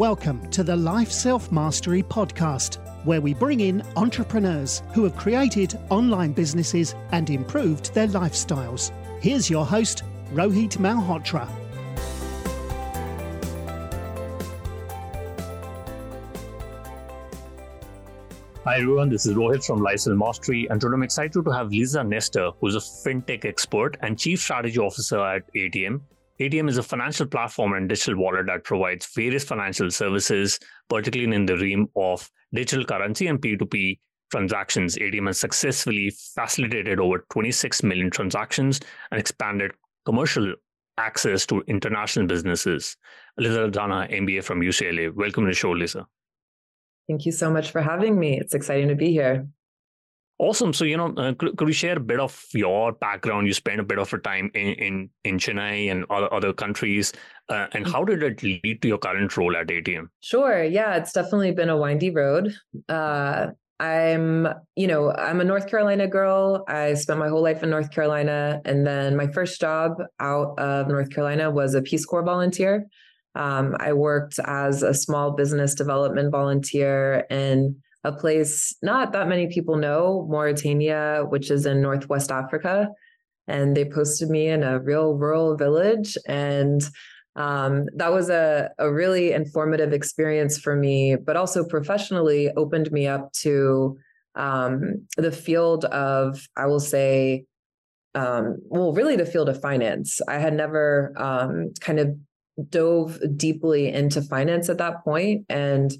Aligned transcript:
Welcome 0.00 0.48
to 0.52 0.64
the 0.64 0.74
Life 0.74 1.12
Self 1.12 1.52
Mastery 1.52 2.02
Podcast, 2.02 2.78
where 3.04 3.20
we 3.20 3.34
bring 3.34 3.60
in 3.60 3.82
entrepreneurs 3.96 4.82
who 4.94 5.04
have 5.04 5.14
created 5.14 5.78
online 5.90 6.32
businesses 6.32 6.94
and 7.12 7.28
improved 7.28 7.92
their 7.92 8.06
lifestyles. 8.06 8.92
Here's 9.20 9.50
your 9.50 9.66
host, 9.66 10.04
Rohit 10.32 10.78
Malhotra. 10.78 11.46
Hi 18.64 18.78
everyone, 18.78 19.10
this 19.10 19.26
is 19.26 19.34
Rohit 19.34 19.66
from 19.66 19.82
Life 19.82 20.00
Self 20.00 20.16
Mastery, 20.16 20.66
and 20.70 20.80
today 20.80 20.94
I'm 20.94 21.02
excited 21.02 21.44
to 21.44 21.50
have 21.50 21.68
Lisa 21.68 22.02
Nestor, 22.02 22.52
who's 22.58 22.74
a 22.74 22.78
fintech 22.78 23.44
expert 23.44 23.98
and 24.00 24.18
chief 24.18 24.40
strategy 24.40 24.78
officer 24.78 25.20
at 25.20 25.42
Airtm. 25.52 26.00
Airtm 26.40 26.70
is 26.70 26.78
a 26.78 26.82
financial 26.82 27.26
platform 27.26 27.74
and 27.74 27.86
digital 27.86 28.16
wallet 28.16 28.46
that 28.46 28.64
provides 28.64 29.04
various 29.14 29.44
financial 29.44 29.90
services, 29.90 30.58
particularly 30.88 31.36
in 31.36 31.44
the 31.44 31.56
realm 31.58 31.86
of 31.96 32.30
digital 32.54 32.82
currency 32.82 33.26
and 33.26 33.42
P2P 33.42 33.98
transactions. 34.30 34.96
Airtm 34.96 35.26
has 35.26 35.38
successfully 35.38 36.10
facilitated 36.34 36.98
over 36.98 37.26
26 37.28 37.82
million 37.82 38.10
transactions 38.10 38.80
and 39.10 39.20
expanded 39.20 39.72
commercial 40.06 40.54
access 40.96 41.44
to 41.44 41.62
international 41.66 42.26
businesses. 42.26 42.96
Lisa 43.36 43.68
Dana, 43.68 44.08
MBA 44.10 44.42
from 44.42 44.60
UCLA. 44.60 45.14
Welcome 45.14 45.44
to 45.44 45.50
the 45.50 45.54
show, 45.54 45.72
Lisa. 45.72 46.06
Thank 47.06 47.26
you 47.26 47.32
so 47.32 47.50
much 47.50 47.70
for 47.70 47.82
having 47.82 48.18
me. 48.18 48.38
It's 48.40 48.54
exciting 48.54 48.88
to 48.88 48.94
be 48.94 49.10
here. 49.10 49.46
Awesome. 50.40 50.72
So, 50.72 50.86
you 50.86 50.96
know, 50.96 51.12
uh, 51.18 51.34
could, 51.34 51.54
could 51.58 51.68
you 51.68 51.74
share 51.74 51.98
a 51.98 52.00
bit 52.00 52.18
of 52.18 52.46
your 52.54 52.92
background? 52.92 53.46
You 53.46 53.52
spent 53.52 53.78
a 53.78 53.82
bit 53.82 53.98
of 53.98 54.10
a 54.10 54.18
time 54.18 54.50
in, 54.54 54.68
in, 54.68 55.10
in 55.22 55.36
Chennai 55.36 55.90
and 55.90 56.06
other, 56.08 56.32
other 56.32 56.54
countries. 56.54 57.12
Uh, 57.50 57.66
and 57.72 57.86
how 57.86 58.04
did 58.04 58.22
it 58.22 58.42
lead 58.42 58.80
to 58.80 58.88
your 58.88 58.96
current 58.96 59.36
role 59.36 59.54
at 59.54 59.66
Airtm? 59.66 60.06
Sure. 60.20 60.64
Yeah, 60.64 60.96
it's 60.96 61.12
definitely 61.12 61.52
been 61.52 61.68
a 61.68 61.76
windy 61.76 62.08
road. 62.08 62.54
Uh, 62.88 63.48
I'm, 63.80 64.48
you 64.76 64.86
know, 64.86 65.12
I'm 65.12 65.42
a 65.42 65.44
North 65.44 65.68
Carolina 65.68 66.08
girl. 66.08 66.64
I 66.66 66.94
spent 66.94 67.18
my 67.18 67.28
whole 67.28 67.42
life 67.42 67.62
in 67.62 67.68
North 67.68 67.90
Carolina. 67.90 68.62
And 68.64 68.86
then 68.86 69.18
my 69.18 69.26
first 69.26 69.60
job 69.60 69.92
out 70.20 70.58
of 70.58 70.88
North 70.88 71.10
Carolina 71.10 71.50
was 71.50 71.74
a 71.74 71.82
Peace 71.82 72.06
Corps 72.06 72.24
volunteer. 72.24 72.86
Um, 73.34 73.76
I 73.78 73.92
worked 73.92 74.40
as 74.46 74.82
a 74.82 74.94
small 74.94 75.32
business 75.32 75.74
development 75.74 76.32
volunteer 76.32 77.26
in 77.28 77.82
a 78.04 78.12
place 78.12 78.74
not 78.82 79.12
that 79.12 79.28
many 79.28 79.46
people 79.48 79.76
know, 79.76 80.26
Mauritania, 80.30 81.24
which 81.28 81.50
is 81.50 81.66
in 81.66 81.82
Northwest 81.82 82.30
Africa. 82.30 82.88
And 83.46 83.76
they 83.76 83.84
posted 83.84 84.30
me 84.30 84.48
in 84.48 84.62
a 84.62 84.78
real 84.78 85.14
rural 85.14 85.56
village. 85.56 86.16
And 86.26 86.82
um, 87.36 87.86
that 87.96 88.12
was 88.12 88.30
a, 88.30 88.70
a 88.78 88.92
really 88.92 89.32
informative 89.32 89.92
experience 89.92 90.58
for 90.58 90.76
me, 90.76 91.16
but 91.16 91.36
also 91.36 91.64
professionally 91.64 92.50
opened 92.56 92.90
me 92.92 93.06
up 93.06 93.32
to 93.32 93.98
um, 94.34 95.06
the 95.16 95.32
field 95.32 95.84
of, 95.86 96.46
I 96.56 96.66
will 96.66 96.80
say, 96.80 97.44
um, 98.14 98.56
well, 98.62 98.92
really 98.92 99.16
the 99.16 99.26
field 99.26 99.48
of 99.48 99.60
finance. 99.60 100.20
I 100.26 100.38
had 100.38 100.54
never 100.54 101.12
um, 101.16 101.72
kind 101.80 102.00
of 102.00 102.16
dove 102.68 103.20
deeply 103.36 103.88
into 103.88 104.22
finance 104.22 104.68
at 104.68 104.78
that 104.78 105.04
point 105.04 105.46
and 105.48 105.92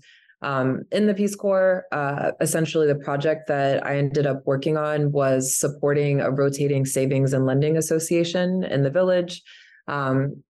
um, 0.42 0.83
in 0.91 1.06
the 1.06 1.14
Peace 1.14 1.34
Corps, 1.34 1.84
uh, 1.92 2.33
essentially 2.41 2.86
the 2.86 2.94
project 2.94 3.48
that 3.48 3.84
I 3.84 3.96
ended 3.96 4.27
up 4.27 4.42
working 4.46 4.77
on 4.77 5.12
was 5.12 5.56
supporting 5.56 6.20
a 6.20 6.30
rotating 6.30 6.86
savings 6.86 7.33
and 7.33 7.44
lending 7.44 7.77
association 7.77 8.64
in 8.64 8.83
the 8.83 8.91
village. 8.91 9.42
Um, 9.86 10.42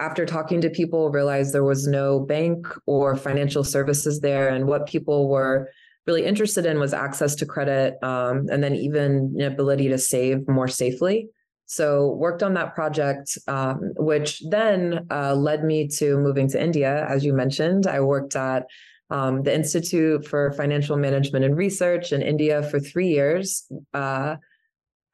after 0.00 0.26
talking 0.26 0.60
to 0.60 0.70
people, 0.70 1.10
realized 1.10 1.52
there 1.52 1.64
was 1.64 1.86
no 1.86 2.20
bank 2.20 2.66
or 2.86 3.16
financial 3.16 3.64
services 3.64 4.20
there, 4.20 4.48
and 4.48 4.66
what 4.66 4.86
people 4.86 5.28
were 5.28 5.70
really 6.06 6.24
interested 6.24 6.64
in 6.66 6.78
was 6.78 6.94
access 6.94 7.34
to 7.36 7.46
credit, 7.46 8.02
um, 8.02 8.46
and 8.50 8.62
then 8.62 8.74
even 8.74 9.34
the 9.34 9.46
ability 9.46 9.88
to 9.88 9.98
save 9.98 10.46
more 10.46 10.68
safely. 10.68 11.28
So 11.66 12.12
worked 12.12 12.42
on 12.42 12.54
that 12.54 12.74
project, 12.74 13.36
um, 13.46 13.92
which 13.96 14.42
then 14.48 15.06
uh, 15.10 15.34
led 15.34 15.64
me 15.64 15.88
to 15.98 16.16
moving 16.16 16.48
to 16.48 16.62
India. 16.62 17.06
As 17.08 17.24
you 17.24 17.34
mentioned, 17.34 17.86
I 17.86 18.00
worked 18.00 18.36
at 18.36 18.66
um, 19.10 19.42
the 19.42 19.54
Institute 19.54 20.26
for 20.26 20.52
Financial 20.52 20.96
Management 20.96 21.44
and 21.44 21.56
Research 21.56 22.12
in 22.12 22.22
India 22.22 22.62
for 22.62 22.78
three 22.78 23.08
years, 23.08 23.66
uh, 23.94 24.36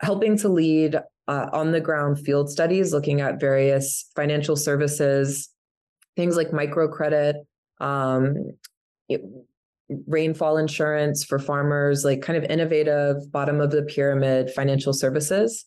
helping 0.01 0.37
to 0.39 0.49
lead 0.49 0.97
uh, 1.29 1.47
on 1.53 1.73
the 1.73 1.81
ground 1.81 2.19
field 2.19 2.51
studies 2.51 2.93
looking 2.93 3.21
at 3.21 3.41
various 3.41 4.11
financial 4.15 4.57
services, 4.57 5.49
things 6.17 6.37
like 6.37 6.51
microcredit, 6.51 7.35
um, 7.81 8.53
it, 9.09 9.23
rainfall 10.07 10.57
insurance 10.57 11.25
for 11.25 11.39
farmers, 11.39 12.05
like 12.05 12.23
kind 12.23 12.37
of 12.37 12.51
innovative 12.51 13.31
bottom 13.31 13.61
of 13.61 13.71
the 13.71 13.83
pyramid 13.83 14.51
financial 14.51 14.93
services. 14.93 15.65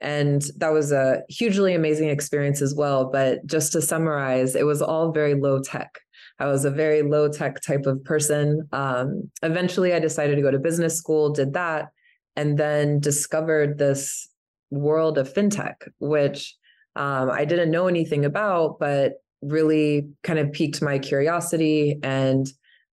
And 0.00 0.42
that 0.58 0.72
was 0.72 0.92
a 0.92 1.22
hugely 1.28 1.74
amazing 1.74 2.10
experience 2.10 2.60
as 2.60 2.74
well. 2.74 3.10
But 3.10 3.46
just 3.46 3.72
to 3.72 3.80
summarize, 3.80 4.54
it 4.54 4.66
was 4.66 4.82
all 4.82 5.12
very 5.12 5.34
low 5.34 5.60
tech. 5.60 5.98
I 6.38 6.46
was 6.46 6.64
a 6.64 6.70
very 6.70 7.02
low 7.02 7.28
tech 7.28 7.60
type 7.60 7.86
of 7.86 8.02
person. 8.04 8.68
Um, 8.72 9.30
eventually, 9.42 9.94
I 9.94 10.00
decided 10.00 10.36
to 10.36 10.42
go 10.42 10.50
to 10.50 10.58
business 10.58 10.96
school, 10.96 11.32
did 11.32 11.52
that, 11.54 11.90
and 12.36 12.58
then 12.58 13.00
discovered 13.00 13.78
this 13.78 14.28
world 14.70 15.18
of 15.18 15.32
fintech, 15.32 15.74
which 15.98 16.56
um, 16.96 17.30
I 17.30 17.44
didn't 17.44 17.70
know 17.70 17.86
anything 17.86 18.24
about, 18.24 18.78
but 18.78 19.14
really 19.42 20.08
kind 20.22 20.38
of 20.38 20.52
piqued 20.52 20.82
my 20.82 20.98
curiosity. 20.98 21.98
And 22.02 22.46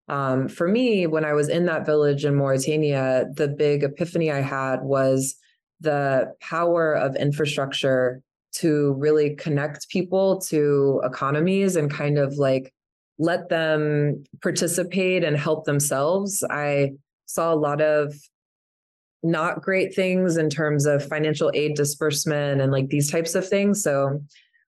um, 0.08 0.47
for 0.47 0.68
me, 0.68 1.08
when 1.08 1.25
I 1.25 1.34
was 1.34 1.50
in 1.50 1.66
that 1.66 1.85
village 1.85 2.25
in 2.25 2.35
Mauritania, 2.35 3.25
the 3.34 3.47
big 3.47 3.84
epiphany 3.84 4.31
I 4.31 4.41
had 4.41 4.81
was 4.81 5.35
the 5.79 6.34
power 6.41 6.94
of 6.94 7.16
infrastructure 7.16 8.22
to 8.53 8.94
really 8.97 9.35
connect 9.35 9.90
people 9.90 10.41
to 10.41 11.02
economies 11.03 11.75
and 11.75 11.90
kind 11.90 12.18
of 12.18 12.34
like 12.34 12.73
let 13.22 13.50
them 13.50 14.24
participate 14.42 15.24
and 15.24 15.38
help 15.38 15.66
themselves. 15.66 16.44
I 16.50 16.94
saw 17.28 17.54
a 17.54 17.56
lot 17.56 17.80
of 17.80 18.16
not 19.22 19.62
great 19.62 19.94
things 19.94 20.38
in 20.38 20.50
terms 20.50 20.88
of 20.88 21.08
financial 21.08 21.52
aid 21.54 21.76
disbursement 21.76 22.62
and 22.62 22.72
like 22.72 22.90
these 22.90 23.12
types 23.12 23.36
of 23.36 23.48
things. 23.48 23.84
So 23.84 24.20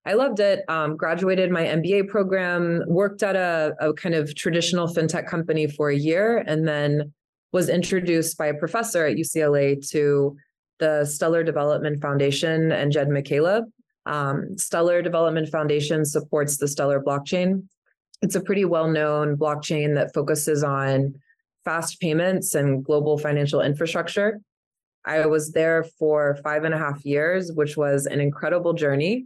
I 0.05 0.13
loved 0.13 0.39
it. 0.39 0.63
Um, 0.69 0.95
graduated 0.95 1.49
my 1.49 1.63
MBA 1.63 2.09
program, 2.09 2.83
worked 2.85 3.23
at 3.23 3.35
a, 3.35 3.73
a 3.79 3.91
kind 3.93 4.13
of 4.13 4.35
traditional 4.35 4.87
fintech 4.87 5.27
company 5.27 5.65
for 5.65 5.89
a 5.89 5.95
year, 5.95 6.43
and 6.45 6.67
then 6.67 7.11
was 7.53 7.69
introduced 7.69 8.37
by 8.37 8.47
a 8.47 8.53
professor 8.53 9.07
at 9.07 9.17
UCLA 9.17 9.89
to 9.89 10.37
the 10.79 11.05
Stellar 11.05 11.43
Development 11.43 11.99
Foundation 11.99 12.71
and 12.71 12.91
Jed 12.91 13.07
McCaleb. 13.07 13.63
Um, 14.05 14.57
Stellar 14.57 15.01
Development 15.01 15.49
Foundation 15.49 16.05
supports 16.05 16.57
the 16.57 16.67
Stellar 16.67 17.01
blockchain, 17.01 17.63
it's 18.23 18.35
a 18.35 18.41
pretty 18.41 18.63
well 18.63 18.87
known 18.87 19.37
blockchain 19.37 19.95
that 19.95 20.13
focuses 20.13 20.63
on 20.63 21.13
fast 21.65 21.99
payments 21.99 22.55
and 22.55 22.83
global 22.83 23.17
financial 23.17 23.61
infrastructure. 23.61 24.39
I 25.05 25.25
was 25.25 25.51
there 25.51 25.83
for 25.99 26.37
five 26.41 26.63
and 26.63 26.73
a 26.73 26.77
half 26.77 27.05
years, 27.05 27.51
which 27.53 27.75
was 27.75 28.05
an 28.05 28.21
incredible 28.21 28.73
journey. 28.73 29.25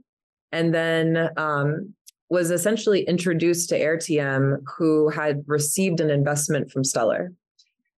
And 0.52 0.74
then 0.74 1.30
um, 1.38 1.94
was 2.30 2.50
essentially 2.50 3.04
introduced 3.04 3.70
to 3.70 3.80
AirTM, 3.80 4.64
who 4.78 5.10
had 5.10 5.44
received 5.46 6.00
an 6.00 6.10
investment 6.10 6.72
from 6.72 6.84
Stellar. 6.84 7.32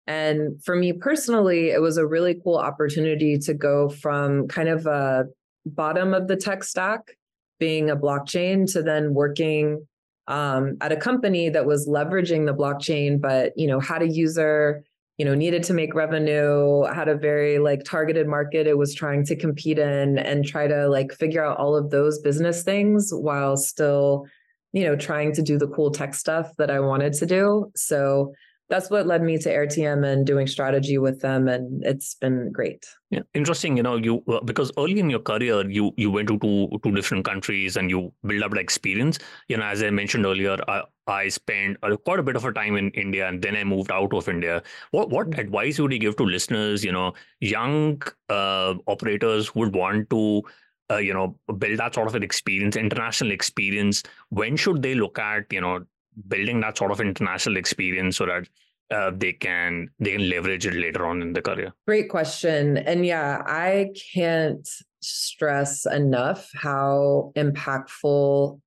And 0.09 0.62
for 0.65 0.75
me 0.75 0.92
personally, 0.92 1.70
it 1.70 1.80
was 1.80 1.97
a 1.97 2.06
really 2.06 2.41
cool 2.42 2.56
opportunity 2.56 3.38
to 3.38 3.54
go 3.54 3.88
from 3.88 4.48
kind 4.48 4.69
of 4.69 4.86
a 4.86 5.26
bottom 5.65 6.12
of 6.12 6.26
the 6.26 6.36
tech 6.36 6.65
stack, 6.65 7.12
being 7.60 7.91
a 7.91 7.97
blockchain, 7.97 8.70
to 8.72 8.82
then 8.82 9.15
working 9.15 9.86
um, 10.28 10.77
at 10.81 10.93
a 10.93 10.97
company 10.97 11.49
that 11.49 11.66
was 11.66 11.89
leveraging 11.89 12.47
the 12.47 12.54
blockchain, 12.54 13.21
but 13.21 13.53
you 13.57 13.66
know 13.66 13.80
had 13.80 14.03
a 14.03 14.09
user, 14.09 14.84
you 15.16 15.25
know 15.25 15.34
needed 15.34 15.63
to 15.65 15.75
make 15.75 15.95
revenue, 15.95 16.84
had 16.84 17.09
a 17.09 17.16
very 17.16 17.59
like 17.59 17.83
targeted 17.84 18.28
market 18.28 18.66
it 18.66 18.78
was 18.78 18.95
trying 18.95 19.25
to 19.27 19.34
compete 19.34 19.78
in, 19.78 20.19
and 20.19 20.47
try 20.47 20.69
to 20.69 20.89
like 20.89 21.13
figure 21.13 21.45
out 21.45 21.57
all 21.57 21.75
of 21.75 21.91
those 21.91 22.21
business 22.21 22.63
things 22.63 23.10
while 23.13 23.57
still, 23.57 24.27
you 24.72 24.84
know, 24.84 24.95
trying 24.95 25.33
to 25.33 25.42
do 25.42 25.59
the 25.59 25.69
cool 25.69 25.91
tech 25.91 26.15
stuff 26.15 26.53
that 26.59 26.71
I 26.71 26.78
wanted 26.78 27.15
to 27.15 27.27
do. 27.27 27.72
So 27.75 28.34
that's 28.68 28.91
what 28.91 29.06
led 29.06 29.22
me 29.22 29.38
to 29.38 29.48
AirTM 29.48 30.04
and 30.06 30.26
doing 30.26 30.47
strategy 30.47 30.98
with 30.98 31.20
them, 31.20 31.48
and 31.48 31.84
it's 31.84 32.15
been 32.15 32.53
great. 32.53 32.86
Yeah, 33.10 33.22
interesting. 33.32 33.76
You 33.76 33.82
know, 33.82 33.97
you 33.97 34.22
uh, 34.28 34.41
because 34.41 34.70
early 34.76 34.98
in 34.98 35.09
your 35.09 35.20
career, 35.20 35.68
you 35.68 35.92
you 35.97 36.10
went 36.10 36.28
to 36.28 36.38
two 36.38 36.68
two 36.82 36.92
different 36.92 37.24
countries 37.24 37.76
and 37.76 37.88
you 37.91 38.12
build 38.26 38.42
up 38.42 38.53
the 38.53 38.60
experience. 38.60 39.18
You 39.48 39.56
know, 39.56 39.65
as 39.65 39.82
I 39.82 39.91
mentioned 39.91 40.26
earlier, 40.26 40.59
I 40.68 40.82
I 41.06 41.28
spent 41.28 41.78
quite 42.04 42.18
a 42.18 42.22
bit 42.22 42.36
of 42.36 42.44
a 42.44 42.53
time 42.53 42.76
in 42.76 42.91
India, 42.91 43.26
and 43.26 43.41
then 43.41 43.56
I 43.56 43.65
moved 43.65 43.91
out 43.91 44.12
of 44.12 44.28
India. 44.28 44.62
What 44.91 45.09
what 45.09 45.30
mm-hmm. 45.30 45.41
advice 45.41 45.78
would 45.78 45.92
you 45.92 45.98
give 45.98 46.16
to 46.16 46.24
listeners? 46.24 46.84
You 46.84 46.92
know, 46.92 47.15
young 47.41 48.03
uh, 48.28 48.74
operators 48.86 49.48
who 49.48 49.60
would 49.60 49.74
want 49.74 50.10
to 50.10 50.42
uh, 50.91 50.97
you 50.97 51.15
know 51.15 51.38
build 51.56 51.78
that 51.78 51.94
sort 51.94 52.09
of 52.09 52.15
an 52.15 52.22
experience 52.22 52.76
international 52.76 53.30
experience 53.30 54.03
when 54.30 54.56
should 54.56 54.82
they 54.82 54.94
look 54.94 55.18
at 55.18 55.44
you 55.53 55.60
know 55.60 55.84
building 56.26 56.60
that 56.60 56.78
sort 56.78 56.91
of 56.91 57.00
international 57.00 57.56
experience 57.56 58.16
so 58.16 58.26
that 58.26 58.48
uh, 58.91 59.10
they 59.15 59.32
can 59.32 59.88
they 59.98 60.12
can 60.12 60.28
leverage 60.28 60.66
it 60.66 60.74
later 60.74 61.06
on 61.06 61.22
in 61.22 61.32
the 61.32 61.42
career? 61.42 61.72
Great 61.86 62.09
question. 62.09 62.78
And 62.78 63.04
yeah, 63.04 63.42
I 63.47 63.91
can't 64.15 64.66
stress 65.00 65.86
enough 65.86 66.48
how 66.54 67.32
impactful 67.36 68.60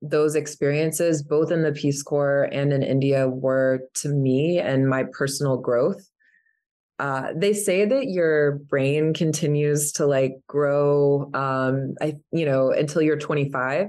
those 0.00 0.36
experiences, 0.36 1.22
both 1.22 1.50
in 1.50 1.62
the 1.62 1.72
Peace 1.72 2.02
Corps 2.02 2.48
and 2.52 2.72
in 2.72 2.82
India, 2.82 3.28
were 3.28 3.80
to 3.94 4.08
me 4.10 4.58
and 4.58 4.88
my 4.88 5.04
personal 5.12 5.56
growth. 5.56 6.08
Uh, 7.00 7.32
they 7.34 7.52
say 7.52 7.84
that 7.84 8.08
your 8.08 8.58
brain 8.68 9.14
continues 9.14 9.92
to 9.92 10.04
like 10.04 10.32
grow 10.48 11.30
um 11.32 11.94
i 12.00 12.12
you 12.32 12.44
know 12.44 12.72
until 12.72 13.00
you're 13.00 13.16
25 13.16 13.86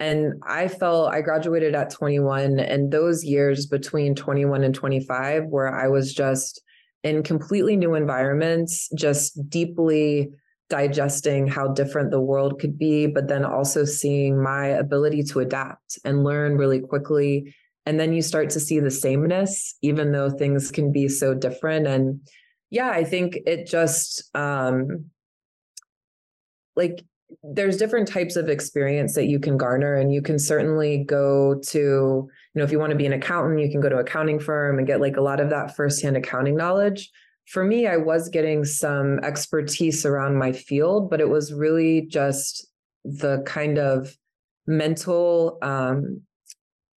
and 0.00 0.34
i 0.46 0.68
felt 0.68 1.12
i 1.12 1.20
graduated 1.20 1.74
at 1.74 1.90
21 1.90 2.60
and 2.60 2.92
those 2.92 3.24
years 3.24 3.66
between 3.66 4.14
21 4.14 4.64
and 4.64 4.74
25 4.74 5.44
where 5.46 5.74
i 5.74 5.88
was 5.88 6.14
just 6.14 6.62
in 7.04 7.22
completely 7.22 7.76
new 7.76 7.94
environments 7.94 8.88
just 8.94 9.48
deeply 9.48 10.30
digesting 10.68 11.46
how 11.46 11.68
different 11.68 12.10
the 12.10 12.20
world 12.20 12.60
could 12.60 12.78
be, 12.78 13.06
but 13.06 13.28
then 13.28 13.44
also 13.44 13.84
seeing 13.84 14.42
my 14.42 14.66
ability 14.66 15.22
to 15.22 15.40
adapt 15.40 15.98
and 16.04 16.24
learn 16.24 16.56
really 16.56 16.80
quickly. 16.80 17.54
And 17.86 17.98
then 17.98 18.12
you 18.12 18.20
start 18.20 18.50
to 18.50 18.60
see 18.60 18.80
the 18.80 18.90
sameness, 18.90 19.76
even 19.80 20.12
though 20.12 20.30
things 20.30 20.70
can 20.70 20.92
be 20.92 21.08
so 21.08 21.34
different. 21.34 21.86
And 21.86 22.20
yeah, 22.70 22.90
I 22.90 23.04
think 23.04 23.38
it 23.46 23.66
just 23.66 24.28
um 24.34 25.06
like 26.76 27.02
there's 27.42 27.76
different 27.76 28.08
types 28.08 28.36
of 28.36 28.48
experience 28.48 29.14
that 29.14 29.26
you 29.26 29.38
can 29.38 29.56
garner 29.56 29.94
and 29.94 30.12
you 30.12 30.22
can 30.22 30.38
certainly 30.38 31.04
go 31.04 31.60
to 31.66 31.78
you 31.78 32.30
know 32.54 32.64
if 32.64 32.72
you 32.72 32.78
want 32.78 32.90
to 32.90 32.96
be 32.96 33.06
an 33.06 33.12
accountant 33.12 33.60
you 33.60 33.70
can 33.70 33.80
go 33.80 33.88
to 33.88 33.98
accounting 33.98 34.38
firm 34.38 34.78
and 34.78 34.86
get 34.86 35.00
like 35.00 35.16
a 35.16 35.20
lot 35.20 35.40
of 35.40 35.50
that 35.50 35.76
firsthand 35.76 36.16
accounting 36.16 36.56
knowledge. 36.56 37.10
For 37.46 37.64
me, 37.64 37.86
I 37.86 37.96
was 37.96 38.28
getting 38.28 38.64
some 38.64 39.20
expertise 39.20 40.04
around 40.04 40.36
my 40.36 40.52
field, 40.52 41.08
but 41.08 41.20
it 41.20 41.30
was 41.30 41.52
really 41.52 42.02
just 42.02 42.66
the 43.04 43.42
kind 43.46 43.78
of 43.78 44.14
mental 44.66 45.56
um, 45.62 46.20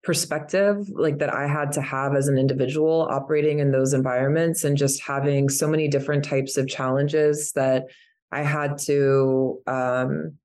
perspective 0.03 0.89
like 0.91 1.19
that 1.19 1.33
I 1.33 1.47
had 1.47 1.73
to 1.73 1.83
have 1.83 2.17
as 2.17 2.27
an 2.27 2.39
individual 2.39 3.07
operating 3.11 3.59
in 3.59 3.71
those 3.71 3.93
environments 3.93 4.65
and 4.65 4.77
just 4.77 5.03
having 5.03 5.49
so 5.49 5.69
many 5.69 5.89
different 5.89 6.25
types 6.25 6.57
of 6.57 6.67
challenges 6.67 7.53
that 7.53 7.85
I 8.33 8.43
had 8.43 8.79
to 8.87 9.61
um 9.67 10.39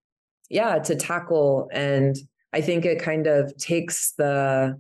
yeah 0.50 0.80
to 0.80 0.96
tackle 0.96 1.70
and 1.72 2.16
I 2.54 2.62
think 2.62 2.86
it 2.86 3.02
kind 3.02 3.28
of 3.28 3.56
takes 3.58 4.14
the 4.14 4.80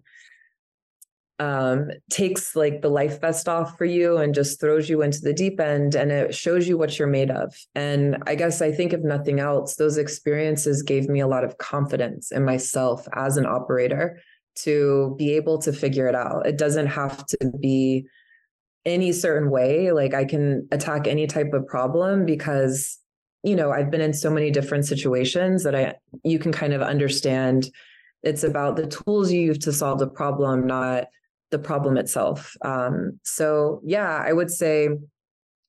um, 1.39 1.89
takes 2.09 2.55
like 2.55 2.81
the 2.81 2.89
life 2.89 3.19
vest 3.19 3.49
off 3.49 3.77
for 3.77 3.85
you 3.85 4.17
and 4.17 4.33
just 4.33 4.59
throws 4.59 4.89
you 4.89 5.01
into 5.01 5.19
the 5.19 5.33
deep 5.33 5.59
end 5.59 5.95
and 5.95 6.11
it 6.11 6.33
shows 6.33 6.67
you 6.67 6.77
what 6.77 6.97
you're 6.97 7.07
made 7.07 7.29
of. 7.29 7.53
And 7.75 8.17
I 8.25 8.35
guess 8.35 8.61
I 8.61 8.71
think 8.71 8.93
if 8.93 9.01
nothing 9.01 9.39
else, 9.39 9.75
those 9.75 9.97
experiences 9.97 10.81
gave 10.81 11.09
me 11.09 11.19
a 11.19 11.27
lot 11.27 11.43
of 11.43 11.57
confidence 11.57 12.31
in 12.31 12.45
myself 12.45 13.07
as 13.13 13.35
an 13.37 13.45
operator 13.45 14.21
to 14.59 15.13
be 15.17 15.35
able 15.35 15.57
to 15.59 15.73
figure 15.73 16.07
it 16.07 16.15
out. 16.15 16.47
It 16.47 16.57
doesn't 16.57 16.87
have 16.87 17.25
to 17.25 17.51
be 17.59 18.07
any 18.85 19.11
certain 19.11 19.49
way. 19.49 19.91
Like 19.91 20.13
I 20.13 20.25
can 20.25 20.67
attack 20.71 21.07
any 21.07 21.27
type 21.27 21.53
of 21.53 21.65
problem 21.65 22.25
because, 22.25 22.99
you 23.43 23.55
know, 23.55 23.71
I've 23.71 23.91
been 23.91 24.01
in 24.01 24.13
so 24.13 24.29
many 24.29 24.51
different 24.51 24.85
situations 24.85 25.63
that 25.63 25.75
I 25.75 25.95
you 26.23 26.39
can 26.39 26.51
kind 26.51 26.73
of 26.73 26.81
understand 26.81 27.69
it's 28.23 28.43
about 28.43 28.75
the 28.75 28.87
tools 28.87 29.31
you 29.31 29.41
use 29.41 29.59
to 29.59 29.73
solve 29.73 29.99
the 29.99 30.07
problem, 30.07 30.65
not 30.65 31.05
the 31.51 31.59
problem 31.59 31.97
itself. 31.97 32.55
Um, 32.63 33.19
so 33.23 33.81
yeah, 33.83 34.23
I 34.25 34.33
would 34.33 34.49
say 34.49 34.89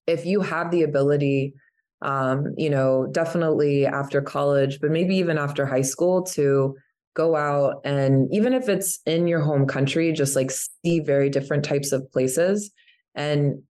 if 0.07 0.25
you 0.25 0.41
have 0.41 0.71
the 0.71 0.83
ability, 0.83 1.55
um, 2.03 2.55
you 2.57 2.71
know, 2.71 3.09
definitely 3.13 3.87
after 3.87 4.23
college, 4.23 4.81
but 4.81 4.91
maybe 4.91 5.17
even 5.17 5.37
after 5.37 5.67
high 5.67 5.83
school 5.83 6.23
to 6.23 6.77
go 7.15 7.35
out 7.35 7.81
and 7.85 8.29
even 8.33 8.53
if 8.53 8.69
it's 8.69 9.01
in 9.07 9.27
your 9.27 9.41
home 9.41 9.67
country, 9.67 10.13
just 10.13 10.37
like 10.37 10.51
see 10.51 11.01
very 11.01 11.31
different 11.31 11.65
types 11.65 11.93
of 11.93 12.11
places 12.13 12.71
and 13.17 13.63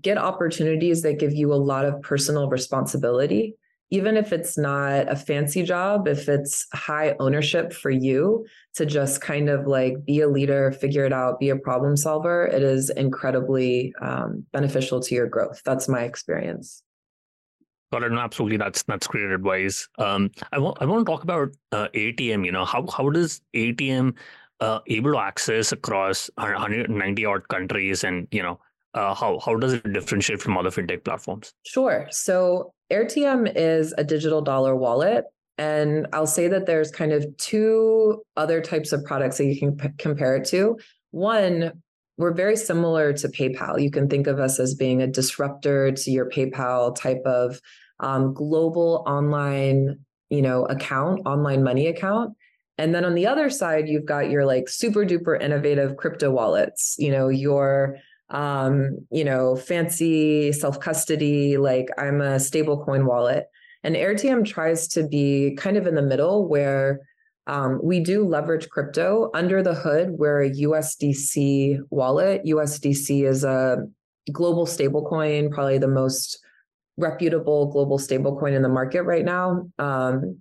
get 0.00 0.18
opportunities 0.18 1.02
that 1.02 1.18
give 1.18 1.32
you 1.32 1.52
a 1.52 1.56
lot 1.56 1.86
of 1.86 2.02
personal 2.02 2.48
responsibility 2.48 3.56
even 3.90 4.16
if 4.16 4.32
it's 4.32 4.58
not 4.58 5.10
a 5.10 5.16
fancy 5.16 5.62
job, 5.62 6.08
if 6.08 6.28
it's 6.28 6.66
high 6.74 7.16
ownership 7.20 7.72
for 7.72 7.90
you 7.90 8.46
to 8.74 8.84
just 8.84 9.20
kind 9.20 9.48
of 9.48 9.66
like 9.66 10.04
be 10.04 10.20
a 10.20 10.28
leader, 10.28 10.72
figure 10.72 11.04
it 11.04 11.12
out, 11.12 11.40
be 11.40 11.48
a 11.48 11.56
problem 11.56 11.96
solver, 11.96 12.46
it 12.46 12.62
is 12.62 12.90
incredibly 12.90 13.94
um, 14.02 14.44
beneficial 14.52 15.00
to 15.00 15.14
your 15.14 15.26
growth. 15.26 15.62
That's 15.64 15.88
my 15.88 16.02
experience. 16.02 16.82
Got 17.90 18.02
it. 18.02 18.12
Absolutely. 18.12 18.58
That's 18.58 18.82
that's 18.82 19.06
great 19.06 19.30
advice. 19.30 19.88
Um, 19.98 20.30
I 20.52 20.58
want 20.58 20.76
I 20.82 20.84
want 20.84 21.06
to 21.06 21.10
talk 21.10 21.22
about 21.22 21.56
uh, 21.72 21.88
Airtm. 21.94 22.44
You 22.44 22.52
know, 22.52 22.66
how 22.66 22.86
how 22.94 23.08
does 23.08 23.40
Airtm 23.56 24.14
uh, 24.60 24.80
able 24.88 25.12
to 25.12 25.18
access 25.18 25.72
across 25.72 26.28
190 26.34 27.24
odd 27.24 27.48
countries, 27.48 28.04
and 28.04 28.28
you 28.30 28.42
know, 28.42 28.60
uh, 28.98 29.14
how 29.14 29.38
how 29.44 29.54
does 29.56 29.72
it 29.74 29.92
differentiate 29.92 30.40
from 30.40 30.58
other 30.58 30.70
fintech 30.70 31.04
platforms? 31.04 31.52
Sure. 31.64 32.06
So 32.10 32.72
Airtm 32.90 33.52
is 33.54 33.94
a 33.96 34.04
digital 34.04 34.42
dollar 34.42 34.74
wallet. 34.74 35.24
And 35.58 36.06
I'll 36.12 36.26
say 36.26 36.46
that 36.48 36.66
there's 36.66 36.90
kind 36.92 37.12
of 37.12 37.26
two 37.36 38.22
other 38.36 38.60
types 38.60 38.92
of 38.92 39.04
products 39.04 39.38
that 39.38 39.46
you 39.46 39.58
can 39.58 39.76
p- 39.76 39.88
compare 39.98 40.36
it 40.36 40.44
to. 40.46 40.78
One, 41.10 41.72
we're 42.16 42.32
very 42.32 42.56
similar 42.56 43.12
to 43.14 43.28
PayPal. 43.28 43.82
You 43.82 43.90
can 43.90 44.08
think 44.08 44.28
of 44.28 44.38
us 44.38 44.60
as 44.60 44.74
being 44.74 45.02
a 45.02 45.08
disruptor 45.08 45.90
to 45.90 46.10
your 46.10 46.30
PayPal 46.30 46.94
type 46.94 47.22
of 47.24 47.60
um, 47.98 48.34
global 48.34 49.04
online, 49.06 49.98
you 50.30 50.42
know, 50.42 50.64
account, 50.66 51.22
online 51.26 51.64
money 51.64 51.88
account. 51.88 52.36
And 52.76 52.94
then 52.94 53.04
on 53.04 53.16
the 53.16 53.26
other 53.26 53.50
side, 53.50 53.88
you've 53.88 54.06
got 54.06 54.30
your 54.30 54.46
like 54.46 54.68
super 54.68 55.04
duper 55.04 55.40
innovative 55.40 55.96
crypto 55.96 56.30
wallets, 56.30 56.94
you 56.98 57.10
know, 57.10 57.28
your 57.28 57.98
um, 58.30 58.98
you 59.10 59.24
know, 59.24 59.56
fancy 59.56 60.52
self 60.52 60.80
custody, 60.80 61.56
like 61.56 61.88
I'm 61.98 62.20
a 62.20 62.36
stablecoin 62.36 63.06
wallet. 63.06 63.46
And 63.84 63.94
Airtm 63.94 64.44
tries 64.44 64.88
to 64.88 65.06
be 65.06 65.56
kind 65.56 65.76
of 65.76 65.86
in 65.86 65.94
the 65.94 66.02
middle 66.02 66.48
where 66.48 67.00
um, 67.46 67.80
we 67.82 68.00
do 68.00 68.26
leverage 68.26 68.68
crypto 68.68 69.30
under 69.32 69.62
the 69.62 69.74
hood. 69.74 70.10
We're 70.10 70.42
a 70.42 70.50
USDC 70.50 71.80
wallet. 71.90 72.44
USDC 72.44 73.26
is 73.26 73.44
a 73.44 73.78
global 74.30 74.66
stablecoin, 74.66 75.50
probably 75.50 75.78
the 75.78 75.88
most 75.88 76.38
reputable 76.98 77.70
global 77.70 77.98
stablecoin 77.98 78.54
in 78.54 78.62
the 78.62 78.68
market 78.68 79.02
right 79.02 79.24
now. 79.24 79.70
Um, 79.78 80.38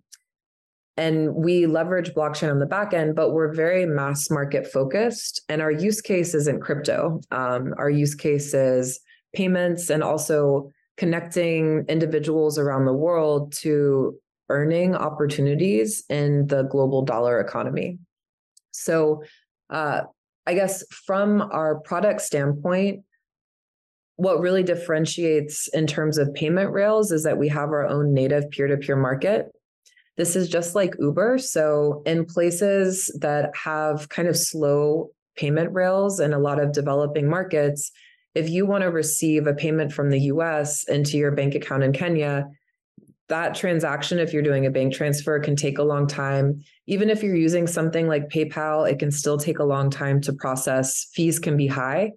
and 0.97 1.35
we 1.35 1.67
leverage 1.67 2.13
blockchain 2.13 2.49
on 2.49 2.59
the 2.59 2.65
back 2.65 2.93
end, 2.93 3.15
but 3.15 3.31
we're 3.31 3.53
very 3.53 3.85
mass 3.85 4.29
market 4.31 4.65
focused. 4.65 5.41
And 5.47 5.61
our 5.61 5.71
use 5.71 6.01
case 6.01 6.33
isn't 6.33 6.61
crypto. 6.61 7.21
Um, 7.31 7.75
our 7.77 7.89
use 7.89 8.15
case 8.15 8.53
is 8.53 8.99
payments 9.35 9.91
and 9.91 10.03
also 10.03 10.71
connecting 10.97 11.85
individuals 11.87 12.57
around 12.57 12.85
the 12.85 12.93
world 12.93 13.53
to 13.53 14.17
earning 14.49 14.95
opportunities 14.95 16.03
in 16.09 16.47
the 16.47 16.63
global 16.63 17.03
dollar 17.03 17.39
economy. 17.39 17.99
So, 18.71 19.23
uh, 19.69 20.01
I 20.47 20.53
guess 20.53 20.83
from 20.89 21.41
our 21.41 21.79
product 21.81 22.21
standpoint, 22.21 23.03
what 24.15 24.39
really 24.39 24.63
differentiates 24.63 25.67
in 25.67 25.85
terms 25.85 26.17
of 26.17 26.33
payment 26.33 26.71
rails 26.71 27.11
is 27.11 27.23
that 27.23 27.37
we 27.37 27.49
have 27.49 27.69
our 27.69 27.85
own 27.85 28.13
native 28.13 28.49
peer 28.49 28.67
to 28.67 28.77
peer 28.77 28.95
market. 28.95 29.51
This 30.17 30.35
is 30.35 30.49
just 30.49 30.75
like 30.75 30.95
Uber. 30.99 31.37
So, 31.37 32.01
in 32.05 32.25
places 32.25 33.15
that 33.21 33.55
have 33.55 34.09
kind 34.09 34.27
of 34.27 34.35
slow 34.35 35.11
payment 35.35 35.71
rails 35.73 36.19
in 36.19 36.33
a 36.33 36.39
lot 36.39 36.59
of 36.59 36.71
developing 36.71 37.29
markets, 37.29 37.91
if 38.33 38.49
you 38.49 38.65
want 38.65 38.81
to 38.81 38.91
receive 38.91 39.47
a 39.47 39.53
payment 39.53 39.93
from 39.93 40.09
the 40.09 40.19
US 40.21 40.83
into 40.87 41.17
your 41.17 41.31
bank 41.31 41.55
account 41.55 41.83
in 41.83 41.93
Kenya, 41.93 42.47
that 43.29 43.55
transaction, 43.55 44.19
if 44.19 44.33
you're 44.33 44.41
doing 44.41 44.65
a 44.65 44.71
bank 44.71 44.93
transfer, 44.93 45.39
can 45.39 45.55
take 45.55 45.77
a 45.77 45.83
long 45.83 46.07
time. 46.07 46.63
Even 46.87 47.09
if 47.09 47.21
you're 47.21 47.35
using 47.35 47.67
something 47.67 48.07
like 48.07 48.29
PayPal, 48.29 48.89
it 48.89 48.99
can 48.99 49.11
still 49.11 49.37
take 49.37 49.59
a 49.59 49.63
long 49.63 49.89
time 49.89 50.21
to 50.21 50.33
process. 50.33 51.09
Fees 51.13 51.37
can 51.37 51.57
be 51.57 51.67
high. 51.67 52.11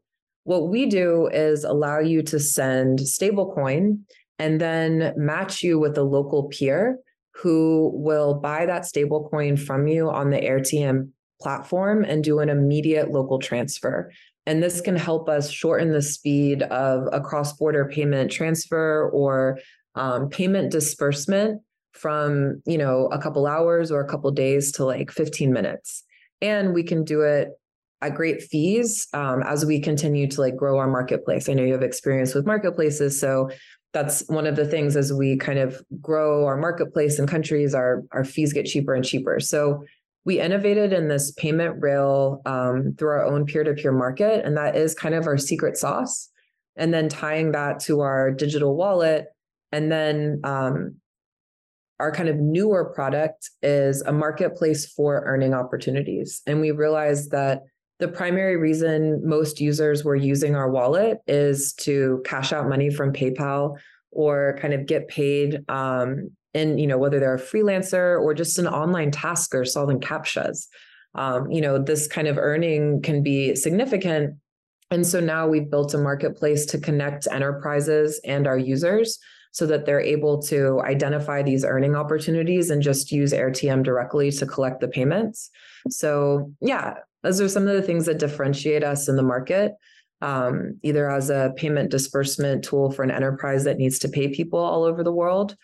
What 0.45 0.69
we 0.69 0.87
do 0.87 1.28
is 1.33 1.64
allow 1.64 1.99
you 1.99 2.23
to 2.23 2.38
send 2.38 3.00
stablecoin 3.00 4.00
and 4.38 4.61
then 4.61 5.12
match 5.16 5.62
you 5.62 5.78
with 5.78 5.99
a 5.99 6.02
local 6.02 6.45
peer 6.45 6.99
who 7.40 7.90
will 7.94 8.35
buy 8.35 8.66
that 8.66 8.82
stablecoin 8.82 9.59
from 9.59 9.87
you 9.87 10.11
on 10.11 10.30
the 10.30 10.38
Airtm 10.38 11.11
platform 11.40 12.04
and 12.04 12.23
do 12.23 12.40
an 12.40 12.49
immediate 12.49 13.11
local 13.11 13.38
transfer. 13.38 14.12
And 14.47 14.62
this 14.62 14.80
can 14.80 14.97
help 14.97 15.28
us 15.28 15.50
shorten 15.50 15.92
the 15.92 16.02
speed 16.02 16.62
of 16.62 17.09
a 17.12 17.20
cross 17.20 17.52
border 17.54 17.88
payment 17.88 18.30
transfer 18.30 19.09
or 19.11 19.59
um, 19.94 20.28
payment 20.28 20.70
disbursement 20.70 21.62
from 21.92 22.62
you 22.66 22.78
know 22.78 23.06
a 23.06 23.18
couple 23.18 23.47
hours 23.47 23.90
or 23.90 24.00
a 24.00 24.09
couple 24.09 24.30
days 24.30 24.70
to 24.70 24.85
like 24.85 25.11
15 25.11 25.52
minutes 25.52 26.04
and 26.40 26.73
we 26.73 26.85
can 26.85 27.04
do 27.04 27.23
it 27.23 27.49
at 28.02 28.14
great 28.14 28.42
fees 28.42 29.06
um, 29.12 29.42
as 29.42 29.66
we 29.66 29.80
continue 29.80 30.26
to 30.26 30.40
like 30.40 30.56
grow 30.56 30.78
our 30.78 30.88
marketplace. 30.88 31.49
I 31.49 31.54
know 31.54 31.64
you 31.64 31.73
have 31.73 31.82
experience 31.82 32.35
with 32.35 32.47
marketplaces, 32.47 33.20
so 33.20 33.50
that's 33.92 34.23
one 34.28 34.47
of 34.47 34.56
the 34.56 34.66
things 34.66 34.97
as 34.97 35.12
we 35.12 35.37
kind 35.37 35.59
of 35.59 35.82
grow 36.00 36.47
our 36.47 36.56
marketplace 36.56 37.18
in 37.18 37.26
countries, 37.26 37.75
our 37.75 38.02
our 38.12 38.25
fees 38.25 38.52
get 38.52 38.66
cheaper 38.66 38.94
and 38.94 39.04
cheaper. 39.04 39.40
So 39.40 39.85
we 40.25 40.40
innovated 40.40 40.92
in 40.92 41.09
this 41.09 41.32
payment 41.32 41.76
rail 41.80 42.42
um, 42.47 42.94
through 42.99 43.09
our 43.09 43.25
own 43.25 43.47
peer-to-peer 43.47 43.92
market, 43.92 44.44
and 44.44 44.56
that 44.56 44.76
is 44.76 44.94
kind 44.94 45.14
of 45.14 45.26
our 45.26 45.38
secret 45.38 45.76
sauce. 45.76 46.28
And 46.76 46.94
then 46.94 47.09
tying 47.09 47.52
that 47.52 47.80
to 47.80 48.00
our 48.00 48.30
digital 48.30 48.76
wallet, 48.76 49.26
and 49.73 49.90
then 49.90 50.40
um, 50.44 50.97
our 51.99 52.12
kind 52.12 52.28
of 52.28 52.37
newer 52.37 52.87
product 52.94 53.50
is 53.62 54.02
a 54.02 54.12
marketplace 54.12 54.87
for 54.87 55.23
earning 55.26 55.52
opportunities. 55.52 56.42
And 56.47 56.61
we 56.61 56.70
realized 56.70 57.32
that 57.32 57.62
the 58.00 58.09
primary 58.09 58.57
reason 58.57 59.21
most 59.26 59.61
users 59.61 60.04
were 60.04 60.16
using 60.16 60.57
our 60.57 60.71
wallet 60.71 61.19
is 61.26 61.73
to 61.75 62.23
cash 62.25 62.52
out 62.52 62.69
money 62.69 62.90
from 62.90 63.12
PayPal 63.12 63.76
or 64.11 64.59
kind 64.61 64.75
of 64.75 64.87
get 64.87 65.07
paid 65.09 65.62
um, 65.69 66.30
in, 66.54 66.78
you 66.78 66.87
know, 66.87 66.99
whether 66.99 67.21
they're 67.21 67.35
a 67.35 67.40
freelancer 67.40 68.21
or 68.21 68.35
just 68.35 68.59
an 68.59 68.66
online 68.66 69.11
tasker 69.11 69.64
solving 69.64 70.00
CAPTCHAs. 70.00 70.66
Um, 71.14 71.50
you 71.50 71.61
know, 71.61 71.78
this 71.78 72.07
kind 72.07 72.26
of 72.26 72.38
earning 72.38 73.02
can 73.02 73.23
be 73.23 73.54
significant. 73.54 74.37
And 74.90 75.07
so 75.07 75.21
now 75.21 75.47
we've 75.47 75.71
built 75.71 75.95
a 75.95 75.99
marketplace 75.99 76.66
to 76.66 76.78
connect 76.78 77.28
enterprises 77.30 78.21
and 78.25 78.47
our 78.47 78.59
users 78.59 79.19
so 79.52 79.66
that 79.66 79.85
they're 79.85 80.00
able 80.00 80.40
to 80.40 80.80
identify 80.83 81.42
these 81.42 81.64
earning 81.64 81.97
opportunities 81.97 82.71
and 82.71 82.83
just 82.83 83.11
use 83.11 83.33
AirTM 83.33 83.83
directly 83.83 84.30
to 84.30 84.47
collect 84.47 84.80
the 84.80 84.88
payments. 84.88 85.50
So, 85.88 86.52
yeah, 86.61 86.95
those 87.23 87.40
are 87.40 87.49
some 87.49 87.66
of 87.66 87.75
the 87.75 87.83
things 87.83 88.07
that 88.07 88.19
differentiate 88.19 88.85
us 88.85 89.09
in 89.09 89.16
the 89.16 89.23
market, 89.23 89.73
um, 90.23 90.78
either 90.83 91.11
as 91.11 91.30
a 91.30 91.52
payment 91.57 91.90
disbursement 91.90 92.64
tool 92.64 92.90
for 92.90 93.02
an 93.02 93.11
enterprise 93.11 93.64
that 93.64 93.78
needs 93.78 93.99
to 94.00 94.09
pay 94.09 94.28
people 94.28 94.59
all 94.59 94.85
over 94.85 95.02
the 95.02 95.12
world. 95.12 95.57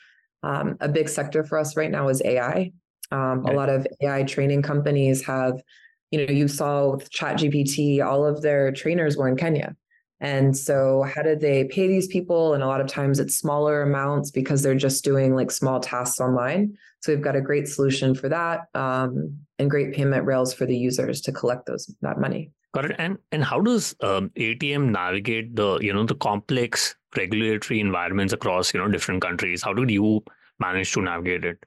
Um, 0.42 0.76
a 0.80 0.88
big 0.88 1.08
sector 1.08 1.44
for 1.44 1.58
us 1.58 1.76
right 1.76 1.90
now 1.90 2.08
is 2.08 2.22
AI. 2.24 2.72
Um. 3.12 3.44
A 3.46 3.52
lot 3.52 3.68
of 3.68 3.86
AI 4.02 4.24
training 4.24 4.62
companies 4.62 5.24
have, 5.24 5.62
you 6.10 6.26
know, 6.26 6.32
you 6.32 6.48
saw 6.48 6.90
with 6.90 7.10
ChatGPT, 7.10 8.04
all 8.04 8.26
of 8.26 8.42
their 8.42 8.72
trainers 8.72 9.16
were 9.16 9.28
in 9.28 9.36
Kenya. 9.36 9.76
And 10.20 10.56
so, 10.56 11.02
how 11.02 11.22
did 11.22 11.40
they 11.40 11.64
pay 11.64 11.86
these 11.88 12.06
people? 12.06 12.54
And 12.54 12.62
a 12.62 12.66
lot 12.66 12.80
of 12.80 12.86
times 12.86 13.20
it's 13.20 13.36
smaller 13.36 13.82
amounts 13.82 14.30
because 14.30 14.62
they're 14.62 14.74
just 14.74 15.04
doing 15.04 15.34
like 15.34 15.50
small 15.50 15.78
tasks 15.78 16.20
online. 16.20 16.76
So, 17.00 17.12
we've 17.12 17.22
got 17.22 17.36
a 17.36 17.40
great 17.40 17.68
solution 17.68 18.14
for 18.14 18.28
that 18.30 18.62
um, 18.74 19.38
and 19.58 19.70
great 19.70 19.92
payment 19.92 20.24
rails 20.24 20.54
for 20.54 20.64
the 20.64 20.76
users 20.76 21.20
to 21.22 21.32
collect 21.32 21.66
those 21.66 21.94
that 22.00 22.18
money. 22.18 22.50
Got 22.72 22.86
it. 22.86 22.96
And 22.98 23.18
and 23.32 23.44
how 23.44 23.60
does 23.60 23.94
um, 24.00 24.30
AirTM 24.36 24.90
navigate 24.90 25.54
the 25.54 25.78
you 25.80 25.92
know 25.92 26.04
the 26.04 26.14
complex 26.14 26.94
regulatory 27.16 27.80
environments 27.80 28.32
across 28.32 28.72
you 28.72 28.80
know 28.80 28.88
different 28.88 29.22
countries? 29.22 29.62
How 29.62 29.74
did 29.74 29.90
you 29.90 30.24
manage 30.58 30.92
to 30.92 31.02
navigate 31.02 31.44
it? 31.44 31.58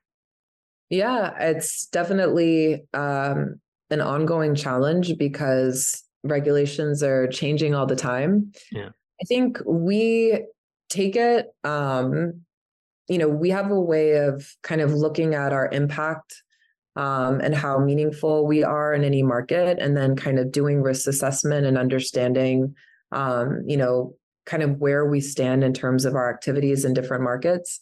Yeah, 0.90 1.36
it's 1.40 1.86
definitely 1.88 2.84
um, 2.94 3.60
an 3.92 4.02
ongoing 4.02 4.56
challenge 4.56 5.18
because 5.18 6.04
regulations 6.24 7.02
are 7.04 7.28
changing 7.28 7.74
all 7.76 7.86
the 7.86 7.96
time. 7.96 8.52
Yeah. 8.72 8.90
I 9.22 9.26
think 9.26 9.60
we 9.66 10.46
take 10.90 11.16
it 11.16 11.48
um 11.64 12.42
you 13.10 13.18
know, 13.18 13.28
we 13.28 13.50
have 13.50 13.72
a 13.72 13.82
way 13.82 14.18
of 14.18 14.56
kind 14.62 14.82
of 14.82 14.94
looking 14.94 15.34
at 15.34 15.52
our 15.52 15.68
impact 15.72 16.44
um, 16.96 17.42
and 17.42 17.56
how 17.56 17.80
meaningful 17.80 18.46
we 18.46 18.64
are 18.64 18.94
in 18.94 19.04
any 19.04 19.24
market, 19.24 19.80
and 19.80 19.98
then 19.98 20.16
kind 20.16 20.38
of 20.38 20.52
doing 20.52 20.82
risk 20.82 21.08
assessment 21.08 21.66
and 21.66 21.78
understanding, 21.78 22.76
um, 23.12 23.64
you 23.66 23.78
know, 23.78 24.14
kind 24.46 24.64
of 24.64 24.78
where 24.78 25.06
we 25.08 25.20
stand 25.20 25.64
in 25.64 25.74
terms 25.74 26.06
of 26.06 26.16
our 26.16 26.32
activities 26.32 26.86
in 26.86 26.94
different 26.94 27.24
markets. 27.24 27.80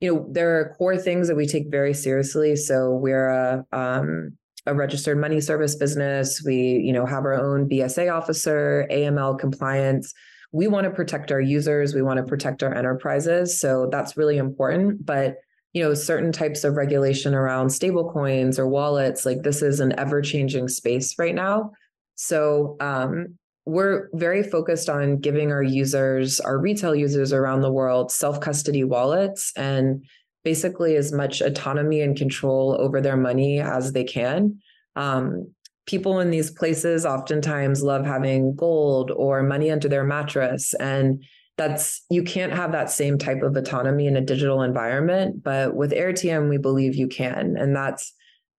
You 0.00 0.14
know, 0.14 0.28
there 0.30 0.58
are 0.58 0.74
core 0.76 0.96
things 0.96 1.28
that 1.28 1.36
we 1.36 1.46
take 1.46 1.70
very 1.70 1.94
seriously. 1.94 2.54
So 2.56 2.90
we're 2.90 3.28
a 3.28 3.64
um, 3.72 4.36
a 4.70 4.74
registered 4.74 5.18
money 5.18 5.40
service 5.40 5.74
business. 5.74 6.42
We, 6.44 6.56
you 6.56 6.92
know, 6.92 7.04
have 7.04 7.24
our 7.24 7.34
own 7.34 7.68
BSA 7.68 8.12
officer, 8.12 8.86
AML 8.90 9.38
compliance. 9.38 10.14
We 10.52 10.68
want 10.68 10.84
to 10.84 10.90
protect 10.90 11.32
our 11.32 11.40
users. 11.40 11.94
We 11.94 12.02
want 12.02 12.18
to 12.18 12.24
protect 12.24 12.62
our 12.62 12.74
enterprises. 12.74 13.60
So 13.60 13.88
that's 13.90 14.16
really 14.16 14.38
important. 14.38 15.04
But 15.04 15.36
you 15.72 15.82
know, 15.82 15.94
certain 15.94 16.32
types 16.32 16.64
of 16.64 16.74
regulation 16.74 17.34
around 17.34 17.68
stablecoins 17.68 18.58
or 18.58 18.66
wallets, 18.66 19.24
like 19.24 19.42
this 19.42 19.62
is 19.62 19.78
an 19.78 19.96
ever-changing 19.98 20.66
space 20.66 21.16
right 21.16 21.34
now. 21.34 21.70
So 22.16 22.76
um, 22.80 23.38
we're 23.66 24.08
very 24.12 24.42
focused 24.42 24.88
on 24.88 25.18
giving 25.18 25.52
our 25.52 25.62
users, 25.62 26.40
our 26.40 26.58
retail 26.58 26.94
users 26.94 27.32
around 27.32 27.60
the 27.60 27.70
world, 27.70 28.10
self-custody 28.10 28.82
wallets 28.82 29.52
and 29.56 30.04
basically 30.44 30.96
as 30.96 31.12
much 31.12 31.40
autonomy 31.40 32.00
and 32.00 32.16
control 32.16 32.76
over 32.80 33.00
their 33.00 33.16
money 33.16 33.60
as 33.60 33.92
they 33.92 34.04
can. 34.04 34.58
Um, 34.96 35.52
people 35.86 36.20
in 36.20 36.30
these 36.30 36.50
places 36.50 37.04
oftentimes 37.04 37.82
love 37.82 38.04
having 38.04 38.54
gold 38.54 39.10
or 39.10 39.42
money 39.42 39.70
under 39.70 39.88
their 39.88 40.04
mattress 40.04 40.74
and 40.74 41.22
that's 41.56 42.04
you 42.10 42.22
can't 42.22 42.52
have 42.52 42.72
that 42.72 42.90
same 42.90 43.18
type 43.18 43.42
of 43.42 43.56
autonomy 43.56 44.06
in 44.06 44.16
a 44.16 44.20
digital 44.20 44.62
environment 44.62 45.42
but 45.42 45.74
with 45.74 45.90
airtm 45.90 46.48
we 46.48 46.58
believe 46.58 46.94
you 46.94 47.08
can 47.08 47.56
and 47.58 47.74
that's 47.74 48.14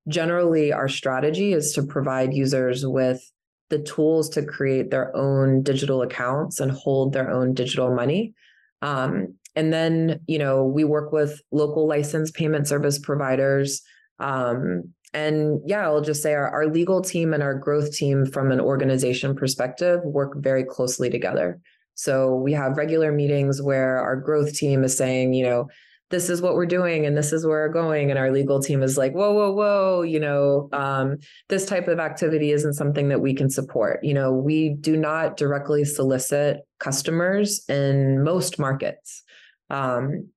generally 0.07 0.73
our 0.73 0.89
strategy 0.89 1.53
is 1.53 1.71
to 1.71 1.83
provide 1.83 2.33
users 2.33 2.85
with 2.85 3.21
the 3.69 3.79
tools 3.79 4.27
to 4.27 4.45
create 4.45 4.91
their 4.91 5.15
own 5.15 5.63
digital 5.63 6.01
accounts 6.01 6.59
and 6.59 6.71
hold 6.71 7.13
their 7.13 7.31
own 7.31 7.53
digital 7.53 7.95
money 7.95 8.33
um, 8.81 9.35
and 9.55 9.73
then, 9.73 10.19
you 10.27 10.37
know, 10.37 10.63
we 10.63 10.83
work 10.83 11.11
with 11.11 11.41
local 11.51 11.87
licensed 11.87 12.33
payment 12.35 12.67
service 12.67 12.99
providers. 12.99 13.81
Um, 14.19 14.93
and 15.13 15.59
yeah, 15.65 15.83
I'll 15.83 16.01
just 16.01 16.23
say 16.23 16.33
our, 16.33 16.49
our 16.49 16.67
legal 16.67 17.01
team 17.01 17.33
and 17.33 17.43
our 17.43 17.55
growth 17.55 17.91
team 17.93 18.25
from 18.25 18.51
an 18.51 18.61
organization 18.61 19.35
perspective 19.35 19.99
work 20.05 20.37
very 20.37 20.63
closely 20.63 21.09
together. 21.09 21.59
So 21.95 22.35
we 22.35 22.53
have 22.53 22.77
regular 22.77 23.11
meetings 23.11 23.61
where 23.61 23.99
our 23.99 24.15
growth 24.15 24.53
team 24.53 24.83
is 24.83 24.95
saying, 24.95 25.33
you 25.33 25.45
know, 25.45 25.67
this 26.11 26.29
is 26.29 26.41
what 26.41 26.55
we're 26.55 26.65
doing 26.65 27.05
and 27.05 27.17
this 27.17 27.33
is 27.33 27.45
where 27.45 27.67
we're 27.67 27.73
going 27.73 28.09
and 28.09 28.19
our 28.19 28.31
legal 28.31 28.61
team 28.61 28.83
is 28.83 28.97
like 28.97 29.13
whoa 29.13 29.31
whoa 29.31 29.51
whoa 29.53 30.01
you 30.01 30.19
know 30.19 30.69
um, 30.73 31.17
this 31.47 31.65
type 31.65 31.87
of 31.87 31.99
activity 31.99 32.51
isn't 32.51 32.73
something 32.73 33.07
that 33.07 33.21
we 33.21 33.33
can 33.33 33.49
support 33.49 34.03
you 34.03 34.13
know 34.13 34.31
we 34.31 34.75
do 34.81 34.95
not 34.97 35.37
directly 35.37 35.83
solicit 35.85 36.59
customers 36.79 37.63
in 37.69 38.21
most 38.23 38.59
markets 38.59 39.23
um, 39.71 40.27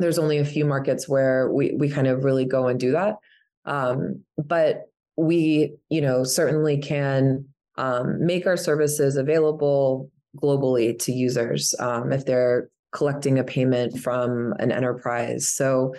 there's 0.00 0.18
only 0.18 0.38
a 0.38 0.44
few 0.44 0.64
markets 0.64 1.08
where 1.08 1.50
we 1.52 1.74
we 1.76 1.88
kind 1.88 2.08
of 2.08 2.24
really 2.24 2.44
go 2.44 2.66
and 2.66 2.80
do 2.80 2.92
that 2.92 3.16
um, 3.64 4.22
but 4.36 4.86
we 5.16 5.74
you 5.88 6.00
know 6.00 6.24
certainly 6.24 6.78
can 6.78 7.44
um, 7.76 8.24
make 8.26 8.46
our 8.46 8.56
services 8.56 9.16
available 9.16 10.10
globally 10.36 10.98
to 10.98 11.12
users 11.12 11.74
um, 11.78 12.12
if 12.12 12.24
they're 12.24 12.68
collecting 12.92 13.38
a 13.38 13.44
payment 13.44 13.98
from 13.98 14.52
an 14.58 14.72
enterprise. 14.72 15.48
So 15.48 15.94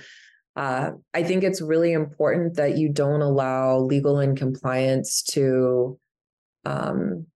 uh, 0.56 0.92
I 1.14 1.24
think 1.24 1.44
it's 1.44 1.62
really 1.62 1.94
important 1.94 2.56
that 2.56 2.78
you 2.78 2.90
don't 2.90 3.22
allow 3.22 3.80
legal 3.80 4.20
and 4.20 4.38
compliance 4.38 5.22
to 5.32 5.98
um, 6.66 7.28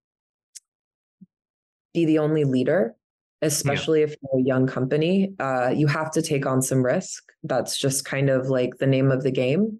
be 1.93 2.05
the 2.05 2.19
only 2.19 2.43
leader, 2.43 2.95
especially 3.43 3.99
yeah. 3.99 4.05
if 4.05 4.15
you're 4.21 4.41
a 4.41 4.43
young 4.43 4.65
company. 4.65 5.33
Uh, 5.39 5.69
you 5.69 5.87
have 5.87 6.11
to 6.11 6.21
take 6.21 6.45
on 6.45 6.61
some 6.61 6.83
risk. 6.83 7.23
That's 7.43 7.77
just 7.77 8.05
kind 8.05 8.29
of 8.29 8.47
like 8.47 8.77
the 8.77 8.87
name 8.87 9.11
of 9.11 9.23
the 9.23 9.31
game. 9.31 9.79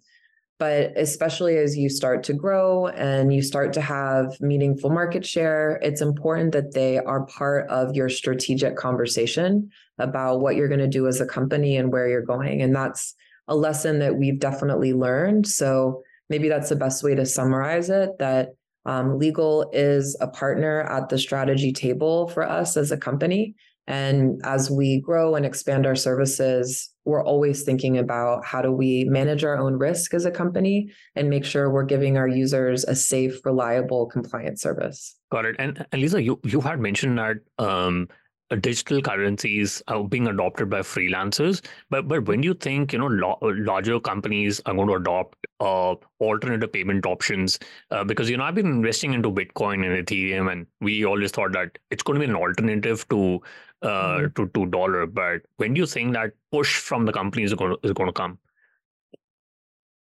But 0.59 0.93
especially 0.95 1.57
as 1.57 1.75
you 1.75 1.89
start 1.89 2.23
to 2.23 2.33
grow 2.33 2.87
and 2.87 3.33
you 3.33 3.41
start 3.41 3.73
to 3.73 3.81
have 3.81 4.39
meaningful 4.39 4.89
market 4.89 5.25
share, 5.25 5.79
it's 5.81 6.01
important 6.01 6.51
that 6.51 6.73
they 6.73 6.99
are 6.99 7.25
part 7.25 7.67
of 7.69 7.95
your 7.95 8.07
strategic 8.07 8.75
conversation 8.75 9.71
about 9.97 10.41
what 10.41 10.55
you're 10.55 10.67
going 10.67 10.79
to 10.79 10.87
do 10.87 11.07
as 11.07 11.19
a 11.19 11.25
company 11.25 11.75
and 11.75 11.91
where 11.91 12.07
you're 12.07 12.21
going. 12.21 12.61
And 12.61 12.75
that's 12.75 13.15
a 13.47 13.55
lesson 13.55 13.99
that 13.99 14.15
we've 14.15 14.39
definitely 14.39 14.93
learned. 14.93 15.47
So 15.47 16.03
maybe 16.29 16.49
that's 16.49 16.69
the 16.69 16.75
best 16.75 17.03
way 17.03 17.15
to 17.15 17.25
summarize 17.25 17.89
it 17.89 18.11
that 18.19 18.49
um, 18.85 19.17
legal 19.17 19.69
is 19.73 20.17
a 20.19 20.27
partner 20.27 20.81
at 20.81 21.09
the 21.09 21.17
strategy 21.17 21.71
table 21.71 22.27
for 22.27 22.43
us 22.43 22.77
as 22.77 22.91
a 22.91 22.97
company. 22.97 23.55
And 23.85 24.39
as 24.45 24.71
we 24.71 25.01
grow 25.01 25.35
and 25.35 25.45
expand 25.45 25.85
our 25.85 25.95
services, 25.95 26.89
we're 27.05 27.23
always 27.23 27.63
thinking 27.63 27.97
about 27.97 28.45
how 28.45 28.61
do 28.61 28.71
we 28.71 29.03
manage 29.05 29.43
our 29.43 29.57
own 29.57 29.73
risk 29.73 30.13
as 30.13 30.25
a 30.25 30.31
company 30.31 30.89
and 31.15 31.29
make 31.29 31.43
sure 31.43 31.69
we're 31.69 31.83
giving 31.83 32.17
our 32.17 32.27
users 32.27 32.85
a 32.85 32.95
safe, 32.95 33.45
reliable, 33.45 34.05
compliant 34.05 34.59
service. 34.59 35.17
Got 35.31 35.45
it. 35.45 35.57
And, 35.59 35.85
and 35.91 36.01
Lisa, 36.01 36.21
you 36.21 36.39
you 36.45 36.61
had 36.61 36.79
mentioned 36.79 37.17
that 37.17 37.37
um, 37.59 38.07
digital 38.55 39.01
currencies 39.01 39.81
are 39.87 40.03
being 40.03 40.27
adopted 40.27 40.69
by 40.69 40.79
freelancers. 40.79 41.63
But 41.89 42.07
but 42.07 42.25
when 42.25 42.41
do 42.41 42.47
you 42.47 42.53
think 42.53 42.93
you 42.93 42.99
know 42.99 43.07
lo- 43.07 43.37
larger 43.41 43.99
companies 43.99 44.61
are 44.65 44.73
going 44.73 44.87
to 44.87 44.95
adopt 44.95 45.47
uh, 45.59 45.95
alternative 46.19 46.71
payment 46.71 47.05
options? 47.05 47.59
Uh, 47.91 48.03
because 48.03 48.29
you 48.29 48.37
know 48.37 48.43
I've 48.43 48.55
been 48.55 48.67
investing 48.67 49.13
into 49.13 49.31
Bitcoin 49.31 49.85
and 49.85 50.05
Ethereum, 50.05 50.51
and 50.51 50.67
we 50.81 51.05
always 51.05 51.31
thought 51.31 51.53
that 51.53 51.77
it's 51.91 52.03
going 52.03 52.19
to 52.19 52.25
be 52.25 52.29
an 52.29 52.35
alternative 52.35 53.07
to 53.09 53.41
uh, 53.81 53.87
mm-hmm. 53.87 54.43
to 54.43 54.49
to 54.49 54.65
dollar. 54.67 55.05
But 55.05 55.41
when 55.57 55.73
do 55.73 55.81
you 55.81 55.87
think 55.87 56.13
that 56.13 56.33
push 56.51 56.77
from 56.77 57.05
the 57.05 57.13
companies 57.13 57.51
is 57.51 57.57
going 57.57 57.71
to, 57.71 57.87
is 57.87 57.93
going 57.93 58.07
to 58.07 58.13
come? 58.13 58.39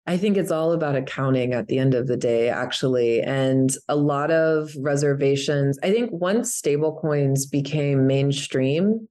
I 0.07 0.15
think 0.15 0.37
it's 0.37 0.51
all 0.51 0.71
about 0.71 0.95
accounting 0.95 1.53
at 1.53 1.67
the 1.67 1.77
end 1.77 1.93
of 1.93 2.07
the 2.07 2.15
day, 2.15 2.49
actually. 2.49 3.21
And 3.21 3.69
a 3.89 3.95
lot 3.97 4.31
of 4.31 4.71
reservations. 4.79 5.77
I 5.83 5.91
think 5.91 6.09
once 6.13 6.59
stablecoins 6.59 7.51
became 7.51 8.07
mainstream, 8.07 9.09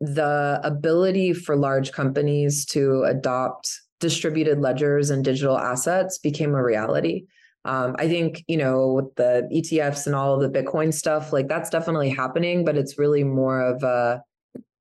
the 0.00 0.58
ability 0.64 1.34
for 1.34 1.54
large 1.54 1.92
companies 1.92 2.64
to 2.66 3.02
adopt 3.04 3.70
distributed 4.00 4.60
ledgers 4.60 5.10
and 5.10 5.22
digital 5.22 5.58
assets 5.58 6.18
became 6.18 6.54
a 6.54 6.64
reality. 6.64 7.26
Um, 7.66 7.94
I 7.98 8.08
think, 8.08 8.42
you 8.48 8.56
know, 8.56 8.88
with 8.88 9.14
the 9.16 9.48
ETFs 9.52 10.06
and 10.06 10.16
all 10.16 10.38
the 10.38 10.48
Bitcoin 10.48 10.92
stuff, 10.94 11.32
like 11.32 11.46
that's 11.46 11.70
definitely 11.70 12.10
happening, 12.10 12.64
but 12.64 12.76
it's 12.76 12.98
really 12.98 13.22
more 13.22 13.60
of 13.60 13.82
a 13.82 14.22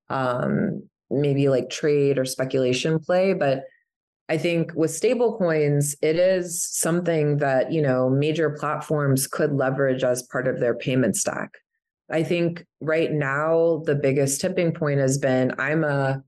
um, 0.09 0.89
maybe 1.11 1.49
like 1.49 1.69
trade 1.69 2.17
or 2.17 2.25
speculation 2.25 2.99
play. 2.99 3.33
But 3.33 3.65
I 4.31 4.37
think 4.37 4.71
with 4.75 4.91
stablecoins, 4.91 5.93
it 6.01 6.15
is 6.15 6.65
something 6.65 7.35
that, 7.39 7.73
you 7.73 7.81
know, 7.81 8.09
major 8.09 8.49
platforms 8.49 9.27
could 9.27 9.51
leverage 9.51 10.05
as 10.05 10.23
part 10.23 10.47
of 10.47 10.61
their 10.61 10.73
payment 10.73 11.17
stack. 11.17 11.49
I 12.09 12.23
think 12.23 12.65
right 12.79 13.11
now 13.11 13.81
the 13.85 13.93
biggest 13.93 14.39
tipping 14.39 14.73
point 14.73 15.01
has 15.01 15.17
been 15.17 15.53
I'm 15.59 15.83
a, 15.83 16.23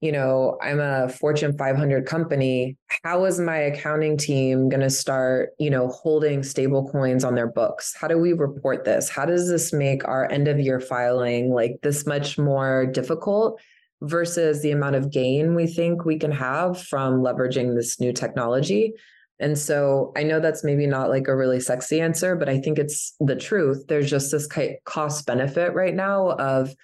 you 0.00 0.12
know, 0.12 0.56
I'm 0.62 0.78
a 0.78 1.08
Fortune 1.08 1.58
500 1.58 2.06
company. 2.06 2.76
How 3.02 3.24
is 3.24 3.40
my 3.40 3.56
accounting 3.56 4.16
team 4.16 4.68
going 4.68 4.82
to 4.82 4.88
start, 4.88 5.50
you 5.58 5.68
know, 5.68 5.88
holding 5.88 6.44
stable 6.44 6.88
coins 6.92 7.24
on 7.24 7.34
their 7.34 7.48
books? 7.48 7.92
How 8.00 8.06
do 8.06 8.18
we 8.18 8.34
report 8.34 8.84
this? 8.84 9.08
How 9.08 9.26
does 9.26 9.48
this 9.48 9.72
make 9.72 10.06
our 10.06 10.30
end 10.30 10.46
of 10.46 10.60
year 10.60 10.78
filing 10.78 11.52
like 11.52 11.80
this 11.82 12.06
much 12.06 12.38
more 12.38 12.86
difficult? 12.86 13.60
Versus 14.02 14.62
the 14.62 14.70
amount 14.70 14.96
of 14.96 15.10
gain 15.10 15.54
we 15.54 15.66
think 15.66 16.04
we 16.04 16.18
can 16.18 16.30
have 16.30 16.80
from 16.80 17.20
leveraging 17.20 17.74
this 17.74 18.00
new 18.00 18.12
technology. 18.12 18.92
And 19.40 19.56
so 19.56 20.12
I 20.16 20.24
know 20.24 20.40
that's 20.40 20.64
maybe 20.64 20.86
not 20.86 21.10
like 21.10 21.28
a 21.28 21.36
really 21.36 21.60
sexy 21.60 22.00
answer, 22.00 22.34
but 22.34 22.48
I 22.48 22.58
think 22.58 22.78
it's 22.78 23.14
the 23.20 23.36
truth. 23.36 23.84
There's 23.88 24.10
just 24.10 24.32
this 24.32 24.48
cost 24.84 25.26
benefit 25.26 25.74
right 25.74 25.94
now 25.94 26.30
of 26.30 26.74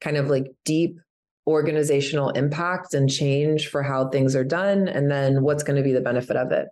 kind 0.00 0.16
of 0.16 0.28
like 0.28 0.46
deep 0.64 0.98
organizational 1.46 2.30
impact 2.30 2.92
and 2.92 3.08
change 3.08 3.68
for 3.68 3.82
how 3.82 4.08
things 4.08 4.34
are 4.34 4.44
done, 4.44 4.88
and 4.88 5.10
then 5.10 5.42
what's 5.42 5.62
going 5.62 5.76
to 5.76 5.82
be 5.82 5.92
the 5.92 6.00
benefit 6.00 6.36
of 6.36 6.52
it. 6.52 6.68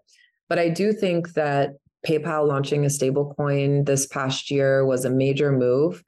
But 0.48 0.58
I 0.58 0.68
do 0.68 0.92
think 0.92 1.32
that 1.34 1.74
PayPal 2.06 2.46
launching 2.46 2.84
a 2.84 2.88
stablecoin 2.88 3.86
this 3.86 4.06
past 4.06 4.50
year 4.50 4.84
was 4.84 5.04
a 5.04 5.10
major 5.10 5.52
move 5.52 6.02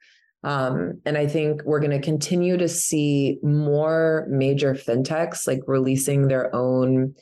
um, 0.47 1.01
and 1.05 1.17
I 1.17 1.27
think 1.27 1.61
we're 1.65 1.81
going 1.81 1.91
to 1.91 1.99
continue 1.99 2.55
to 2.55 2.69
see 2.69 3.37
more 3.43 4.25
major 4.29 4.73
fintechs 4.75 5.45
like 5.45 5.59
releasing 5.67 6.29
their 6.29 6.55
own 6.55 7.15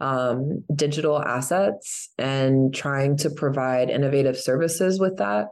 um, 0.00 0.64
digital 0.74 1.22
assets 1.22 2.08
and 2.16 2.74
trying 2.74 3.18
to 3.18 3.28
provide 3.28 3.90
innovative 3.90 4.38
services 4.38 4.98
with 4.98 5.18
that. 5.18 5.48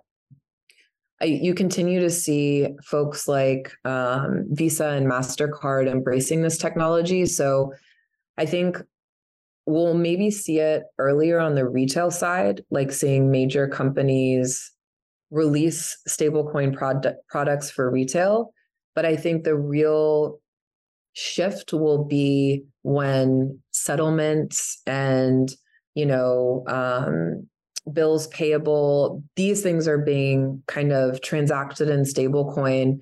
I, 1.21 1.27
you 1.27 1.53
continue 1.53 2.01
to 2.01 2.09
see 2.09 2.69
folks 2.83 3.29
like 3.29 3.73
um, 3.85 4.47
Visa 4.49 4.89
and 4.89 5.07
MasterCard 5.07 5.87
embracing 5.87 6.41
this 6.41 6.57
technology. 6.57 7.27
So 7.27 7.75
I 8.39 8.47
think 8.47 8.81
we'll 9.67 9.93
maybe 9.93 10.31
see 10.31 10.61
it 10.61 10.85
earlier 10.97 11.41
on 11.41 11.57
the 11.57 11.69
retail 11.69 12.11
side, 12.11 12.65
like 12.71 12.91
seeing 12.91 13.31
major 13.31 13.69
companies 13.69 14.73
release 15.31 15.99
stablecoin 16.09 16.75
product, 16.77 17.27
products 17.29 17.71
for 17.71 17.91
retail. 17.91 18.53
But 18.95 19.05
I 19.05 19.17
think 19.17 19.45
the 19.45 19.57
real 19.57 20.41
shift 21.13 21.73
will 21.73 22.05
be 22.05 22.65
when 22.83 23.59
settlements 23.73 24.81
and 24.87 25.53
you 25.95 26.07
know 26.07 26.65
um, 26.69 27.49
bills 27.93 28.29
payable 28.29 29.23
these 29.35 29.63
things 29.63 29.89
are 29.89 29.99
being 29.99 30.63
kind 30.69 30.93
of 30.93 31.21
transacted 31.21 31.89
in 31.89 32.03
stablecoin 32.03 33.01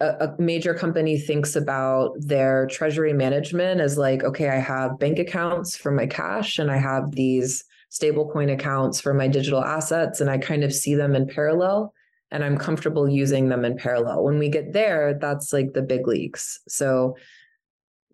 a, 0.00 0.30
major 0.38 0.74
company 0.74 1.16
thinks 1.16 1.54
about 1.54 2.14
their 2.18 2.66
treasury 2.68 3.12
management 3.12 3.80
as 3.80 3.98
like 3.98 4.24
okay 4.24 4.48
i 4.48 4.58
have 4.58 4.98
bank 4.98 5.18
accounts 5.18 5.76
for 5.76 5.92
my 5.92 6.06
cash 6.06 6.58
and 6.58 6.70
i 6.70 6.78
have 6.78 7.10
these 7.12 7.64
stablecoin 7.92 8.52
accounts 8.52 9.00
for 9.00 9.12
my 9.12 9.28
digital 9.28 9.62
assets 9.62 10.20
and 10.20 10.30
I 10.30 10.38
kind 10.38 10.64
of 10.64 10.72
see 10.72 10.94
them 10.94 11.14
in 11.14 11.26
parallel 11.26 11.92
and 12.30 12.42
I'm 12.42 12.56
comfortable 12.56 13.08
using 13.08 13.50
them 13.50 13.64
in 13.64 13.76
parallel. 13.76 14.24
When 14.24 14.38
we 14.38 14.48
get 14.48 14.72
there, 14.72 15.18
that's 15.20 15.52
like 15.52 15.74
the 15.74 15.82
big 15.82 16.06
leagues. 16.06 16.60
So 16.68 17.16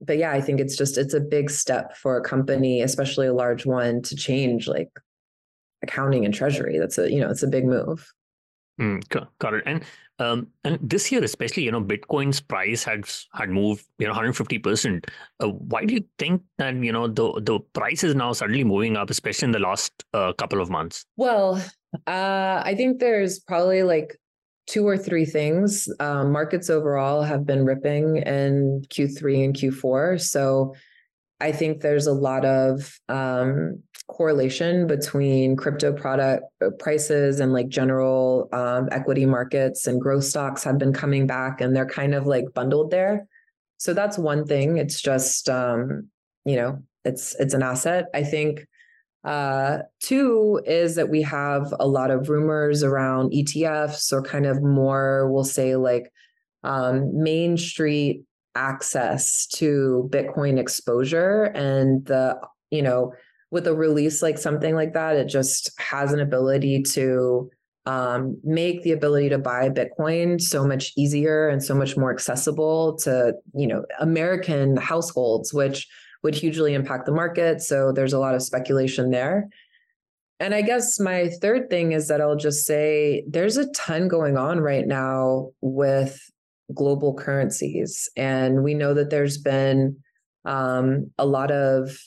but 0.01 0.19
yeah, 0.19 0.31
I 0.31 0.41
think 0.41 0.61
it's 0.61 0.77
just 0.77 0.99
it's 0.99 1.15
a 1.15 1.21
big 1.21 1.51
step 1.51 1.97
for 1.97 2.17
a 2.17 2.23
company, 2.23 2.83
especially 2.83 3.27
a 3.27 3.35
large 3.35 3.67
one, 3.67 4.03
to 4.03 4.17
change 4.17 4.69
like 4.69 4.91
accounting 5.83 6.25
and 6.25 6.33
treasury. 6.33 6.79
That's 6.79 6.99
a 6.99 7.11
you 7.11 7.21
know, 7.21 7.31
it's 7.31 7.43
a 7.43 7.49
big 7.49 7.65
move. 7.65 8.13
Mm, 8.81 9.03
got 9.39 9.55
it. 9.55 9.65
And 9.67 9.85
um, 10.21 10.49
and 10.65 10.79
this 10.83 11.13
year, 11.13 11.23
especially, 11.23 11.65
you 11.65 11.71
know, 11.71 11.83
Bitcoin's 11.83 12.41
price 12.41 12.83
had 12.85 13.05
had 13.33 13.51
moved, 13.51 13.85
you 13.99 14.07
know, 14.07 14.13
150 14.13 14.59
percent. 14.59 15.07
Uh, 15.41 15.49
why 15.49 15.85
do 15.85 15.95
you 15.95 16.05
think 16.19 16.43
that 16.59 16.75
you 16.77 16.93
know 16.93 17.07
the 17.07 17.41
the 17.41 17.61
price 17.73 18.05
is 18.05 18.15
now 18.15 18.33
suddenly 18.33 18.65
moving 18.65 18.97
up, 18.97 19.11
especially 19.11 19.47
in 19.47 19.53
the 19.53 19.59
last 19.59 19.93
uh, 20.15 20.33
couple 20.33 20.61
of 20.61 20.71
months? 20.71 21.05
Well, 21.17 21.63
uh, 22.07 22.63
I 22.65 22.75
think 22.77 23.01
there's 23.01 23.39
probably 23.41 23.83
like 23.83 24.17
two 24.67 24.87
or 24.87 24.99
three 24.99 25.25
things. 25.25 25.89
Um, 25.99 26.31
markets 26.31 26.71
overall 26.71 27.23
have 27.23 27.47
been 27.47 27.65
ripping 27.65 28.19
in 28.19 28.83
Q3 28.91 29.45
and 29.45 29.55
Q4, 29.55 30.21
so 30.21 30.75
I 31.41 31.53
think 31.53 31.81
there's 31.81 32.07
a 32.07 32.13
lot 32.13 32.45
of 32.45 32.99
um, 33.09 33.83
correlation 34.09 34.87
between 34.87 35.55
crypto 35.55 35.93
product 35.93 36.45
uh, 36.65 36.71
prices 36.79 37.41
and 37.41 37.53
like 37.53 37.69
general 37.69 38.49
um, 38.53 38.89
equity 38.91 39.27
markets 39.27 39.87
and 39.87 40.01
growth 40.01 40.25
stocks 40.25 40.65
have 40.65 40.79
been 40.79 40.93
coming 40.93 41.27
back 41.27 41.61
and 41.61 41.77
they're 41.77 41.87
kind 41.87 42.15
of 42.15 42.27
like 42.27 42.45
bundled 42.55 42.91
there. 42.91 43.27
So 43.77 43.95
that's 43.95 44.19
one 44.19 44.45
thing. 44.45 44.79
It's 44.79 45.01
just 45.01 45.49
um, 45.49 46.09
you 46.45 46.57
know 46.57 46.83
it's 47.05 47.37
it's 47.39 47.55
an 47.55 47.63
asset. 47.63 48.07
I 48.15 48.25
think 48.25 48.67
uh, 49.25 49.79
two 50.01 50.61
is 50.65 50.95
that 50.95 51.11
we 51.11 51.23
have 51.23 51.75
a 51.79 51.87
lot 51.87 52.11
of 52.11 52.29
rumors 52.29 52.83
around 52.83 53.33
etfs 53.33 54.13
or 54.13 54.23
kind 54.23 54.47
of 54.47 54.63
more 54.63 55.31
we'll 55.31 55.45
say 55.45 55.77
like 55.77 56.11
um, 56.65 57.23
main 57.23 57.57
street 57.57 58.23
access 58.55 59.47
to 59.47 60.09
bitcoin 60.13 60.59
exposure 60.59 61.45
and 61.55 62.05
the 62.07 62.37
you 62.71 62.83
know 62.83 63.13
with 63.51 63.67
a 63.67 63.75
release 63.75 64.23
like 64.23 64.39
something 64.39 64.75
like 64.75 64.93
that, 64.95 65.17
it 65.17 65.27
just 65.27 65.71
has 65.79 66.13
an 66.13 66.21
ability 66.21 66.83
to 66.83 67.51
um, 67.87 68.39
make 68.45 68.83
the 68.83 68.93
ability 68.93 69.31
to 69.31 69.39
buy 69.39 69.71
Bitcoin 69.71 70.41
so 70.41 70.67
much 70.67 70.93
easier 70.97 71.49
and 71.49 71.63
so 71.63 71.75
much 71.75 71.97
more 71.97 72.13
accessible 72.13 72.97
to 72.99 73.33
you 73.55 73.67
know 73.67 73.85
American 74.01 74.77
households, 74.77 75.55
which 75.55 75.89
would 76.23 76.35
hugely 76.35 76.75
impact 76.75 77.07
the 77.07 77.13
market. 77.13 77.63
So 77.63 77.93
there's 77.93 78.13
a 78.13 78.19
lot 78.19 78.35
of 78.35 78.43
speculation 78.43 79.11
there. 79.11 79.49
And 80.41 80.55
I 80.55 80.63
guess 80.63 81.01
my 81.01 81.31
third 81.41 81.69
thing 81.71 81.93
is 81.93 82.09
that 82.09 82.21
I'll 82.21 82.37
just 82.37 82.65
say 82.65 83.25
there's 83.29 83.57
a 83.57 83.71
ton 83.73 84.09
going 84.09 84.37
on 84.37 84.61
right 84.61 84.87
now 84.87 85.51
with 85.61 86.21
global 86.75 87.15
currencies. 87.15 88.09
And 88.17 88.63
we 88.63 88.75
know 88.75 88.95
that 88.95 89.11
there's 89.11 89.39
been 89.39 89.97
um, 90.45 91.11
a 91.19 91.27
lot 91.27 91.51
of 91.51 91.99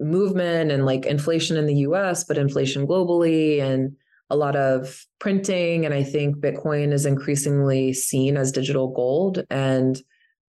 movement 0.00 0.70
and 0.70 0.84
like 0.84 1.06
inflation 1.06 1.56
in 1.56 1.66
the 1.66 1.76
US, 1.76 2.24
but 2.24 2.38
inflation 2.38 2.86
globally 2.86 3.60
and 3.60 3.96
a 4.30 4.36
lot 4.36 4.56
of 4.56 5.04
printing. 5.18 5.84
And 5.84 5.94
I 5.94 6.02
think 6.02 6.36
Bitcoin 6.36 6.92
is 6.92 7.06
increasingly 7.06 7.92
seen 7.92 8.36
as 8.36 8.52
digital 8.52 8.88
gold. 8.88 9.44
And, 9.50 10.00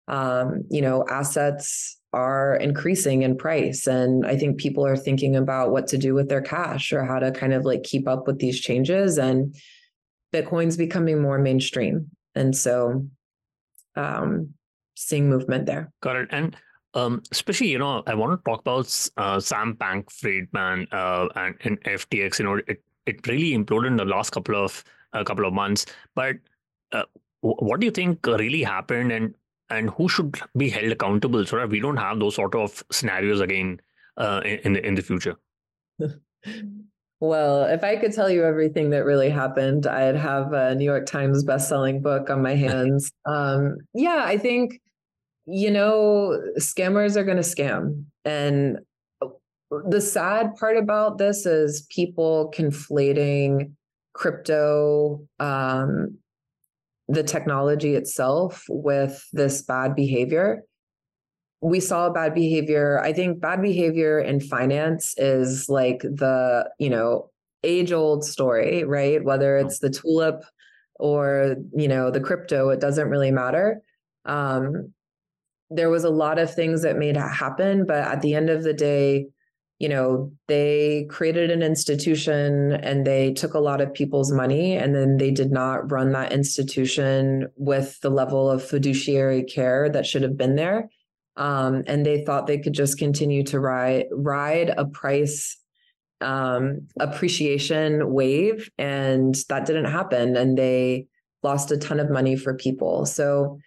um, 0.08 0.64
you 0.70 0.80
know, 0.80 1.04
assets 1.08 1.98
are 2.12 2.56
increasing 2.56 3.22
in 3.22 3.36
price. 3.36 3.86
And 3.86 4.26
I 4.26 4.36
think 4.36 4.58
people 4.58 4.86
are 4.86 4.96
thinking 4.96 5.36
about 5.36 5.70
what 5.70 5.86
to 5.88 5.98
do 5.98 6.14
with 6.14 6.28
their 6.28 6.40
cash 6.40 6.92
or 6.92 7.04
how 7.04 7.18
to 7.18 7.30
kind 7.30 7.52
of 7.52 7.64
like 7.64 7.82
keep 7.82 8.08
up 8.08 8.26
with 8.26 8.38
these 8.38 8.60
changes. 8.60 9.18
And 9.18 9.54
Bitcoin's 10.32 10.76
becoming 10.76 11.20
more 11.20 11.38
mainstream. 11.38 12.10
And 12.34 12.56
so, 12.56 13.06
um, 13.96 14.54
seeing 14.94 15.28
movement 15.28 15.66
there. 15.66 15.92
Got 16.00 16.16
it. 16.16 16.28
And 16.30 16.56
um, 16.96 17.22
especially, 17.30 17.68
you 17.68 17.78
know, 17.78 18.02
I 18.06 18.14
want 18.14 18.32
to 18.32 18.50
talk 18.50 18.60
about 18.60 19.08
uh, 19.18 19.38
Sam 19.38 19.74
Bank 19.74 20.10
Friedman 20.10 20.88
uh, 20.90 21.28
and, 21.36 21.54
and 21.62 21.80
FTX. 21.84 22.38
You 22.38 22.44
know, 22.46 22.54
it, 22.66 22.82
it 23.04 23.26
really 23.26 23.56
imploded 23.56 23.88
in 23.88 23.96
the 23.96 24.06
last 24.06 24.30
couple 24.30 24.56
of 24.56 24.82
a 25.12 25.18
uh, 25.18 25.24
couple 25.24 25.46
of 25.46 25.52
months. 25.52 25.84
But 26.14 26.36
uh, 26.92 27.04
what 27.42 27.80
do 27.80 27.86
you 27.86 27.90
think 27.90 28.26
really 28.26 28.62
happened, 28.62 29.12
and 29.12 29.34
and 29.68 29.90
who 29.90 30.08
should 30.08 30.40
be 30.56 30.70
held 30.70 30.90
accountable 30.90 31.44
so 31.44 31.56
that 31.56 31.68
we 31.68 31.80
don't 31.80 31.98
have 31.98 32.18
those 32.18 32.34
sort 32.34 32.54
of 32.54 32.82
scenarios 32.90 33.40
again 33.40 33.78
uh, 34.16 34.40
in 34.44 34.72
the 34.72 34.84
in 34.84 34.94
the 34.94 35.02
future? 35.02 35.36
Well, 37.18 37.64
if 37.64 37.82
I 37.82 37.96
could 37.96 38.12
tell 38.12 38.28
you 38.28 38.44
everything 38.44 38.90
that 38.90 39.06
really 39.06 39.30
happened, 39.30 39.86
I'd 39.86 40.16
have 40.16 40.52
a 40.52 40.74
New 40.74 40.84
York 40.84 41.06
Times 41.06 41.44
best-selling 41.44 42.02
book 42.02 42.28
on 42.28 42.42
my 42.42 42.54
hands. 42.66 43.10
um, 43.24 43.78
yeah, 43.94 44.22
I 44.26 44.36
think 44.36 44.80
you 45.46 45.70
know 45.70 46.40
scammers 46.58 47.16
are 47.16 47.24
going 47.24 47.36
to 47.36 47.42
scam, 47.42 48.04
and 48.24 48.78
the 49.88 50.00
sad 50.00 50.54
part 50.56 50.76
about 50.76 51.18
this 51.18 51.46
is 51.46 51.86
people 51.90 52.52
conflating 52.54 53.72
crypto 54.12 55.26
um, 55.38 56.18
the 57.08 57.22
technology 57.22 57.94
itself 57.94 58.64
with 58.68 59.24
this 59.32 59.62
bad 59.62 59.94
behavior. 59.94 60.62
We 61.60 61.80
saw 61.80 62.10
bad 62.10 62.34
behavior 62.34 63.00
i 63.02 63.12
think 63.12 63.40
bad 63.40 63.62
behavior 63.62 64.20
in 64.20 64.40
finance 64.40 65.14
is 65.16 65.68
like 65.68 66.00
the 66.00 66.70
you 66.78 66.90
know 66.90 67.30
age 67.66 67.92
old 67.92 68.24
story 68.24 68.84
right? 68.84 69.22
Whether 69.22 69.58
it's 69.58 69.80
the 69.80 69.90
tulip 69.90 70.44
or 70.98 71.56
you 71.74 71.88
know 71.88 72.10
the 72.10 72.20
crypto 72.20 72.70
it 72.70 72.80
doesn't 72.80 73.08
really 73.08 73.30
matter. 73.30 73.82
Um, 74.24 74.92
there 75.70 75.90
was 75.90 76.04
a 76.04 76.10
lot 76.10 76.38
of 76.38 76.52
things 76.52 76.82
that 76.82 76.96
made 76.96 77.16
it 77.16 77.20
happen 77.20 77.84
but 77.86 77.98
at 77.98 78.22
the 78.22 78.34
end 78.34 78.50
of 78.50 78.62
the 78.62 78.74
day 78.74 79.26
you 79.78 79.88
know 79.88 80.32
they 80.48 81.06
created 81.10 81.50
an 81.50 81.62
institution 81.62 82.72
and 82.72 83.06
they 83.06 83.32
took 83.32 83.54
a 83.54 83.58
lot 83.58 83.80
of 83.80 83.92
people's 83.92 84.32
money 84.32 84.74
and 84.74 84.94
then 84.94 85.18
they 85.18 85.30
did 85.30 85.50
not 85.50 85.90
run 85.90 86.12
that 86.12 86.32
institution 86.32 87.48
with 87.56 88.00
the 88.00 88.10
level 88.10 88.50
of 88.50 88.64
fiduciary 88.64 89.42
care 89.44 89.90
that 89.90 90.06
should 90.06 90.22
have 90.22 90.36
been 90.36 90.56
there. 90.56 90.88
Um, 91.36 91.84
and 91.86 92.06
they 92.06 92.24
thought 92.24 92.46
they 92.46 92.58
could 92.58 92.72
just 92.72 92.98
continue 92.98 93.44
to 93.44 93.60
ride 93.60 94.06
ride 94.10 94.72
a 94.76 94.86
price 94.86 95.58
um, 96.22 96.88
appreciation 96.98 98.14
wave 98.14 98.70
and 98.78 99.36
that 99.50 99.66
didn't 99.66 99.84
happen 99.84 100.34
and 100.34 100.56
they 100.56 101.08
lost 101.42 101.70
a 101.70 101.76
ton 101.76 102.00
of 102.00 102.10
money 102.10 102.36
for 102.36 102.54
people. 102.54 103.04
So 103.04 103.58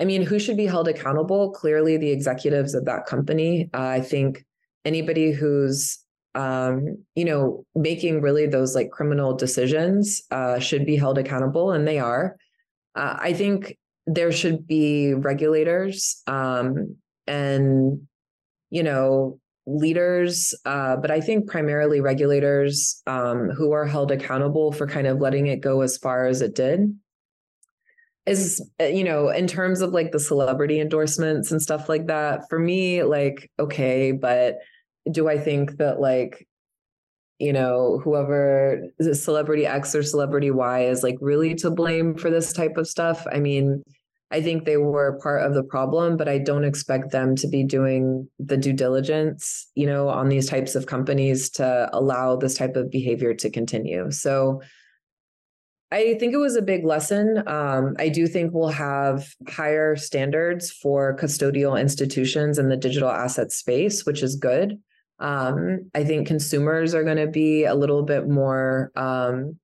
i 0.00 0.04
mean 0.04 0.22
who 0.22 0.38
should 0.38 0.56
be 0.56 0.66
held 0.66 0.88
accountable? 0.88 1.50
Clearly 1.50 1.96
the 1.96 2.10
executives 2.10 2.74
of 2.74 2.84
that 2.86 3.06
company. 3.06 3.68
Uh, 3.74 3.86
i 3.86 4.00
think 4.00 4.44
anybody 4.84 5.32
who's 5.32 5.98
um, 6.34 6.96
you 7.14 7.24
know 7.24 7.64
making 7.74 8.20
really 8.20 8.46
those 8.46 8.74
like 8.74 8.90
criminal 8.90 9.34
decisions 9.34 10.22
uh, 10.30 10.58
should 10.58 10.86
be 10.86 10.96
held 10.96 11.18
accountable 11.18 11.72
and 11.72 11.86
they 11.86 11.98
are. 11.98 12.36
Uh, 12.94 13.16
i 13.20 13.32
think 13.32 13.76
there 14.06 14.32
should 14.32 14.66
be 14.66 15.14
regulators 15.14 16.22
um, 16.26 16.96
and 17.26 18.00
you 18.70 18.82
know 18.82 19.38
leaders 19.66 20.54
uh, 20.64 20.96
but 20.96 21.10
i 21.10 21.20
think 21.20 21.48
primarily 21.48 22.00
regulators 22.00 23.02
um, 23.06 23.50
who 23.50 23.72
are 23.72 23.86
held 23.86 24.10
accountable 24.10 24.72
for 24.72 24.86
kind 24.86 25.06
of 25.06 25.20
letting 25.20 25.46
it 25.46 25.60
go 25.60 25.82
as 25.82 25.96
far 25.98 26.26
as 26.26 26.40
it 26.40 26.54
did 26.54 26.92
is 28.26 28.64
uh, 28.80 28.84
you 28.84 29.04
know 29.04 29.28
in 29.28 29.46
terms 29.46 29.80
of 29.80 29.92
like 29.92 30.12
the 30.12 30.20
celebrity 30.20 30.80
endorsements 30.80 31.50
and 31.50 31.60
stuff 31.62 31.88
like 31.88 32.06
that 32.06 32.42
for 32.48 32.58
me 32.58 33.02
like 33.02 33.50
okay 33.58 34.12
but 34.12 34.58
do 35.10 35.28
i 35.28 35.38
think 35.38 35.78
that 35.78 36.00
like 36.00 36.46
you 37.38 37.52
know 37.52 37.98
whoever 38.04 38.82
celebrity 39.12 39.66
x 39.66 39.94
or 39.94 40.02
celebrity 40.02 40.50
y 40.50 40.84
is 40.84 41.02
like 41.02 41.16
really 41.20 41.54
to 41.54 41.70
blame 41.70 42.14
for 42.14 42.30
this 42.30 42.52
type 42.52 42.76
of 42.76 42.86
stuff? 42.86 43.26
I 43.32 43.40
mean 43.40 43.82
i 44.30 44.40
think 44.40 44.64
they 44.64 44.76
were 44.76 45.18
part 45.22 45.42
of 45.42 45.54
the 45.54 45.64
problem 45.64 46.16
but 46.16 46.28
i 46.28 46.38
don't 46.38 46.64
expect 46.64 47.10
them 47.10 47.34
to 47.34 47.48
be 47.48 47.64
doing 47.64 48.28
the 48.38 48.56
due 48.56 48.72
diligence 48.72 49.68
you 49.74 49.86
know 49.86 50.08
on 50.08 50.28
these 50.28 50.48
types 50.48 50.74
of 50.74 50.86
companies 50.86 51.50
to 51.50 51.88
allow 51.92 52.36
this 52.36 52.54
type 52.54 52.76
of 52.76 52.90
behavior 52.90 53.34
to 53.34 53.50
continue. 53.50 54.10
So 54.10 54.60
I 55.92 56.14
think 56.20 56.34
it 56.34 56.38
was 56.38 56.54
a 56.54 56.62
big 56.62 56.84
lesson. 56.84 57.42
Um, 57.48 57.96
I 57.98 58.08
do 58.08 58.28
think 58.28 58.52
we'll 58.52 58.68
have 58.68 59.26
higher 59.48 59.96
standards 59.96 60.70
for 60.70 61.16
custodial 61.16 61.80
institutions 61.80 62.58
in 62.58 62.68
the 62.68 62.76
digital 62.76 63.10
asset 63.10 63.50
space, 63.50 64.06
which 64.06 64.22
is 64.22 64.36
good. 64.36 64.78
Um, 65.18 65.90
I 65.94 66.04
think 66.04 66.28
consumers 66.28 66.94
are 66.94 67.02
going 67.02 67.16
to 67.16 67.26
be 67.26 67.64
a 67.64 67.74
little 67.74 68.04
bit 68.04 68.28
more 68.28 68.92
um, 68.94 69.58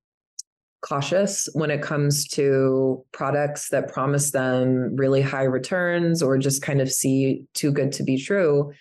cautious 0.82 1.48
when 1.52 1.70
it 1.70 1.80
comes 1.80 2.26
to 2.28 3.04
products 3.12 3.70
that 3.70 3.92
promise 3.92 4.32
them 4.32 4.96
really 4.96 5.22
high 5.22 5.44
returns 5.44 6.22
or 6.22 6.38
just 6.38 6.60
kind 6.60 6.80
of 6.80 6.90
see 6.90 7.44
too 7.54 7.70
good 7.70 7.92
to 7.92 8.02
be 8.02 8.18
true. 8.18 8.72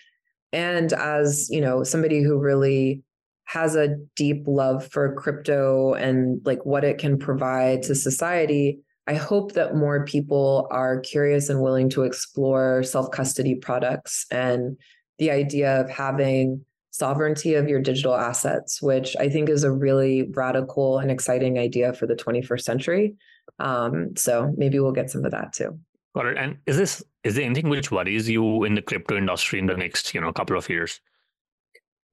And 0.52 0.92
as 0.92 1.48
you 1.50 1.60
know, 1.60 1.82
somebody 1.82 2.22
who 2.22 2.38
really 2.38 3.02
has 3.46 3.74
a 3.76 3.96
deep 4.14 4.44
love 4.46 4.86
for 4.86 5.14
crypto 5.14 5.94
and 5.94 6.40
like 6.44 6.66
what 6.66 6.84
it 6.84 6.98
can 6.98 7.18
provide 7.18 7.82
to 7.82 7.94
society, 7.94 8.80
I 9.06 9.14
hope 9.14 9.52
that 9.52 9.76
more 9.76 10.04
people 10.04 10.66
are 10.70 11.00
curious 11.00 11.48
and 11.48 11.62
willing 11.62 11.88
to 11.90 12.02
explore 12.02 12.82
self 12.82 13.10
custody 13.12 13.54
products 13.54 14.26
and 14.30 14.76
the 15.18 15.30
idea 15.30 15.80
of 15.80 15.88
having 15.88 16.64
sovereignty 16.90 17.54
of 17.54 17.68
your 17.68 17.80
digital 17.80 18.14
assets, 18.14 18.82
which 18.82 19.14
I 19.20 19.28
think 19.28 19.48
is 19.48 19.62
a 19.62 19.70
really 19.70 20.28
radical 20.34 20.98
and 20.98 21.10
exciting 21.10 21.58
idea 21.58 21.92
for 21.92 22.06
the 22.06 22.16
21st 22.16 22.62
century. 22.62 23.14
Um, 23.58 24.16
so 24.16 24.52
maybe 24.56 24.80
we'll 24.80 24.92
get 24.92 25.10
some 25.10 25.24
of 25.24 25.30
that 25.30 25.52
too. 25.52 25.78
Got 26.14 26.26
it. 26.26 26.36
And 26.38 26.56
is 26.66 26.76
this 26.76 27.04
is 27.22 27.34
there 27.34 27.44
anything 27.44 27.68
which 27.68 27.90
worries 27.90 28.28
you 28.28 28.64
in 28.64 28.74
the 28.74 28.82
crypto 28.82 29.16
industry 29.16 29.58
in 29.58 29.66
the 29.66 29.76
next 29.76 30.14
you 30.14 30.20
know 30.20 30.32
couple 30.32 30.56
of 30.56 30.68
years? 30.68 31.00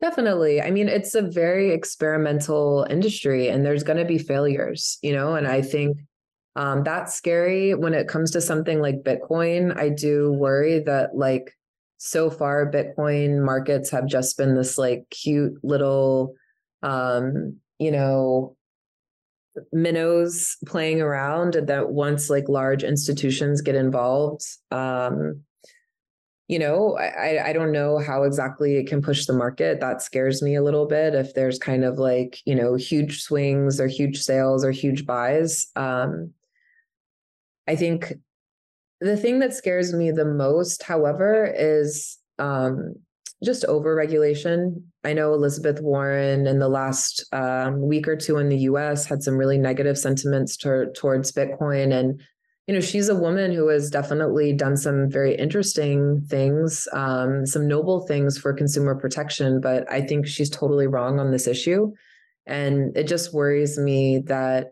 Definitely. 0.03 0.61
I 0.61 0.69
mean, 0.69 0.89
it's 0.89 1.15
a 1.15 1.21
very 1.21 1.71
experimental 1.71 2.85
industry 2.89 3.47
and 3.47 3.65
there's 3.65 3.83
going 3.83 3.99
to 3.99 4.03
be 4.03 4.17
failures, 4.17 4.99
you 5.01 5.13
know, 5.13 5.35
and 5.35 5.47
I 5.47 5.61
think 5.61 5.97
um, 6.57 6.83
that's 6.83 7.13
scary 7.13 7.73
when 7.73 7.93
it 7.93 8.09
comes 8.09 8.31
to 8.31 8.41
something 8.41 8.81
like 8.81 9.03
Bitcoin. 9.03 9.73
I 9.77 9.87
do 9.87 10.33
worry 10.33 10.79
that, 10.79 11.15
like, 11.15 11.55
so 11.99 12.29
far, 12.29 12.69
Bitcoin 12.69 13.45
markets 13.45 13.89
have 13.91 14.05
just 14.05 14.37
been 14.37 14.55
this 14.55 14.77
like 14.77 15.09
cute 15.09 15.53
little, 15.63 16.33
um, 16.81 17.55
you 17.79 17.91
know, 17.91 18.57
minnows 19.71 20.57
playing 20.65 20.99
around 21.01 21.55
and 21.55 21.67
that 21.67 21.91
once 21.91 22.29
like 22.29 22.49
large 22.49 22.83
institutions 22.83 23.61
get 23.61 23.75
involved 23.75 24.43
um 24.71 25.43
you 26.47 26.59
know, 26.59 26.97
I, 26.97 27.49
I 27.49 27.53
don't 27.53 27.71
know 27.71 27.99
how 27.99 28.23
exactly 28.23 28.75
it 28.75 28.87
can 28.87 29.01
push 29.01 29.25
the 29.25 29.33
market. 29.33 29.79
That 29.79 30.01
scares 30.01 30.41
me 30.41 30.55
a 30.55 30.63
little 30.63 30.85
bit. 30.85 31.15
If 31.15 31.33
there's 31.33 31.57
kind 31.57 31.85
of 31.85 31.97
like, 31.97 32.41
you 32.45 32.53
know, 32.53 32.75
huge 32.75 33.21
swings 33.21 33.79
or 33.79 33.87
huge 33.87 34.21
sales 34.21 34.65
or 34.65 34.71
huge 34.71 35.05
buys. 35.05 35.67
Um, 35.75 36.31
I 37.67 37.75
think 37.75 38.13
the 38.99 39.15
thing 39.15 39.39
that 39.39 39.53
scares 39.53 39.93
me 39.93 40.11
the 40.11 40.25
most, 40.25 40.83
however, 40.83 41.45
is 41.57 42.17
um, 42.39 42.95
just 43.43 43.63
over 43.65 43.95
regulation. 43.95 44.91
I 45.05 45.13
know 45.13 45.33
Elizabeth 45.33 45.81
Warren 45.81 46.45
in 46.45 46.59
the 46.59 46.69
last 46.69 47.25
um, 47.31 47.81
week 47.81 48.07
or 48.07 48.17
two 48.17 48.37
in 48.37 48.49
the 48.49 48.59
US 48.59 49.05
had 49.05 49.23
some 49.23 49.37
really 49.37 49.57
negative 49.57 49.97
sentiments 49.97 50.57
to, 50.57 50.91
towards 50.93 51.31
Bitcoin. 51.31 51.93
And 51.93 52.21
you 52.67 52.73
know, 52.73 52.79
she's 52.79 53.09
a 53.09 53.15
woman 53.15 53.51
who 53.51 53.67
has 53.67 53.89
definitely 53.89 54.53
done 54.53 54.77
some 54.77 55.09
very 55.09 55.35
interesting 55.35 56.21
things, 56.29 56.87
um, 56.93 57.45
some 57.45 57.67
noble 57.67 58.07
things 58.07 58.37
for 58.37 58.53
consumer 58.53 58.95
protection, 58.95 59.59
but 59.59 59.89
I 59.91 60.01
think 60.01 60.25
she's 60.25 60.49
totally 60.49 60.87
wrong 60.87 61.19
on 61.19 61.31
this 61.31 61.45
issue. 61.45 61.91
And 62.45 62.95
it 62.95 63.07
just 63.07 63.33
worries 63.33 63.77
me 63.77 64.19
that, 64.27 64.67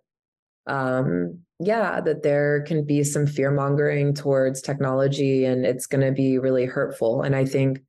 um, 0.68 1.40
yeah, 1.60 2.00
that 2.00 2.24
there 2.24 2.64
can 2.66 2.86
be 2.86 3.04
some 3.04 3.28
fear 3.28 3.52
mongering 3.52 4.14
towards 4.14 4.62
technology 4.62 5.44
and 5.44 5.66
it's 5.66 5.86
going 5.86 6.06
to 6.06 6.14
be 6.14 6.38
really 6.38 6.66
hurtful. 6.66 7.24
And 7.24 7.36
I 7.36 7.44
think 7.44 7.82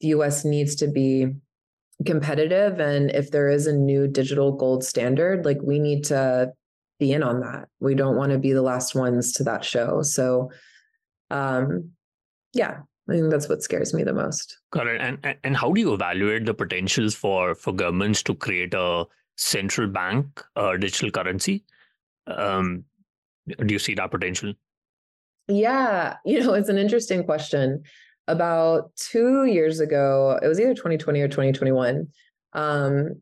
the 0.00 0.08
US 0.08 0.42
needs 0.42 0.74
to 0.76 0.88
be 0.88 1.26
competitive. 2.06 2.80
And 2.80 3.10
if 3.10 3.30
there 3.30 3.50
is 3.50 3.66
a 3.66 3.76
new 3.76 4.08
digital 4.08 4.52
gold 4.52 4.84
standard, 4.84 5.44
like 5.44 5.58
we 5.62 5.78
need 5.78 6.04
to 6.04 6.52
be 7.00 7.12
in 7.12 7.24
on 7.24 7.40
that. 7.40 7.66
We 7.80 7.96
don't 7.96 8.16
want 8.16 8.30
to 8.30 8.38
be 8.38 8.52
the 8.52 8.62
last 8.62 8.94
ones 8.94 9.32
to 9.32 9.44
that 9.44 9.64
show. 9.64 10.02
So, 10.02 10.50
um, 11.30 11.90
yeah, 12.52 12.80
I 13.08 13.12
think 13.12 13.30
that's 13.30 13.48
what 13.48 13.62
scares 13.62 13.92
me 13.92 14.04
the 14.04 14.12
most. 14.12 14.58
Got 14.72 14.86
it. 14.86 15.00
And 15.00 15.36
and 15.42 15.56
how 15.56 15.72
do 15.72 15.80
you 15.80 15.94
evaluate 15.94 16.46
the 16.46 16.54
potentials 16.54 17.14
for 17.14 17.56
for 17.56 17.72
governments 17.72 18.22
to 18.24 18.34
create 18.34 18.74
a 18.74 19.04
central 19.36 19.88
bank 19.88 20.44
uh, 20.54 20.76
digital 20.76 21.10
currency? 21.10 21.64
Um, 22.28 22.84
do 23.48 23.72
you 23.72 23.80
see 23.80 23.94
that 23.94 24.12
potential? 24.12 24.52
Yeah, 25.48 26.16
you 26.24 26.40
know, 26.40 26.54
it's 26.54 26.68
an 26.68 26.78
interesting 26.78 27.24
question. 27.24 27.82
About 28.28 28.94
two 28.94 29.46
years 29.46 29.80
ago, 29.80 30.38
it 30.40 30.46
was 30.46 30.60
either 30.60 30.74
2020 30.74 31.20
or 31.20 31.26
2021. 31.26 32.06
Um, 32.52 33.20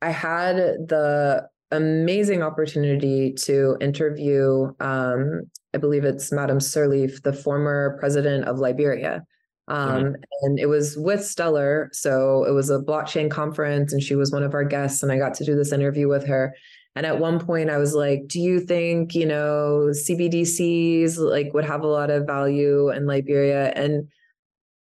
I 0.00 0.10
had 0.10 0.56
the 0.56 1.48
amazing 1.70 2.42
opportunity 2.42 3.32
to 3.32 3.76
interview, 3.80 4.72
um, 4.80 5.42
I 5.74 5.78
believe 5.78 6.04
it's 6.04 6.32
Madam 6.32 6.58
Sirleaf, 6.58 7.22
the 7.22 7.32
former 7.32 7.96
president 8.00 8.46
of 8.46 8.58
Liberia. 8.58 9.24
Um, 9.68 9.88
mm-hmm. 9.90 10.14
And 10.42 10.58
it 10.58 10.66
was 10.66 10.96
with 10.96 11.24
Stellar. 11.24 11.90
So 11.92 12.44
it 12.44 12.52
was 12.52 12.70
a 12.70 12.78
blockchain 12.78 13.30
conference, 13.30 13.92
and 13.92 14.02
she 14.02 14.14
was 14.14 14.32
one 14.32 14.42
of 14.42 14.54
our 14.54 14.64
guests. 14.64 15.02
And 15.02 15.12
I 15.12 15.18
got 15.18 15.34
to 15.34 15.44
do 15.44 15.54
this 15.54 15.72
interview 15.72 16.08
with 16.08 16.26
her. 16.26 16.54
And 16.96 17.04
at 17.04 17.20
one 17.20 17.38
point, 17.38 17.70
I 17.70 17.76
was 17.76 17.94
like, 17.94 18.22
"Do 18.26 18.40
you 18.40 18.60
think 18.60 19.14
you 19.14 19.26
know 19.26 19.90
CBDCs 19.90 21.18
like 21.18 21.52
would 21.52 21.66
have 21.66 21.82
a 21.82 21.86
lot 21.86 22.10
of 22.10 22.26
value 22.26 22.90
in 22.90 23.06
Liberia?" 23.06 23.72
And 23.76 24.08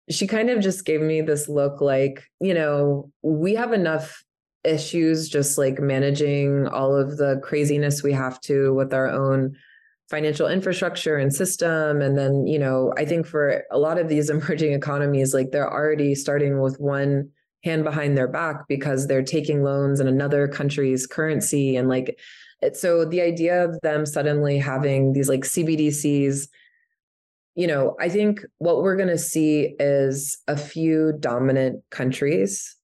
she 0.10 0.28
kind 0.28 0.50
of 0.50 0.60
just 0.60 0.86
gave 0.86 1.02
me 1.02 1.22
this 1.22 1.48
look 1.48 1.82
like, 1.82 2.24
you 2.40 2.54
know, 2.54 3.10
we 3.22 3.56
have 3.56 3.74
enough 3.74 4.24
issues 4.64 5.28
just 5.28 5.58
like 5.58 5.80
managing 5.80 6.68
all 6.68 6.96
of 6.96 7.18
the 7.18 7.40
craziness 7.44 8.04
we 8.04 8.14
have 8.14 8.40
to 8.42 8.74
with 8.74 8.94
our 8.94 9.08
own 9.08 9.56
financial 10.10 10.48
infrastructure 10.48 11.18
and 11.18 11.34
system. 11.34 12.02
And 12.02 12.18
then 12.18 12.46
you 12.46 12.60
know 12.60 12.94
i 12.98 13.06
think 13.06 13.26
for 13.26 13.64
a 13.72 13.80
lot 13.80 13.98
of 13.98 14.10
these 14.10 14.30
emerging 14.36 14.74
economies 14.74 15.34
like 15.34 15.52
they're 15.52 15.72
already 15.72 16.16
starting 16.16 16.62
with 16.62 16.80
one 16.80 17.30
hand 17.64 17.84
behind 17.84 18.18
their 18.18 18.28
back 18.28 18.68
because 18.68 19.08
they're 19.08 19.24
taking 19.24 19.64
loans 19.64 20.00
in 20.00 20.08
another 20.08 20.48
country's 20.48 21.06
currency. 21.06 21.76
And 21.76 21.88
like 21.88 22.20
so 22.74 23.06
the 23.06 23.22
idea 23.22 23.64
of 23.66 23.80
them 23.82 24.06
suddenly 24.06 24.58
having 24.60 25.14
these 25.14 25.28
like 25.28 25.42
cbdc's 25.42 26.48
you 27.56 27.66
know 27.66 27.96
i 28.00 28.08
think 28.08 28.42
what 28.60 28.84
we're 28.84 28.96
going 28.96 29.10
to 29.10 29.18
see 29.18 29.76
is 29.80 30.38
a 30.48 30.56
few 30.56 31.14
dominant 31.20 31.84
countries 31.90 32.76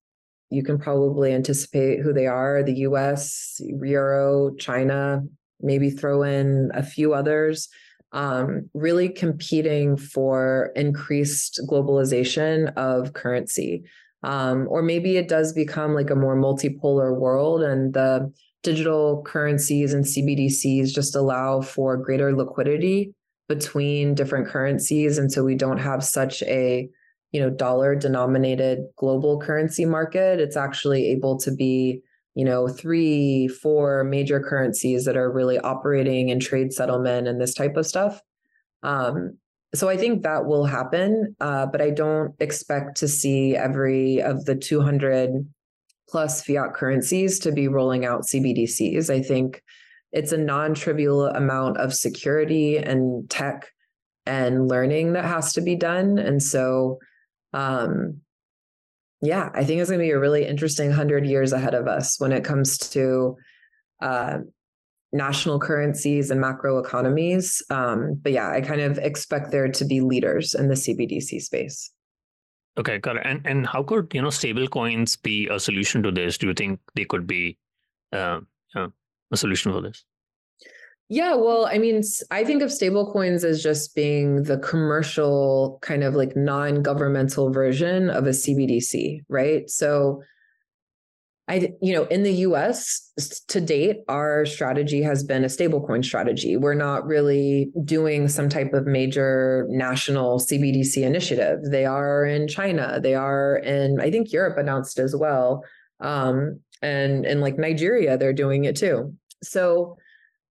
you 0.49 0.63
can 0.63 0.77
probably 0.77 1.33
anticipate 1.33 1.99
who 1.99 2.13
they 2.13 2.27
are 2.27 2.63
the 2.63 2.79
US, 2.79 3.59
Euro, 3.59 4.55
China, 4.55 5.23
maybe 5.61 5.89
throw 5.89 6.23
in 6.23 6.71
a 6.73 6.83
few 6.83 7.13
others, 7.13 7.69
um, 8.13 8.69
really 8.73 9.09
competing 9.09 9.97
for 9.97 10.71
increased 10.75 11.59
globalization 11.69 12.73
of 12.75 13.13
currency. 13.13 13.83
Um, 14.23 14.67
or 14.69 14.81
maybe 14.81 15.17
it 15.17 15.27
does 15.27 15.53
become 15.53 15.93
like 15.93 16.09
a 16.09 16.15
more 16.15 16.35
multipolar 16.35 17.15
world 17.15 17.61
and 17.61 17.93
the 17.93 18.31
digital 18.63 19.21
currencies 19.23 19.93
and 19.93 20.03
CBDCs 20.03 20.93
just 20.93 21.15
allow 21.15 21.61
for 21.61 21.97
greater 21.97 22.35
liquidity 22.35 23.13
between 23.47 24.15
different 24.15 24.47
currencies. 24.47 25.17
And 25.17 25.31
so 25.31 25.43
we 25.43 25.55
don't 25.55 25.77
have 25.77 26.03
such 26.03 26.41
a 26.43 26.89
you 27.37 27.43
know 27.43 27.51
dollar 27.51 27.93
denominated 27.93 28.79
global 28.95 29.39
currency 29.39 29.85
market 29.85 30.39
it's 30.39 30.57
actually 30.57 31.11
able 31.11 31.37
to 31.37 31.51
be 31.51 32.01
you 32.33 32.43
know 32.43 32.67
three 32.67 33.47
four 33.47 34.03
major 34.03 34.39
currencies 34.39 35.05
that 35.05 35.15
are 35.15 35.31
really 35.31 35.59
operating 35.59 36.29
in 36.29 36.39
trade 36.39 36.73
settlement 36.73 37.27
and 37.27 37.39
this 37.39 37.53
type 37.53 37.77
of 37.77 37.85
stuff. 37.85 38.19
Um, 38.81 39.37
so 39.75 39.87
i 39.87 39.97
think 39.97 40.23
that 40.23 40.45
will 40.45 40.65
happen 40.65 41.35
uh, 41.41 41.67
but 41.67 41.79
i 41.79 41.91
don't 41.91 42.33
expect 42.39 42.97
to 42.97 43.07
see 43.07 43.55
every 43.55 44.19
of 44.19 44.45
the 44.45 44.55
200 44.55 45.45
plus 46.09 46.41
fiat 46.43 46.73
currencies 46.73 47.37
to 47.37 47.51
be 47.51 47.67
rolling 47.67 48.05
out 48.05 48.21
cbdcs 48.21 49.09
i 49.13 49.21
think 49.21 49.61
it's 50.11 50.31
a 50.31 50.37
non-trivial 50.37 51.25
amount 51.27 51.77
of 51.77 51.93
security 51.93 52.77
and 52.77 53.29
tech 53.29 53.67
and 54.27 54.67
learning 54.67 55.13
that 55.13 55.25
has 55.25 55.53
to 55.53 55.61
be 55.61 55.75
done. 55.75 56.19
And 56.19 56.43
so 56.43 56.99
um, 57.57 58.21
yeah, 59.21 59.49
I 59.55 59.63
think 59.63 59.81
it's 59.81 59.89
going 59.89 59.99
to 59.99 60.05
be 60.05 60.11
a 60.11 60.19
really 60.19 60.45
interesting 60.45 60.89
100 60.89 61.25
years 61.25 61.53
ahead 61.53 61.73
of 61.73 61.87
us 61.87 62.19
when 62.19 62.31
it 62.31 62.43
comes 62.43 62.77
to 62.89 63.35
uh, 63.99 64.39
national 65.11 65.59
currencies 65.59 66.29
and 66.29 66.39
macro 66.39 66.77
economies. 66.77 67.63
Um, 67.71 68.19
but 68.21 68.31
yeah, 68.31 68.51
I 68.51 68.61
kind 68.61 68.81
of 68.81 68.99
expect 68.99 69.49
there 69.49 69.67
to 69.69 69.85
be 69.85 70.01
leaders 70.01 70.53
in 70.53 70.67
the 70.67 70.75
CBDC 70.75 71.41
space. 71.41 71.91
Okay, 72.77 72.99
got 72.99 73.17
it. 73.17 73.23
And 73.25 73.41
and 73.43 73.65
how 73.65 73.81
could 73.81 74.11
you 74.13 74.21
know 74.21 74.29
stable 74.29 74.67
coins 74.67 75.15
be 75.15 75.47
a 75.47 75.59
solution 75.59 76.03
to 76.03 76.11
this? 76.11 76.37
Do 76.37 76.45
you 76.45 76.53
think 76.53 76.79
they 76.93 77.05
could 77.05 77.25
be 77.25 77.57
uh, 78.13 78.41
uh, 78.75 78.89
a 79.31 79.37
solution 79.37 79.71
for 79.71 79.81
this? 79.81 80.05
Yeah, 81.09 81.35
well, 81.35 81.65
I 81.65 81.77
mean, 81.77 82.01
I 82.31 82.43
think 82.43 82.61
of 82.61 82.69
stablecoins 82.69 83.45
as 83.45 83.63
just 83.63 83.95
being 83.95 84.43
the 84.43 84.57
commercial 84.57 85.79
kind 85.81 86.03
of 86.03 86.15
like 86.15 86.35
non-governmental 86.35 87.51
version 87.51 88.09
of 88.09 88.27
a 88.27 88.31
CBDC, 88.31 89.21
right? 89.29 89.69
So 89.69 90.21
I 91.47 91.73
you 91.81 91.93
know, 91.93 92.03
in 92.05 92.23
the 92.23 92.33
US 92.33 93.13
to 93.47 93.61
date, 93.61 93.99
our 94.09 94.45
strategy 94.45 95.01
has 95.01 95.23
been 95.23 95.45
a 95.45 95.47
stablecoin 95.47 96.03
strategy. 96.03 96.57
We're 96.57 96.73
not 96.73 97.05
really 97.05 97.71
doing 97.85 98.27
some 98.27 98.49
type 98.49 98.73
of 98.73 98.85
major 98.85 99.65
national 99.69 100.39
CBDC 100.39 101.03
initiative. 101.03 101.59
They 101.71 101.85
are 101.85 102.25
in 102.25 102.49
China, 102.49 102.99
they 103.01 103.15
are 103.15 103.57
in 103.57 104.01
I 104.01 104.11
think 104.11 104.33
Europe 104.33 104.57
announced 104.57 104.99
as 104.99 105.15
well. 105.15 105.63
Um 106.01 106.59
and 106.81 107.25
in 107.25 107.39
like 107.39 107.57
Nigeria, 107.57 108.17
they're 108.17 108.33
doing 108.33 108.65
it 108.65 108.75
too. 108.75 109.13
So 109.41 109.97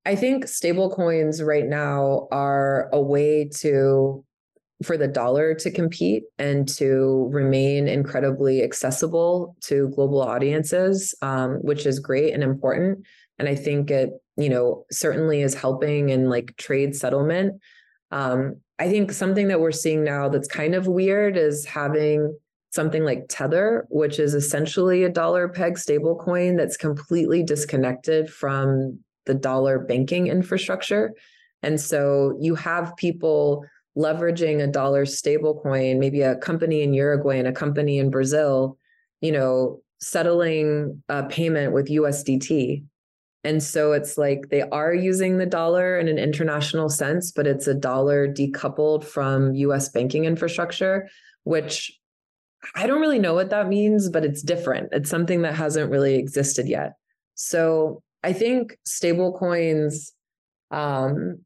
I 0.07 0.15
think 0.15 0.47
stable 0.47 0.89
coins 0.89 1.43
right 1.43 1.67
now 1.67 2.29
are 2.31 2.89
a 2.93 3.01
way 3.01 3.49
to 3.57 4.25
for 4.85 4.97
the 4.97 5.09
dollar 5.09 5.55
to 5.55 5.71
compete 5.71 6.23
and 6.39 6.69
to 6.69 7.29
remain 7.33 7.89
incredibly 7.89 8.63
accessible 8.63 9.57
to 9.63 9.89
global 9.97 10.21
audiences, 10.21 11.15
um, 11.23 11.55
which 11.63 11.87
is 11.87 11.99
great 11.99 12.35
and 12.35 12.43
important. 12.43 13.05
And 13.39 13.49
I 13.49 13.57
think 13.57 13.91
it, 13.91 14.11
you 14.37 14.49
know, 14.49 14.85
certainly 14.93 15.43
is 15.43 15.55
helping 15.55 16.11
in 16.11 16.29
like 16.29 16.57
trade 16.57 16.95
settlement. 16.95 17.61
Um, 18.13 18.61
I 18.79 18.89
think 18.89 19.11
something 19.11 19.49
that 19.49 19.61
we're 19.61 19.73
seeing 19.73 20.05
now 20.05 20.29
that's 20.29 20.47
kind 20.47 20.75
of 20.77 20.87
weird 20.87 21.37
is 21.37 21.65
having 21.65 22.39
something 22.71 23.03
like 23.03 23.25
Tether, 23.29 23.87
which 23.89 24.21
is 24.21 24.35
essentially 24.35 25.03
a 25.03 25.09
dollar 25.09 25.49
peg 25.49 25.75
stablecoin 25.75 26.57
that's 26.57 26.77
completely 26.77 27.43
disconnected 27.43 28.31
from 28.31 29.01
the 29.27 29.35
dollar 29.35 29.79
banking 29.79 30.29
infrastructure. 30.29 31.13
And 31.63 31.81
so 31.81 32.37
you 32.41 32.55
have 32.55 32.97
people 32.97 33.65
leveraging 33.97 34.63
a 34.63 34.67
dollar 34.67 35.05
stablecoin, 35.05 35.99
maybe 35.99 36.23
a 36.23 36.37
company 36.37 36.83
in 36.83 36.95
Uruguay 36.95 37.39
and 37.39 37.49
a 37.49 37.53
company 37.53 37.99
in 37.99 38.11
Brazil, 38.11 38.79
you 39.21 39.33
know, 39.33 39.81
settling 40.01 41.03
a 41.09 41.25
payment 41.25 41.73
with 41.73 41.89
USDT. 41.89 42.85
And 43.45 43.63
so 43.63 43.93
it's 43.93 44.19
like 44.19 44.49
they 44.51 44.63
are 44.63 44.93
using 44.93 45.39
the 45.39 45.47
dollar 45.47 45.99
in 45.99 46.09
an 46.09 46.19
international 46.19 46.89
sense, 46.89 47.31
but 47.31 47.47
it's 47.47 47.67
a 47.67 47.75
dollar 47.75 48.29
decoupled 48.29 49.05
from 49.05 49.55
US 49.55 49.89
banking 49.89 50.25
infrastructure, 50.25 51.09
which 51.45 51.97
I 52.75 52.87
don't 52.87 53.01
really 53.01 53.21
know 53.21 53.35
what 53.35 53.51
that 53.51 53.69
means, 53.69 54.09
but 54.09 54.25
it's 54.25 54.43
different. 54.43 54.89
It's 54.93 55.09
something 55.09 55.43
that 55.43 55.55
hasn't 55.55 55.91
really 55.91 56.17
existed 56.17 56.67
yet. 56.69 56.95
So 57.35 58.03
I 58.27 58.33
think 58.33 58.77
stablecoins, 58.85 60.11
um, 60.73 61.45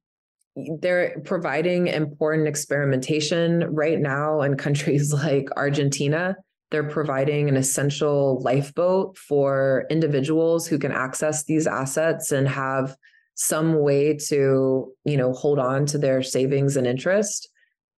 they're 0.81 1.21
providing 1.27 1.89
important 1.89 2.49
experimentation 2.49 3.65
right 3.75 3.99
now 3.99 4.41
in 4.41 4.57
countries 4.57 5.13
like 5.25 5.51
Argentina. 5.59 6.37
They're 6.71 6.89
providing 6.89 7.51
an 7.51 7.57
essential 7.59 8.41
lifeboat 8.43 9.19
for 9.19 9.85
individuals 9.91 10.67
who 10.67 10.79
can 10.79 10.91
access 10.91 11.45
these 11.45 11.67
assets 11.67 12.33
and 12.33 12.49
have 12.49 12.97
some 13.35 13.81
way 13.81 14.17
to, 14.29 14.91
you 15.05 15.17
know, 15.19 15.35
hold 15.35 15.59
on 15.59 15.85
to 15.85 15.99
their 15.99 16.23
savings 16.23 16.79
and 16.79 16.87
interest. 16.87 17.51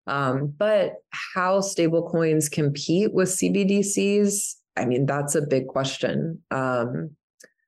Um, 0.09 0.53
but 0.59 0.95
how 1.11 1.61
stablecoins 1.61 2.51
compete 2.51 3.14
with 3.14 3.29
CBDCs, 3.29 4.57
I 4.77 4.87
mean, 4.87 5.07
that's 5.07 5.37
a 5.37 5.47
big 5.47 5.68
question. 5.68 6.42
Um, 6.51 7.14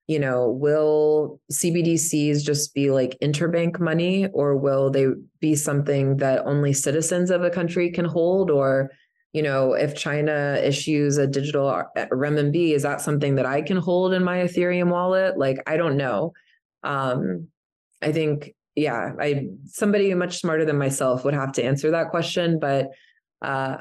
you 0.06 0.18
know, 0.18 0.50
will 0.50 1.40
CBDCs 1.52 2.42
just 2.42 2.74
be 2.74 2.90
like 2.90 3.16
interbank 3.22 3.80
money 3.80 4.26
or 4.28 4.56
will 4.56 4.90
they 4.90 5.06
be 5.40 5.54
something 5.54 6.18
that 6.18 6.44
only 6.46 6.72
citizens 6.72 7.30
of 7.30 7.42
a 7.42 7.50
country 7.50 7.90
can 7.90 8.04
hold? 8.04 8.50
Or, 8.50 8.90
you 9.32 9.42
know, 9.42 9.72
if 9.72 9.96
China 9.96 10.60
issues 10.62 11.16
a 11.16 11.26
digital 11.26 11.68
uh, 11.68 11.84
renminbi, 12.12 12.74
is 12.74 12.82
that 12.82 13.00
something 13.00 13.36
that 13.36 13.46
I 13.46 13.62
can 13.62 13.78
hold 13.78 14.12
in 14.12 14.22
my 14.22 14.38
Ethereum 14.38 14.90
wallet? 14.90 15.38
Like, 15.38 15.58
I 15.66 15.78
don't 15.78 15.96
know. 15.96 16.32
Um, 16.82 17.48
I 18.02 18.12
think, 18.12 18.54
yeah, 18.74 19.12
I 19.18 19.46
somebody 19.64 20.12
much 20.12 20.40
smarter 20.40 20.66
than 20.66 20.76
myself 20.76 21.24
would 21.24 21.34
have 21.34 21.52
to 21.52 21.64
answer 21.64 21.92
that 21.92 22.10
question. 22.10 22.58
But 22.58 22.88
uh, 23.40 23.78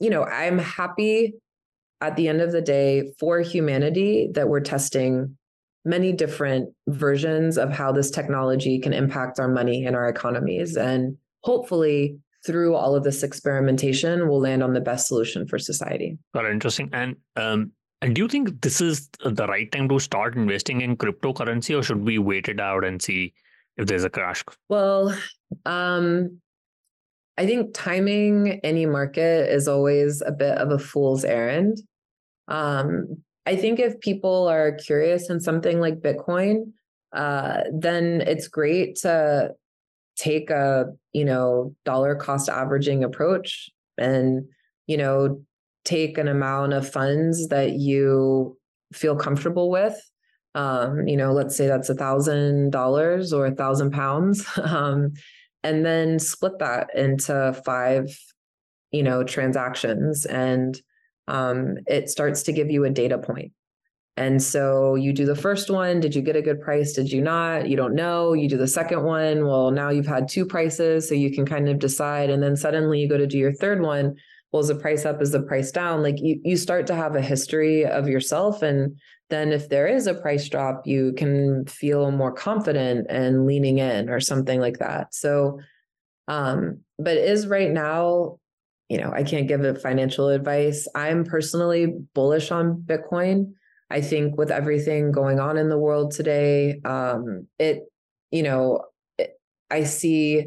you 0.00 0.10
know, 0.10 0.24
I'm 0.24 0.58
happy 0.58 1.34
at 2.00 2.16
the 2.16 2.28
end 2.28 2.40
of 2.40 2.52
the 2.52 2.60
day 2.60 3.12
for 3.18 3.40
humanity 3.40 4.28
that 4.34 4.48
we're 4.48 4.60
testing 4.60 5.35
many 5.86 6.12
different 6.12 6.68
versions 6.88 7.56
of 7.56 7.70
how 7.70 7.92
this 7.92 8.10
technology 8.10 8.78
can 8.78 8.92
impact 8.92 9.40
our 9.40 9.48
money 9.48 9.86
and 9.86 9.96
our 9.96 10.08
economies. 10.08 10.76
And 10.76 11.16
hopefully, 11.44 12.18
through 12.44 12.74
all 12.74 12.94
of 12.94 13.04
this 13.04 13.22
experimentation, 13.22 14.28
we'll 14.28 14.40
land 14.40 14.62
on 14.62 14.74
the 14.74 14.80
best 14.80 15.08
solution 15.08 15.48
for 15.48 15.58
society. 15.58 16.18
Got. 16.34 16.50
Interesting. 16.50 16.90
And 16.92 17.16
um, 17.36 17.72
And 18.02 18.14
do 18.14 18.22
you 18.22 18.28
think 18.28 18.60
this 18.60 18.80
is 18.80 19.08
the 19.24 19.46
right 19.46 19.70
time 19.72 19.88
to 19.88 19.98
start 19.98 20.36
investing 20.36 20.82
in 20.82 20.96
cryptocurrency, 20.96 21.78
or 21.78 21.82
should 21.82 22.04
we 22.04 22.18
wait 22.18 22.48
it 22.48 22.60
out 22.60 22.84
and 22.84 23.00
see 23.00 23.32
if 23.76 23.86
there's 23.86 24.04
a 24.04 24.10
crash? 24.10 24.44
Well, 24.68 25.16
um, 25.64 26.40
I 27.38 27.46
think 27.46 27.74
timing 27.74 28.60
any 28.62 28.86
market 28.86 29.50
is 29.50 29.66
always 29.68 30.22
a 30.22 30.32
bit 30.32 30.58
of 30.58 30.70
a 30.70 30.78
fool's 30.78 31.24
errand. 31.24 31.78
Um, 32.48 33.22
I 33.46 33.56
think 33.56 33.78
if 33.78 34.00
people 34.00 34.48
are 34.48 34.72
curious 34.72 35.30
in 35.30 35.40
something 35.40 35.80
like 35.80 36.00
Bitcoin, 36.00 36.72
uh, 37.12 37.62
then 37.72 38.20
it's 38.22 38.48
great 38.48 38.96
to 38.96 39.54
take 40.16 40.50
a 40.50 40.86
you 41.12 41.24
know 41.24 41.74
dollar 41.84 42.14
cost 42.14 42.48
averaging 42.48 43.04
approach 43.04 43.70
and 43.98 44.46
you 44.86 44.96
know 44.96 45.42
take 45.84 46.18
an 46.18 46.26
amount 46.26 46.72
of 46.72 46.90
funds 46.90 47.48
that 47.48 47.72
you 47.72 48.58
feel 48.92 49.14
comfortable 49.14 49.70
with. 49.70 49.98
Um, 50.54 51.06
you 51.06 51.16
know 51.16 51.32
let's 51.32 51.54
say 51.56 51.66
that's 51.66 51.90
a 51.90 51.94
thousand 51.94 52.70
dollars 52.70 53.32
or 53.32 53.46
a 53.46 53.54
thousand 53.54 53.92
pounds 53.92 54.44
um, 54.62 55.12
and 55.62 55.84
then 55.84 56.18
split 56.18 56.58
that 56.58 56.88
into 56.94 57.52
five 57.64 58.08
you 58.90 59.02
know 59.02 59.22
transactions. 59.22 60.26
And 60.26 60.80
um, 61.28 61.76
it 61.86 62.08
starts 62.08 62.44
to 62.44 62.52
give 62.52 62.70
you 62.70 62.84
a 62.84 62.90
data 62.90 63.18
point 63.18 63.52
and 64.18 64.42
so 64.42 64.94
you 64.94 65.12
do 65.12 65.26
the 65.26 65.36
first 65.36 65.70
one. 65.70 66.00
Did 66.00 66.14
you 66.14 66.22
get 66.22 66.36
a 66.36 66.42
good 66.42 66.60
price? 66.60 66.94
Did 66.94 67.12
you 67.12 67.20
not? 67.20 67.68
You 67.68 67.76
don't 67.76 67.94
know. 67.94 68.32
You 68.32 68.48
do 68.48 68.56
the 68.56 68.66
second 68.66 69.02
one. 69.02 69.46
Well, 69.46 69.70
now 69.70 69.90
you've 69.90 70.06
had 70.06 70.28
two 70.28 70.46
prices. 70.46 71.06
So 71.06 71.14
you 71.14 71.30
can 71.30 71.44
kind 71.44 71.68
of 71.68 71.78
decide. 71.78 72.30
And 72.30 72.42
then 72.42 72.56
suddenly 72.56 72.98
you 72.98 73.08
go 73.08 73.18
to 73.18 73.26
do 73.26 73.36
your 73.36 73.52
third 73.52 73.82
one. 73.82 74.14
Well, 74.52 74.60
is 74.60 74.68
the 74.68 74.74
price 74.74 75.04
up? 75.04 75.20
Is 75.20 75.32
the 75.32 75.42
price 75.42 75.70
down? 75.70 76.02
Like 76.02 76.18
you, 76.18 76.40
you 76.42 76.56
start 76.56 76.86
to 76.86 76.94
have 76.94 77.14
a 77.14 77.20
history 77.20 77.84
of 77.84 78.08
yourself. 78.08 78.62
And 78.62 78.96
then 79.28 79.52
if 79.52 79.68
there 79.68 79.86
is 79.86 80.06
a 80.06 80.14
price 80.14 80.48
drop, 80.48 80.86
you 80.86 81.12
can 81.12 81.66
feel 81.66 82.10
more 82.10 82.32
confident 82.32 83.08
and 83.10 83.44
leaning 83.44 83.78
in 83.78 84.08
or 84.08 84.20
something 84.20 84.60
like 84.60 84.78
that. 84.78 85.14
So, 85.14 85.60
um, 86.26 86.80
but 86.98 87.18
is 87.18 87.46
right 87.46 87.70
now, 87.70 88.38
you 88.88 88.98
know, 88.98 89.12
I 89.12 89.22
can't 89.24 89.48
give 89.48 89.62
it 89.62 89.80
financial 89.80 90.28
advice. 90.28 90.86
I'm 90.94 91.24
personally 91.24 91.94
bullish 92.14 92.50
on 92.50 92.82
Bitcoin. 92.86 93.52
I 93.90 94.00
think 94.00 94.36
with 94.36 94.50
everything 94.50 95.12
going 95.12 95.40
on 95.40 95.56
in 95.56 95.68
the 95.68 95.78
world 95.78 96.12
today, 96.12 96.80
um, 96.84 97.46
it, 97.58 97.82
you 98.30 98.42
know, 98.42 98.82
it, 99.18 99.38
I 99.70 99.84
see, 99.84 100.46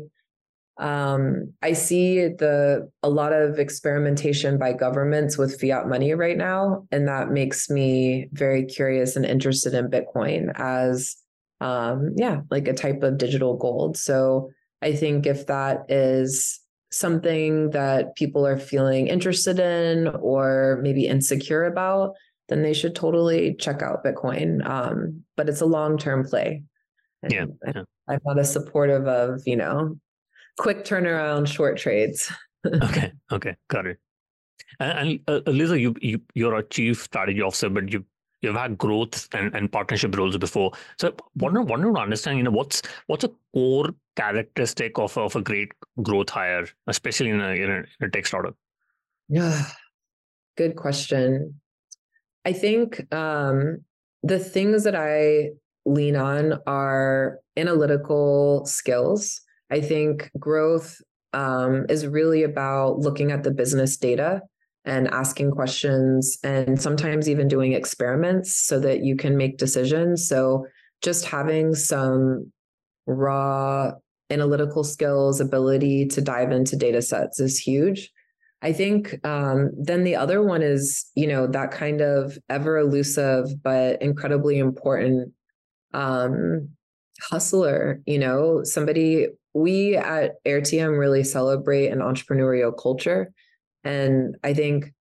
um, 0.77 1.53
I 1.61 1.73
see 1.73 2.19
the 2.27 2.89
a 3.03 3.09
lot 3.09 3.33
of 3.33 3.59
experimentation 3.59 4.57
by 4.57 4.71
governments 4.71 5.37
with 5.37 5.59
fiat 5.59 5.87
money 5.87 6.13
right 6.13 6.37
now, 6.37 6.87
and 6.91 7.07
that 7.07 7.31
makes 7.31 7.69
me 7.69 8.29
very 8.31 8.65
curious 8.65 9.15
and 9.17 9.25
interested 9.25 9.73
in 9.73 9.89
Bitcoin 9.89 10.51
as, 10.55 11.17
um, 11.59 12.13
yeah, 12.15 12.41
like 12.49 12.69
a 12.69 12.73
type 12.73 13.03
of 13.03 13.17
digital 13.17 13.57
gold. 13.57 13.97
So 13.97 14.49
I 14.81 14.93
think 14.93 15.25
if 15.25 15.47
that 15.47 15.79
is 15.89 16.61
something 16.91 17.69
that 17.71 18.15
people 18.15 18.45
are 18.45 18.57
feeling 18.57 19.07
interested 19.07 19.59
in 19.59 20.07
or 20.07 20.79
maybe 20.81 21.07
insecure 21.07 21.65
about 21.65 22.15
then 22.49 22.63
they 22.63 22.73
should 22.73 22.95
totally 22.95 23.55
check 23.55 23.81
out 23.81 24.03
Bitcoin. 24.03 24.67
Um, 24.67 25.23
but 25.37 25.47
it's 25.47 25.61
a 25.61 25.65
long 25.65 25.97
term 25.97 26.27
play. 26.27 26.63
And 27.23 27.31
yeah, 27.31 27.45
yeah. 27.65 27.83
I'm 28.07 28.19
not 28.25 28.39
a 28.39 28.43
supportive 28.43 29.07
of, 29.07 29.41
you 29.45 29.55
know, 29.55 29.97
quick 30.57 30.83
turnaround 30.83 31.47
short 31.47 31.77
trades. 31.77 32.31
okay. 32.65 33.13
Okay. 33.31 33.55
Got 33.69 33.85
it. 33.87 33.99
And, 34.79 35.19
and 35.27 35.45
uh, 35.47 35.49
Lisa, 35.49 35.79
you, 35.79 35.95
you, 36.01 36.21
you're 36.33 36.55
a 36.55 36.63
chief 36.63 37.03
strategy 37.03 37.41
officer, 37.41 37.69
but 37.69 37.91
you 37.91 38.03
you've 38.41 38.55
had 38.55 38.77
growth 38.77 39.27
and, 39.33 39.53
and 39.55 39.71
partnership 39.71 40.15
roles 40.15 40.37
before. 40.37 40.71
So 40.97 41.13
wonder 41.35 41.61
wonder 41.61 41.91
to 41.91 41.99
understand, 41.99 42.37
you 42.37 42.43
know, 42.43 42.51
what's 42.51 42.81
what's 43.07 43.23
a 43.23 43.31
core 43.53 43.93
characteristic 44.15 44.97
of, 44.97 45.17
of 45.17 45.35
a 45.35 45.41
great 45.41 45.71
growth 46.01 46.29
hire, 46.29 46.67
especially 46.87 47.29
in 47.29 47.41
a, 47.41 47.49
in 47.49 47.69
a, 47.69 47.77
in 47.77 47.85
a 48.01 48.09
tech 48.09 48.25
startup? 48.25 48.55
Yeah, 49.27 49.65
good 50.57 50.75
question. 50.75 51.59
I 52.45 52.53
think 52.53 53.13
um, 53.13 53.83
the 54.23 54.39
things 54.39 54.83
that 54.83 54.95
I 54.95 55.51
lean 55.85 56.15
on 56.15 56.59
are 56.67 57.39
analytical 57.57 58.65
skills. 58.65 59.41
I 59.71 59.81
think 59.81 60.31
growth 60.39 61.01
um, 61.33 61.85
is 61.89 62.07
really 62.07 62.43
about 62.43 62.99
looking 62.99 63.31
at 63.31 63.43
the 63.43 63.51
business 63.51 63.97
data 63.97 64.41
and 64.89 65.07
asking 65.09 65.51
questions 65.51 66.37
and 66.43 66.81
sometimes 66.81 67.29
even 67.29 67.47
doing 67.47 67.73
experiments 67.73 68.53
so 68.53 68.79
that 68.79 69.03
you 69.03 69.15
can 69.15 69.37
make 69.37 69.57
decisions. 69.57 70.27
So 70.27 70.65
just 71.01 71.25
having 71.25 71.75
some 71.75 72.51
raw 73.05 73.91
analytical 74.29 74.83
skills, 74.83 75.39
ability 75.39 76.07
to 76.07 76.21
dive 76.21 76.51
into 76.51 76.75
data 76.75 77.01
sets 77.01 77.39
is 77.39 77.57
huge. 77.57 78.11
I 78.61 78.73
think 78.73 79.25
um, 79.25 79.71
then 79.77 80.03
the 80.03 80.15
other 80.15 80.43
one 80.43 80.61
is, 80.61 81.09
you 81.15 81.27
know, 81.27 81.47
that 81.47 81.71
kind 81.71 82.01
of 82.01 82.37
ever 82.49 82.77
elusive 82.77 83.45
but 83.63 84.01
incredibly 84.01 84.59
important 84.59 85.31
um, 85.93 86.69
hustler, 87.21 88.01
you 88.05 88.19
know, 88.19 88.63
somebody 88.63 89.27
we 89.53 89.95
at 89.95 90.43
Airtm 90.45 90.99
really 90.99 91.23
celebrate 91.23 91.87
an 91.87 91.99
entrepreneurial 91.99 92.73
culture. 92.77 93.31
And 93.89 94.35
I 94.43 94.53
think 94.53 94.93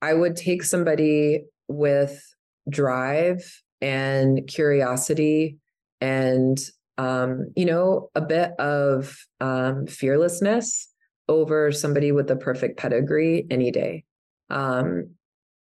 I 0.00 0.14
would 0.14 0.36
take 0.36 0.62
somebody 0.62 1.42
with 1.66 2.22
drive 2.70 3.42
and 3.80 4.46
curiosity 4.46 5.58
and 6.00 6.58
um, 6.98 7.52
you 7.56 7.64
know, 7.64 8.10
a 8.14 8.20
bit 8.20 8.52
of 8.58 9.16
um, 9.40 9.86
fearlessness 9.86 10.88
over 11.28 11.70
somebody 11.72 12.12
with 12.12 12.26
the 12.28 12.36
perfect 12.36 12.78
pedigree 12.78 13.46
any 13.50 13.70
day. 13.70 14.04
Um, 14.50 15.10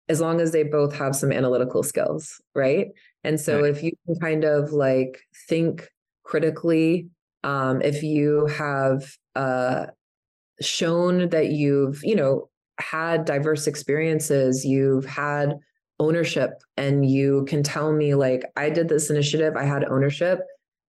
as 0.10 0.22
long 0.22 0.40
as 0.40 0.52
they 0.52 0.64
both 0.64 0.96
have 0.96 1.16
some 1.16 1.32
analytical 1.32 1.84
skills, 1.84 2.42
right? 2.56 2.88
And 3.24 3.40
so 3.40 3.62
right. 3.62 3.72
if 3.72 3.84
you 3.84 3.92
can 4.06 4.20
kind 4.20 4.46
of 4.46 4.72
like 4.72 5.20
think 5.50 5.88
critically, 6.24 7.10
um, 7.44 7.82
if 7.82 8.04
you 8.04 8.46
have 8.48 9.04
uh, 9.36 9.88
shown 10.62 11.30
that 11.30 11.50
you've, 11.50 12.04
you 12.04 12.16
know, 12.16 12.50
had 12.80 13.26
diverse 13.26 13.68
experiences, 13.68 14.66
you've 14.66 15.06
had 15.06 15.58
ownership, 16.00 16.62
and 16.76 17.10
you 17.10 17.46
can 17.46 17.64
tell 17.64 17.92
me, 17.92 18.14
like, 18.16 18.44
I 18.56 18.70
did 18.70 18.88
this 18.88 19.10
initiative, 19.10 19.56
I 19.56 19.64
had 19.64 19.84
ownership, 19.86 20.40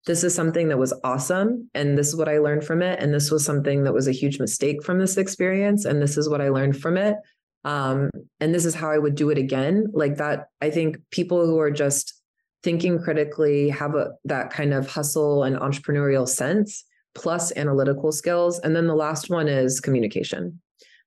this 0.07 0.24
is 0.24 0.35
something 0.35 0.68
that 0.68 0.79
was 0.79 0.94
awesome 1.05 1.68
and 1.74 1.98
this 1.98 2.09
is 2.09 2.16
what 2.16 2.29
I 2.29 2.38
learned 2.38 2.64
from 2.64 2.81
it 2.83 2.98
and 2.98 3.12
this 3.12 3.31
was 3.31 3.44
something 3.44 3.85
that 3.85 3.92
was 3.92 4.09
a 4.09 4.12
huge 4.12 4.40
mistake 4.40 4.83
from 4.83 4.98
this 4.98 5.18
experience 5.18 5.85
and 5.85 6.01
this 6.01 6.16
is 6.16 6.29
what 6.29 6.40
I 6.40 6.48
learned 6.48 6.81
from 6.81 6.96
it 6.96 7.16
um, 7.64 8.11
and 8.40 8.55
this 8.55 8.64
is 8.64 8.74
how 8.74 8.90
I 8.90 8.96
would 8.96 9.14
do 9.14 9.29
it 9.31 9.37
again. 9.37 9.88
Like 9.92 10.16
that 10.16 10.48
I 10.62 10.70
think 10.70 10.98
people 11.11 11.44
who 11.44 11.59
are 11.59 11.70
just 11.70 12.14
thinking 12.62 12.98
critically 12.98 13.68
have 13.68 13.94
a 13.94 14.12
that 14.24 14.51
kind 14.51 14.72
of 14.72 14.88
hustle 14.88 15.44
and 15.44 15.57
entrepreneurial 15.57 16.27
sense 16.27 16.85
plus 17.14 17.53
analytical 17.57 18.11
skills 18.11 18.59
and 18.61 18.74
then 18.74 18.87
the 18.87 18.94
last 18.94 19.29
one 19.29 19.46
is 19.46 19.81
communication 19.81 20.61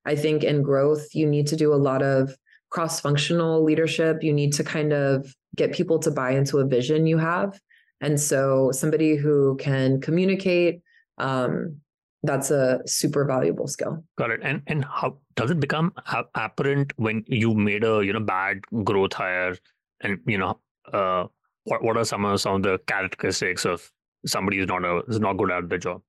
I 0.04 0.16
think 0.16 0.44
in 0.44 0.62
growth 0.62 1.14
you 1.14 1.26
need 1.26 1.46
to 1.48 1.56
do 1.56 1.72
a 1.72 1.76
lot 1.76 2.02
of 2.02 2.36
cross 2.70 3.00
functional 3.00 3.62
leadership 3.62 4.22
you 4.22 4.32
need 4.32 4.52
to 4.54 4.64
kind 4.64 4.92
of 4.92 5.34
get 5.56 5.72
people 5.72 5.98
to 5.98 6.10
buy 6.10 6.30
into 6.30 6.58
a 6.58 6.66
vision 6.66 7.06
you 7.06 7.18
have 7.18 7.58
and 8.02 8.20
so 8.20 8.72
somebody 8.72 9.14
who 9.16 9.56
can 9.58 10.00
communicate, 10.00 10.82
um, 11.18 11.76
that's 12.24 12.50
a 12.50 12.80
super 12.84 13.24
valuable 13.24 13.68
skill. 13.68 14.04
Got 14.18 14.30
it. 14.30 14.40
And 14.42 14.62
and 14.66 14.84
how 14.84 15.18
does 15.36 15.50
it 15.50 15.60
become 15.60 15.92
apparent 16.34 16.92
when 16.96 17.24
you 17.26 17.54
made 17.54 17.84
a 17.84 18.04
you 18.04 18.12
know 18.12 18.20
bad 18.20 18.60
growth 18.84 19.12
hire, 19.12 19.56
and 20.02 20.18
you 20.26 20.38
know 20.38 20.58
uh, 20.92 21.26
what 21.64 21.82
what 21.82 21.96
are 21.96 22.04
some 22.04 22.24
of 22.24 22.40
some 22.40 22.56
of 22.56 22.62
the 22.64 22.78
characteristics 22.86 23.64
of 23.64 23.90
somebody 24.26 24.58
who's 24.58 24.68
not 24.68 24.84
a 24.84 25.02
is 25.08 25.20
not 25.20 25.34
good 25.34 25.52
at 25.52 25.68
the 25.68 25.78
job? 25.78 26.02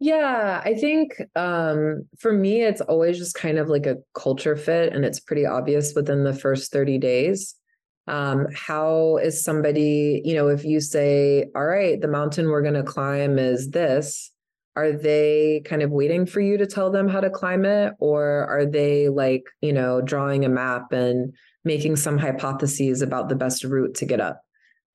Yeah, 0.00 0.62
I 0.64 0.74
think 0.74 1.20
um, 1.34 2.04
for 2.20 2.32
me, 2.32 2.62
it's 2.62 2.80
always 2.82 3.18
just 3.18 3.34
kind 3.34 3.58
of 3.58 3.68
like 3.68 3.86
a 3.86 3.96
culture 4.14 4.54
fit, 4.56 4.92
and 4.92 5.04
it's 5.04 5.18
pretty 5.18 5.44
obvious 5.44 5.92
within 5.94 6.22
the 6.22 6.32
first 6.32 6.70
30 6.72 6.98
days. 6.98 7.56
Um, 8.06 8.46
how 8.54 9.16
is 9.18 9.42
somebody, 9.44 10.22
you 10.24 10.34
know, 10.34 10.48
if 10.48 10.64
you 10.64 10.80
say, 10.80 11.46
all 11.54 11.66
right, 11.66 12.00
the 12.00 12.08
mountain 12.08 12.48
we're 12.48 12.62
going 12.62 12.74
to 12.74 12.82
climb 12.84 13.38
is 13.38 13.70
this, 13.70 14.30
are 14.76 14.92
they 14.92 15.62
kind 15.66 15.82
of 15.82 15.90
waiting 15.90 16.24
for 16.24 16.40
you 16.40 16.56
to 16.58 16.66
tell 16.66 16.90
them 16.90 17.08
how 17.08 17.20
to 17.20 17.28
climb 17.28 17.64
it? 17.64 17.92
Or 17.98 18.46
are 18.46 18.64
they 18.64 19.08
like, 19.08 19.42
you 19.60 19.72
know, 19.72 20.00
drawing 20.00 20.44
a 20.44 20.48
map 20.48 20.92
and 20.92 21.34
making 21.64 21.96
some 21.96 22.16
hypotheses 22.16 23.02
about 23.02 23.28
the 23.28 23.34
best 23.34 23.64
route 23.64 23.94
to 23.96 24.06
get 24.06 24.20
up? 24.20 24.40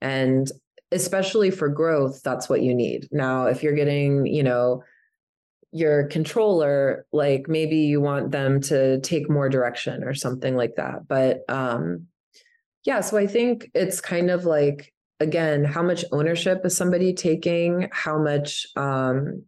And 0.02 0.50
especially 0.92 1.52
for 1.52 1.68
growth, 1.70 2.22
that's 2.24 2.48
what 2.50 2.62
you 2.62 2.74
need. 2.74 3.08
Now, 3.12 3.46
if 3.48 3.62
you're 3.62 3.76
getting, 3.76 4.26
you 4.26 4.44
know, 4.44 4.82
your 5.74 6.08
controller, 6.08 7.06
like 7.12 7.48
maybe 7.48 7.78
you 7.78 8.00
want 8.00 8.32
them 8.32 8.62
to 8.62 9.02
take 9.02 9.30
more 9.30 9.50
direction 9.50 10.04
or 10.04 10.14
something 10.14 10.56
like 10.56 10.76
that. 10.76 11.08
But 11.08 11.42
um, 11.50 12.08
Yeah. 12.86 13.02
So 13.02 13.18
I 13.18 13.28
think 13.28 13.72
it's 13.74 14.02
kind 14.02 14.30
of 14.30 14.46
like, 14.46 14.94
again, 15.20 15.64
how 15.64 15.82
much 15.82 16.04
ownership 16.12 16.66
is 16.66 16.76
somebody 16.76 17.14
taking? 17.14 17.90
How 17.92 18.18
much 18.18 18.68
um, 18.76 19.44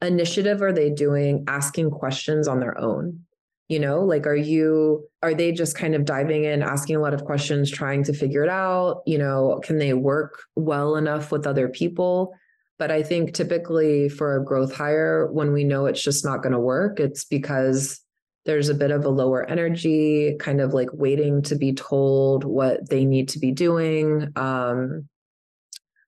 initiative 0.00 0.62
are 0.62 0.72
they 0.72 0.90
doing 0.90 1.44
asking 1.48 1.90
questions 1.90 2.46
on 2.46 2.60
their 2.60 2.78
own? 2.78 3.20
You 3.68 3.80
know, 3.80 4.00
like, 4.04 4.26
are 4.26 4.36
you, 4.36 5.08
are 5.22 5.34
they 5.34 5.50
just 5.50 5.76
kind 5.76 5.94
of 5.94 6.04
diving 6.04 6.44
in, 6.44 6.62
asking 6.62 6.96
a 6.96 7.00
lot 7.00 7.14
of 7.14 7.24
questions, 7.24 7.70
trying 7.70 8.04
to 8.04 8.12
figure 8.12 8.44
it 8.44 8.50
out? 8.50 9.02
You 9.06 9.18
know, 9.18 9.60
can 9.64 9.78
they 9.78 9.94
work 9.94 10.42
well 10.54 10.96
enough 10.96 11.32
with 11.32 11.46
other 11.46 11.68
people? 11.68 12.34
But 12.78 12.90
I 12.90 13.02
think 13.02 13.34
typically 13.34 14.08
for 14.08 14.36
a 14.36 14.44
growth 14.44 14.74
hire, 14.74 15.30
when 15.30 15.52
we 15.52 15.64
know 15.64 15.86
it's 15.86 16.02
just 16.02 16.24
not 16.24 16.42
going 16.42 16.52
to 16.52 16.58
work, 16.58 16.98
it's 16.98 17.24
because 17.24 18.00
there's 18.44 18.68
a 18.68 18.74
bit 18.74 18.90
of 18.90 19.04
a 19.04 19.08
lower 19.08 19.48
energy, 19.48 20.36
kind 20.40 20.60
of 20.60 20.74
like 20.74 20.88
waiting 20.92 21.42
to 21.42 21.54
be 21.54 21.72
told 21.72 22.44
what 22.44 22.88
they 22.88 23.04
need 23.04 23.28
to 23.28 23.38
be 23.38 23.52
doing. 23.52 24.32
Um, 24.36 25.08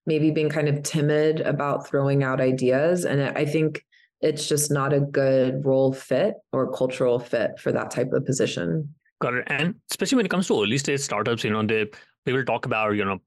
maybe 0.07 0.31
being 0.31 0.49
kind 0.49 0.69
of 0.69 0.83
timid 0.83 1.41
about 1.41 1.87
throwing 1.87 2.23
out 2.23 2.41
ideas. 2.41 3.05
And 3.05 3.23
I 3.23 3.45
think 3.45 3.85
it's 4.21 4.49
just 4.49 4.71
not 4.71 4.93
a 4.93 5.01
good 5.01 5.65
role 5.65 5.93
fit 5.93 6.35
or 6.53 6.73
cultural 6.73 7.19
fit 7.19 7.59
for 7.59 7.73
that 7.73 7.91
type 7.91 8.13
of 8.13 8.25
position. 8.25 8.95
Got 9.21 9.35
it. 9.35 9.45
And 9.47 9.77
especially 9.91 10.17
when 10.17 10.27
it 10.27 10.31
comes 10.31 10.47
to 10.49 10.63
early 10.63 10.79
stage 10.79 11.01
startups, 11.01 11.45
you 11.45 11.51
know, 11.51 11.65
they 11.65 11.87
people 12.27 12.45
talk 12.45 12.67
about, 12.67 12.93
you 12.93 13.05
know, 13.05 13.19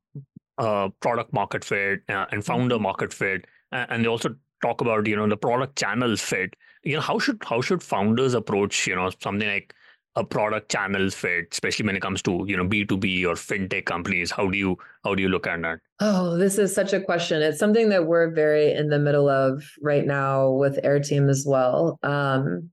uh, 0.57 0.89
product 1.01 1.33
market 1.33 1.63
fit 1.63 2.01
uh, 2.09 2.25
and 2.31 2.43
founder 2.45 2.75
mm-hmm. 2.75 2.83
market 2.83 3.13
fit. 3.13 3.45
And 3.71 4.03
they 4.03 4.07
also 4.07 4.35
talk 4.61 4.81
about, 4.81 5.05
you 5.07 5.15
know, 5.15 5.27
the 5.27 5.37
product 5.37 5.77
channel 5.77 6.15
fit 6.15 6.55
you 6.87 6.95
know 6.95 7.01
how 7.01 7.19
should 7.19 7.43
how 7.43 7.61
should 7.61 7.83
founders 7.83 8.33
approach 8.33 8.87
you 8.87 8.95
know 8.95 9.11
something 9.21 9.47
like 9.47 9.73
a 10.15 10.23
product 10.23 10.71
channel 10.71 11.09
fit 11.09 11.47
especially 11.51 11.85
when 11.85 11.95
it 11.95 12.01
comes 12.01 12.21
to 12.21 12.45
you 12.47 12.55
know 12.55 12.65
b2b 12.65 13.25
or 13.25 13.35
fintech 13.35 13.85
companies 13.85 14.31
how 14.31 14.47
do 14.47 14.57
you 14.57 14.77
how 15.03 15.13
do 15.13 15.21
you 15.21 15.29
look 15.29 15.45
at 15.45 15.61
that 15.61 15.79
oh 15.99 16.37
this 16.37 16.57
is 16.57 16.73
such 16.73 16.93
a 16.93 17.01
question 17.01 17.41
it's 17.41 17.59
something 17.59 17.89
that 17.89 18.05
we're 18.05 18.31
very 18.31 18.71
in 18.71 18.89
the 18.89 18.97
middle 18.97 19.29
of 19.29 19.63
right 19.81 20.05
now 20.05 20.49
with 20.49 20.81
Airtm 20.83 21.29
as 21.29 21.45
well 21.45 21.99
um, 22.03 22.69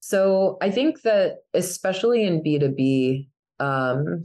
so 0.00 0.56
i 0.62 0.70
think 0.70 1.02
that 1.02 1.38
especially 1.52 2.24
in 2.24 2.42
b2b 2.42 3.28
um, 3.60 4.24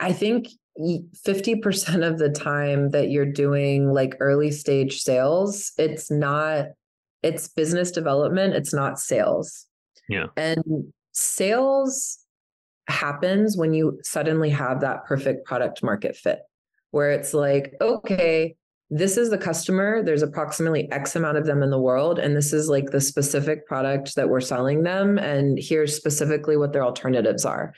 i 0.00 0.12
think 0.12 0.48
50% 0.78 2.06
of 2.06 2.18
the 2.18 2.30
time 2.30 2.90
that 2.90 3.10
you're 3.10 3.30
doing 3.30 3.92
like 3.92 4.16
early 4.18 4.50
stage 4.50 5.02
sales 5.02 5.70
it's 5.78 6.10
not 6.10 6.66
it's 7.24 7.48
business 7.48 7.90
development, 7.90 8.54
it's 8.54 8.74
not 8.74 9.00
sales. 9.00 9.66
Yeah. 10.10 10.26
And 10.36 10.92
sales 11.12 12.18
happens 12.86 13.56
when 13.56 13.72
you 13.72 13.98
suddenly 14.02 14.50
have 14.50 14.80
that 14.82 15.06
perfect 15.06 15.46
product 15.46 15.82
market 15.82 16.16
fit 16.16 16.40
where 16.90 17.10
it's 17.10 17.32
like, 17.32 17.74
okay, 17.80 18.54
this 18.90 19.16
is 19.16 19.30
the 19.30 19.38
customer. 19.38 20.02
There's 20.02 20.20
approximately 20.20 20.92
X 20.92 21.16
amount 21.16 21.38
of 21.38 21.46
them 21.46 21.62
in 21.62 21.70
the 21.70 21.80
world. 21.80 22.18
And 22.18 22.36
this 22.36 22.52
is 22.52 22.68
like 22.68 22.90
the 22.90 23.00
specific 23.00 23.66
product 23.66 24.16
that 24.16 24.28
we're 24.28 24.42
selling 24.42 24.82
them. 24.82 25.16
And 25.18 25.58
here's 25.58 25.96
specifically 25.96 26.58
what 26.58 26.74
their 26.74 26.84
alternatives 26.84 27.46
are. 27.46 27.72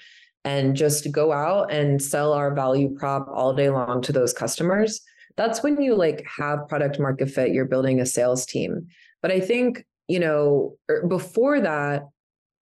And 0.44 0.76
just 0.76 1.10
go 1.10 1.32
out 1.32 1.72
and 1.72 2.00
sell 2.00 2.32
our 2.32 2.54
value 2.54 2.94
prop 2.96 3.26
all 3.32 3.52
day 3.52 3.68
long 3.68 4.00
to 4.02 4.12
those 4.12 4.32
customers. 4.32 5.00
That's 5.36 5.62
when 5.62 5.80
you 5.82 5.96
like 5.96 6.24
have 6.38 6.68
product 6.68 7.00
market 7.00 7.30
fit, 7.30 7.52
you're 7.52 7.64
building 7.64 8.00
a 8.00 8.06
sales 8.06 8.46
team. 8.46 8.86
But 9.22 9.32
I 9.32 9.40
think, 9.40 9.84
you 10.06 10.20
know, 10.20 10.76
er, 10.88 11.04
before 11.08 11.60
that, 11.60 12.04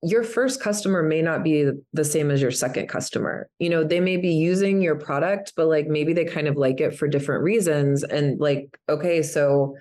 your 0.02 0.22
first 0.22 0.60
customer 0.60 1.02
may 1.02 1.22
not 1.22 1.42
be 1.42 1.70
the 1.94 2.04
same 2.04 2.30
as 2.30 2.42
your 2.42 2.50
second 2.50 2.88
customer. 2.88 3.48
You 3.58 3.70
know, 3.70 3.84
they 3.84 4.00
may 4.00 4.18
be 4.18 4.34
using 4.34 4.82
your 4.82 4.96
product, 4.96 5.54
but 5.56 5.66
like 5.66 5.86
maybe 5.86 6.12
they 6.12 6.26
kind 6.26 6.46
of 6.46 6.56
like 6.56 6.80
it 6.80 6.96
for 6.96 7.08
different 7.08 7.42
reasons. 7.42 8.02
And 8.02 8.38
like, 8.38 8.78
okay, 8.88 9.22
so 9.22 9.74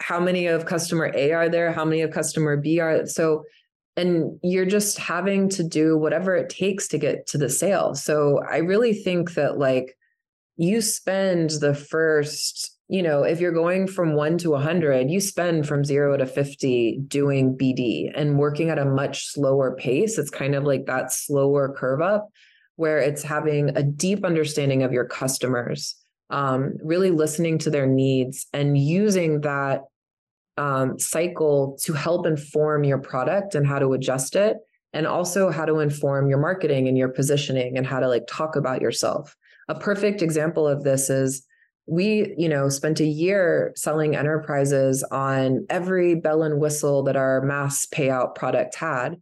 how 0.00 0.20
many 0.20 0.46
of 0.46 0.66
customer 0.66 1.10
A 1.14 1.32
are 1.32 1.48
there? 1.48 1.72
How 1.72 1.84
many 1.84 2.02
of 2.02 2.12
customer 2.12 2.56
B 2.56 2.78
are 2.78 3.06
so 3.06 3.42
and 3.96 4.38
you're 4.42 4.66
just 4.66 4.98
having 4.98 5.48
to 5.50 5.62
do 5.62 5.96
whatever 5.96 6.34
it 6.34 6.50
takes 6.50 6.88
to 6.88 6.98
get 6.98 7.26
to 7.28 7.38
the 7.38 7.48
sale. 7.48 7.94
So 7.94 8.40
I 8.48 8.58
really 8.58 8.92
think 8.92 9.34
that 9.34 9.58
like 9.58 9.96
you 10.56 10.80
spend 10.80 11.50
the 11.60 11.74
first 11.74 12.76
you 12.88 13.02
know, 13.02 13.24
if 13.24 13.40
you're 13.40 13.52
going 13.52 13.88
from 13.88 14.14
one 14.14 14.38
to 14.38 14.50
100, 14.50 15.10
you 15.10 15.20
spend 15.20 15.66
from 15.66 15.84
zero 15.84 16.16
to 16.16 16.24
50 16.24 17.00
doing 17.08 17.58
BD 17.58 18.12
and 18.14 18.38
working 18.38 18.70
at 18.70 18.78
a 18.78 18.84
much 18.84 19.26
slower 19.26 19.74
pace. 19.74 20.18
It's 20.18 20.30
kind 20.30 20.54
of 20.54 20.62
like 20.62 20.86
that 20.86 21.12
slower 21.12 21.74
curve 21.76 22.00
up 22.00 22.28
where 22.76 22.98
it's 22.98 23.22
having 23.22 23.76
a 23.76 23.82
deep 23.82 24.24
understanding 24.24 24.82
of 24.84 24.92
your 24.92 25.06
customers, 25.06 25.96
um, 26.30 26.74
really 26.82 27.10
listening 27.10 27.58
to 27.58 27.70
their 27.70 27.86
needs 27.86 28.46
and 28.52 28.78
using 28.78 29.40
that 29.40 29.80
um, 30.56 30.98
cycle 30.98 31.78
to 31.82 31.92
help 31.92 32.26
inform 32.26 32.84
your 32.84 32.98
product 32.98 33.54
and 33.54 33.66
how 33.66 33.78
to 33.78 33.92
adjust 33.92 34.36
it. 34.36 34.58
And 34.92 35.06
also 35.06 35.50
how 35.50 35.66
to 35.66 35.80
inform 35.80 36.30
your 36.30 36.38
marketing 36.38 36.88
and 36.88 36.96
your 36.96 37.10
positioning 37.10 37.76
and 37.76 37.86
how 37.86 38.00
to 38.00 38.08
like 38.08 38.26
talk 38.26 38.56
about 38.56 38.80
yourself. 38.80 39.36
A 39.68 39.74
perfect 39.74 40.22
example 40.22 40.66
of 40.66 40.84
this 40.84 41.10
is 41.10 41.46
we 41.86 42.34
you 42.36 42.48
know 42.48 42.68
spent 42.68 43.00
a 43.00 43.06
year 43.06 43.72
selling 43.76 44.16
enterprises 44.16 45.02
on 45.04 45.64
every 45.70 46.14
bell 46.14 46.42
and 46.42 46.58
whistle 46.58 47.04
that 47.04 47.16
our 47.16 47.40
mass 47.42 47.86
payout 47.86 48.34
product 48.34 48.74
had 48.74 49.16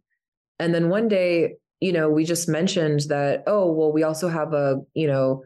and 0.59 0.73
then 0.73 0.89
one 0.89 1.07
day 1.07 1.55
you 1.79 1.91
know 1.91 2.09
we 2.09 2.25
just 2.25 2.49
mentioned 2.49 3.01
that 3.01 3.43
oh 3.45 3.71
well 3.71 3.93
we 3.93 4.03
also 4.03 4.27
have 4.27 4.53
a 4.53 4.77
you 4.95 5.07
know 5.07 5.43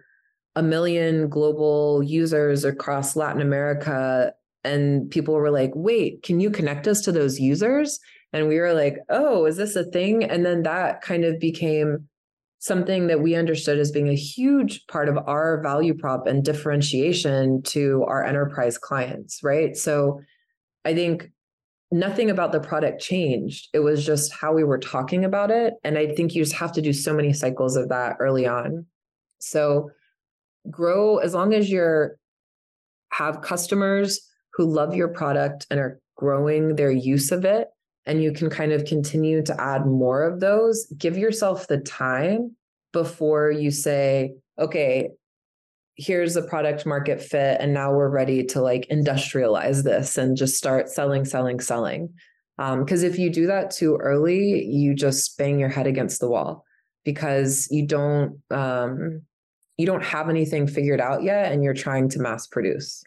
a 0.55 0.63
million 0.63 1.27
global 1.27 2.01
users 2.01 2.63
across 2.63 3.17
latin 3.17 3.41
america 3.41 4.33
and 4.63 5.09
people 5.09 5.33
were 5.33 5.51
like 5.51 5.71
wait 5.75 6.21
can 6.23 6.39
you 6.39 6.49
connect 6.49 6.87
us 6.87 7.01
to 7.01 7.11
those 7.11 7.39
users 7.39 7.99
and 8.33 8.47
we 8.47 8.59
were 8.59 8.73
like 8.73 8.97
oh 9.09 9.45
is 9.45 9.57
this 9.57 9.75
a 9.75 9.83
thing 9.85 10.23
and 10.23 10.45
then 10.45 10.63
that 10.63 11.01
kind 11.01 11.23
of 11.23 11.39
became 11.39 12.07
something 12.59 13.07
that 13.07 13.21
we 13.21 13.35
understood 13.35 13.79
as 13.79 13.91
being 13.91 14.09
a 14.09 14.15
huge 14.15 14.85
part 14.87 15.07
of 15.07 15.17
our 15.27 15.61
value 15.63 15.93
prop 15.93 16.27
and 16.27 16.43
differentiation 16.43 17.61
to 17.63 18.03
our 18.07 18.23
enterprise 18.23 18.77
clients, 18.77 19.41
right? 19.41 19.77
So 19.77 20.21
I 20.83 20.93
think 20.93 21.31
nothing 21.89 22.29
about 22.29 22.51
the 22.51 22.59
product 22.59 23.01
changed. 23.01 23.69
It 23.73 23.79
was 23.79 24.05
just 24.05 24.33
how 24.33 24.53
we 24.53 24.65
were 24.65 24.77
talking 24.77 25.23
about 25.23 25.51
it. 25.51 25.75
And 25.85 25.97
I 25.97 26.13
think 26.13 26.35
you 26.35 26.43
just 26.43 26.55
have 26.55 26.73
to 26.73 26.81
do 26.81 26.91
so 26.91 27.13
many 27.13 27.31
cycles 27.31 27.77
of 27.77 27.89
that 27.89 28.17
early 28.19 28.45
on. 28.45 28.85
So 29.39 29.91
grow 30.69 31.17
as 31.17 31.33
long 31.33 31.53
as 31.53 31.71
you're 31.71 32.17
have 33.11 33.41
customers 33.41 34.28
who 34.59 34.65
love 34.65 34.93
your 34.93 35.07
product 35.07 35.65
and 35.71 35.79
are 35.79 36.01
growing 36.17 36.75
their 36.75 36.91
use 36.91 37.31
of 37.31 37.45
it 37.45 37.69
and 38.05 38.21
you 38.21 38.33
can 38.33 38.49
kind 38.49 38.73
of 38.73 38.83
continue 38.83 39.41
to 39.41 39.55
add 39.57 39.85
more 39.85 40.23
of 40.23 40.41
those, 40.41 40.85
give 40.97 41.17
yourself 41.17 41.69
the 41.69 41.77
time 41.77 42.53
before 42.91 43.51
you 43.51 43.71
say, 43.71 44.33
okay, 44.59 45.11
here's 45.95 46.35
a 46.35 46.41
product 46.41 46.85
market 46.85 47.21
fit 47.21 47.61
and 47.61 47.73
now 47.73 47.93
we're 47.93 48.09
ready 48.09 48.43
to 48.43 48.61
like 48.61 48.85
industrialize 48.91 49.83
this 49.83 50.17
and 50.17 50.35
just 50.35 50.57
start 50.57 50.89
selling 50.89 51.23
selling 51.23 51.61
selling. 51.61 52.09
Because 52.57 53.03
um, 53.05 53.09
if 53.09 53.17
you 53.17 53.29
do 53.29 53.47
that 53.47 53.71
too 53.71 53.95
early 53.95 54.65
you 54.65 54.93
just 54.93 55.37
bang 55.37 55.57
your 55.57 55.69
head 55.69 55.87
against 55.87 56.19
the 56.19 56.29
wall 56.29 56.65
because 57.05 57.69
you 57.71 57.87
don't 57.87 58.41
um, 58.51 59.21
you 59.77 59.85
don't 59.85 60.03
have 60.03 60.29
anything 60.29 60.67
figured 60.67 60.99
out 60.99 61.23
yet 61.23 61.53
and 61.53 61.63
you're 61.63 61.73
trying 61.73 62.09
to 62.09 62.19
mass 62.19 62.45
produce 62.45 63.05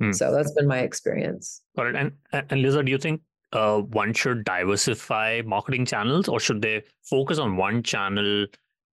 hmm. 0.00 0.12
so 0.12 0.32
that's 0.32 0.52
been 0.52 0.66
my 0.66 0.78
experience 0.78 1.62
got 1.76 1.86
it 1.86 1.94
and 1.94 2.12
and 2.32 2.62
Liza 2.62 2.82
do 2.82 2.90
you 2.90 2.98
think 2.98 3.20
uh, 3.52 3.80
one 3.80 4.12
should 4.12 4.44
diversify 4.44 5.42
marketing 5.44 5.84
channels 5.84 6.28
or 6.28 6.38
should 6.38 6.62
they 6.62 6.82
focus 7.02 7.38
on 7.38 7.56
one 7.56 7.82
channel 7.82 8.46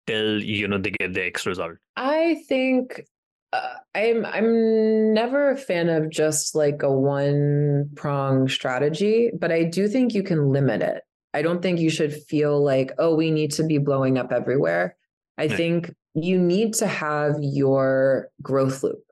till 0.08 0.42
you 0.42 0.68
know 0.68 0.78
they 0.78 0.92
get 0.92 1.14
the 1.14 1.24
X 1.24 1.46
result? 1.46 1.74
I 1.96 2.44
think 2.48 3.04
uh, 3.52 3.76
I'm 3.96 4.26
I'm 4.26 5.14
never 5.14 5.52
a 5.52 5.58
fan 5.58 5.90
of 5.90 6.10
just 6.10 6.56
like 6.56 6.84
a 6.84 6.92
one 6.92 7.90
prong 7.96 8.48
strategy, 8.48 9.32
but 9.40 9.52
I 9.52 9.64
do 9.64 9.88
think 9.88 10.14
you 10.14 10.24
can 10.24 10.50
limit 10.50 10.82
it. 10.82 11.04
I 11.34 11.42
don't 11.42 11.62
think 11.62 11.80
you 11.80 11.90
should 11.90 12.14
feel 12.14 12.64
like 12.64 12.92
oh 13.00 13.16
we 13.16 13.32
need 13.32 13.52
to 13.54 13.64
be 13.64 13.78
blowing 13.78 14.18
up 14.18 14.32
everywhere. 14.32 14.96
I 15.38 15.44
yeah. 15.44 15.58
think 15.58 15.94
you 16.14 16.38
need 16.38 16.76
to 16.76 16.88
have 16.88 17.38
your 17.40 18.30
growth 18.42 18.84
loop, 18.84 19.04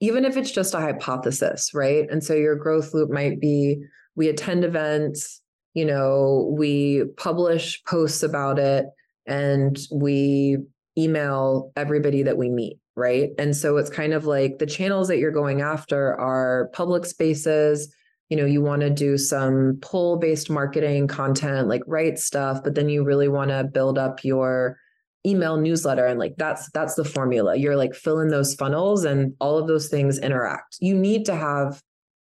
even 0.00 0.24
if 0.24 0.36
it's 0.36 0.50
just 0.50 0.74
a 0.74 0.80
hypothesis, 0.80 1.70
right? 1.72 2.06
And 2.10 2.22
so 2.22 2.34
your 2.34 2.56
growth 2.56 2.92
loop 2.92 3.10
might 3.10 3.40
be 3.40 3.82
we 4.16 4.28
attend 4.28 4.64
events, 4.64 5.40
you 5.74 5.84
know, 5.84 6.52
we 6.56 7.04
publish 7.16 7.82
posts 7.84 8.22
about 8.22 8.58
it, 8.58 8.86
and 9.26 9.78
we 9.90 10.58
email 10.96 11.72
everybody 11.76 12.22
that 12.22 12.36
we 12.36 12.48
meet, 12.48 12.78
right? 12.94 13.30
And 13.38 13.56
so 13.56 13.76
it's 13.76 13.90
kind 13.90 14.12
of 14.12 14.26
like 14.26 14.58
the 14.58 14.66
channels 14.66 15.08
that 15.08 15.18
you're 15.18 15.32
going 15.32 15.60
after 15.60 16.14
are 16.20 16.70
public 16.72 17.04
spaces. 17.06 17.92
You 18.28 18.36
know, 18.36 18.46
you 18.46 18.62
want 18.62 18.82
to 18.82 18.90
do 18.90 19.18
some 19.18 19.78
pull 19.82 20.16
based 20.16 20.50
marketing 20.50 21.08
content, 21.08 21.68
like 21.68 21.82
write 21.86 22.18
stuff, 22.18 22.62
but 22.62 22.74
then 22.74 22.88
you 22.88 23.04
really 23.04 23.28
want 23.28 23.50
to 23.50 23.64
build 23.64 23.98
up 23.98 24.24
your 24.24 24.78
email 25.26 25.56
newsletter 25.56 26.06
and 26.06 26.18
like 26.18 26.34
that's 26.36 26.70
that's 26.72 26.94
the 26.94 27.04
formula 27.04 27.56
you're 27.56 27.76
like 27.76 27.94
filling 27.94 28.28
those 28.28 28.54
funnels 28.54 29.04
and 29.04 29.32
all 29.40 29.56
of 29.58 29.66
those 29.66 29.88
things 29.88 30.18
interact 30.18 30.76
you 30.80 30.94
need 30.94 31.24
to 31.24 31.34
have 31.34 31.82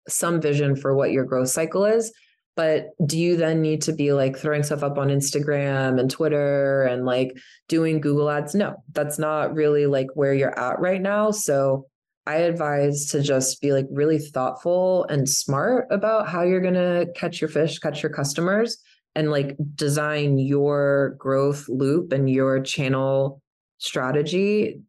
some 0.08 0.42
vision 0.42 0.76
for 0.76 0.96
what 0.96 1.12
your 1.12 1.24
growth 1.24 1.50
cycle 1.50 1.86
is 1.86 2.12
but 2.56 2.90
do 3.06 3.18
you 3.18 3.38
then 3.38 3.62
need 3.62 3.82
to 3.84 3.94
be 3.94 4.12
like 4.12 4.38
throwing 4.38 4.64
stuff 4.64 4.84
up 4.84 4.98
on 4.98 5.08
Instagram 5.08 6.00
and 6.00 6.12
Twitter 6.12 6.84
and 6.84 7.06
like 7.06 7.38
doing 7.70 8.02
Google 8.02 8.30
ads? 8.30 8.54
No, 8.54 8.84
that's 8.92 9.18
not 9.18 9.56
really 9.56 9.86
like 9.86 10.08
where 10.16 10.34
you're 10.34 10.58
at 10.60 10.80
right 10.80 11.02
now. 11.02 11.32
So 11.32 11.88
I 12.28 12.36
advise 12.36 13.08
to 13.08 13.22
just 13.22 13.62
be 13.62 13.72
like 13.72 13.88
really 13.90 14.20
thoughtful 14.20 15.06
and 15.06 15.28
smart 15.28 15.88
about 15.92 16.28
how 16.28 16.44
you're 16.44 16.62
going 16.62 16.74
to 16.76 17.08
catch 17.16 17.42
your 17.42 17.50
fish, 17.50 17.80
catch 17.80 18.04
your 18.04 18.12
customers, 18.12 18.78
and 19.16 19.32
like 19.32 19.58
design 19.76 20.38
your 20.38 21.16
growth 21.18 21.68
loop 21.68 22.14
and 22.14 22.30
your 22.30 22.62
channel 22.62 23.42
strategy 23.78 24.82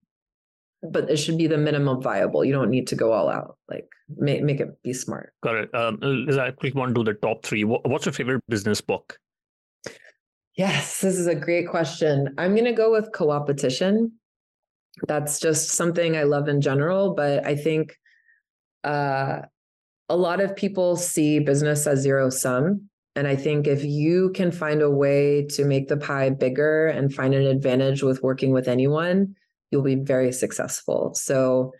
but 0.83 1.09
it 1.09 1.16
should 1.16 1.39
be 1.39 1.47
the 1.47 1.59
minimum 1.59 2.03
viable. 2.03 2.45
You 2.45 2.53
don't 2.53 2.70
need 2.70 2.89
to 2.89 2.97
go 2.97 3.12
all 3.12 3.29
out. 3.29 3.57
Like 3.68 3.89
make 4.16 4.43
make 4.43 4.61
it 4.61 4.83
be 4.83 4.93
smart. 4.93 5.33
Got 5.43 5.55
it. 5.55 5.75
Um, 5.75 5.99
Liz, 6.03 6.37
I 6.37 6.51
quickly 6.51 6.79
want 6.79 6.95
to 6.95 7.05
do 7.05 7.12
the 7.12 7.18
top 7.18 7.45
three. 7.45 7.62
What's 7.62 8.07
your 8.07 8.12
favorite 8.12 8.43
business 8.49 8.81
book? 8.81 9.18
Yes, 10.57 11.01
this 11.01 11.18
is 11.18 11.27
a 11.27 11.35
great 11.35 11.68
question. 11.68 12.35
I'm 12.37 12.55
going 12.55 12.66
to 12.66 12.73
go 12.73 12.93
with 12.93 13.12
co-opetition 13.12 14.12
That's 15.09 15.41
just 15.41 15.70
something 15.70 16.16
I 16.16 16.25
love 16.25 16.49
in 16.49 16.61
general, 16.61 17.14
but 17.14 17.47
I 17.47 17.57
think 17.57 17.97
uh, 18.85 19.43
a 20.11 20.16
lot 20.16 20.41
of 20.41 20.55
people 20.55 20.97
see 20.97 21.39
business 21.39 21.87
as 21.87 22.01
zero 22.01 22.29
sum. 22.29 22.91
And 23.14 23.26
I 23.26 23.36
think 23.36 23.66
if 23.66 23.84
you 23.84 24.30
can 24.30 24.50
find 24.50 24.80
a 24.80 24.90
way 24.90 25.46
to 25.50 25.64
make 25.64 25.88
the 25.88 25.98
pie 25.98 26.30
bigger 26.30 26.86
and 26.86 27.12
find 27.12 27.34
an 27.34 27.46
advantage 27.46 28.02
with 28.02 28.22
working 28.22 28.52
with 28.52 28.68
anyone, 28.68 29.36
you'll 29.70 29.82
be 29.82 29.96
very 29.96 30.32
successful. 30.32 31.12
So, 31.14 31.72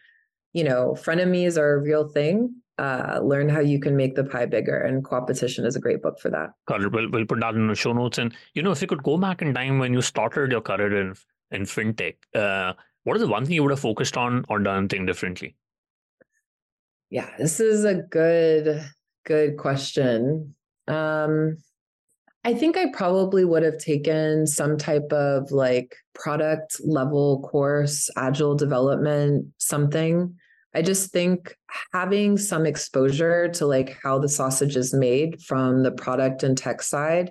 you 0.52 0.64
know, 0.64 0.94
frenemies 0.98 1.56
are 1.56 1.74
a 1.74 1.80
real 1.80 2.08
thing. 2.08 2.54
Uh, 2.78 3.20
learn 3.22 3.48
how 3.48 3.60
you 3.60 3.78
can 3.78 3.96
make 3.96 4.14
the 4.14 4.24
pie 4.24 4.46
bigger, 4.46 4.76
and 4.76 5.04
Coopetition 5.04 5.64
is 5.64 5.76
a 5.76 5.80
great 5.80 6.02
book 6.02 6.18
for 6.18 6.30
that. 6.30 6.50
Got 6.66 6.82
it. 6.82 6.90
We'll, 6.90 7.10
we'll 7.10 7.26
put 7.26 7.40
that 7.40 7.54
in 7.54 7.68
the 7.68 7.74
show 7.74 7.92
notes. 7.92 8.18
And 8.18 8.34
you 8.54 8.62
know, 8.62 8.72
if 8.72 8.80
you 8.80 8.88
could 8.88 9.02
go 9.02 9.18
back 9.18 9.42
in 9.42 9.54
time 9.54 9.78
when 9.78 9.92
you 9.92 10.00
started 10.02 10.50
your 10.50 10.62
career 10.62 11.00
in 11.00 11.14
in 11.50 11.62
fintech, 11.62 12.16
uh, 12.34 12.72
what 13.04 13.16
is 13.16 13.22
the 13.22 13.28
one 13.28 13.44
thing 13.44 13.54
you 13.54 13.62
would 13.62 13.72
have 13.72 13.80
focused 13.80 14.16
on 14.16 14.44
or 14.48 14.58
done 14.58 14.88
thing 14.88 15.06
differently? 15.06 15.54
Yeah, 17.10 17.28
this 17.38 17.60
is 17.60 17.84
a 17.84 17.94
good 17.94 18.82
good 19.26 19.58
question. 19.58 20.54
Um, 20.88 21.58
I 22.44 22.54
think 22.54 22.76
I 22.76 22.86
probably 22.92 23.44
would 23.44 23.62
have 23.62 23.78
taken 23.78 24.46
some 24.46 24.76
type 24.76 25.12
of 25.12 25.52
like 25.52 25.94
product 26.14 26.80
level 26.84 27.40
course, 27.42 28.10
agile 28.16 28.56
development, 28.56 29.46
something. 29.58 30.34
I 30.74 30.82
just 30.82 31.12
think 31.12 31.54
having 31.92 32.36
some 32.36 32.66
exposure 32.66 33.48
to 33.50 33.66
like 33.66 33.96
how 34.02 34.18
the 34.18 34.28
sausage 34.28 34.76
is 34.76 34.92
made 34.92 35.40
from 35.42 35.82
the 35.82 35.92
product 35.92 36.42
and 36.42 36.58
tech 36.58 36.82
side 36.82 37.30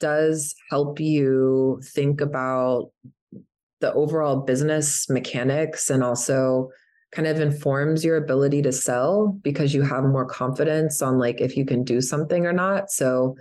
does 0.00 0.54
help 0.70 1.00
you 1.00 1.80
think 1.82 2.20
about 2.20 2.90
the 3.80 3.92
overall 3.92 4.36
business 4.36 5.08
mechanics 5.08 5.90
and 5.90 6.04
also 6.04 6.70
kind 7.14 7.28
of 7.28 7.40
informs 7.40 8.04
your 8.04 8.16
ability 8.16 8.60
to 8.62 8.72
sell 8.72 9.28
because 9.42 9.72
you 9.72 9.82
have 9.82 10.02
more 10.02 10.26
confidence 10.26 11.00
on 11.00 11.18
like 11.18 11.40
if 11.40 11.56
you 11.56 11.64
can 11.64 11.84
do 11.84 12.00
something 12.00 12.44
or 12.44 12.52
not. 12.52 12.90
So 12.90 13.36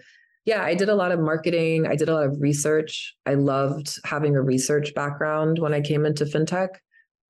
yeah, 0.45 0.63
I 0.63 0.75
did 0.75 0.89
a 0.89 0.95
lot 0.95 1.11
of 1.11 1.19
marketing. 1.19 1.87
I 1.87 1.95
did 1.95 2.09
a 2.09 2.13
lot 2.13 2.25
of 2.25 2.39
research. 2.39 3.15
I 3.25 3.33
loved 3.33 3.97
having 4.03 4.35
a 4.35 4.41
research 4.41 4.93
background 4.93 5.57
when 5.57 5.73
I 5.73 5.81
came 5.81 6.05
into 6.05 6.25
fintech. 6.25 6.69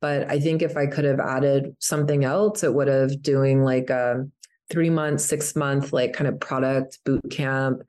But 0.02 0.30
I 0.30 0.40
think 0.40 0.62
if 0.62 0.76
I 0.76 0.86
could 0.86 1.06
have 1.06 1.22
added 1.22 1.76
something 1.80 2.26
else, 2.26 2.64
it 2.64 2.74
would 2.74 2.90
have 2.90 3.22
doing 3.22 3.64
like 3.64 3.90
a 3.90 4.26
three 4.70 4.90
month, 4.90 5.22
six 5.22 5.56
month, 5.56 5.94
like 5.94 6.14
kind 6.14 6.28
of 6.28 6.40
product 6.42 7.00
boot 7.06 7.24
camp. 7.32 7.84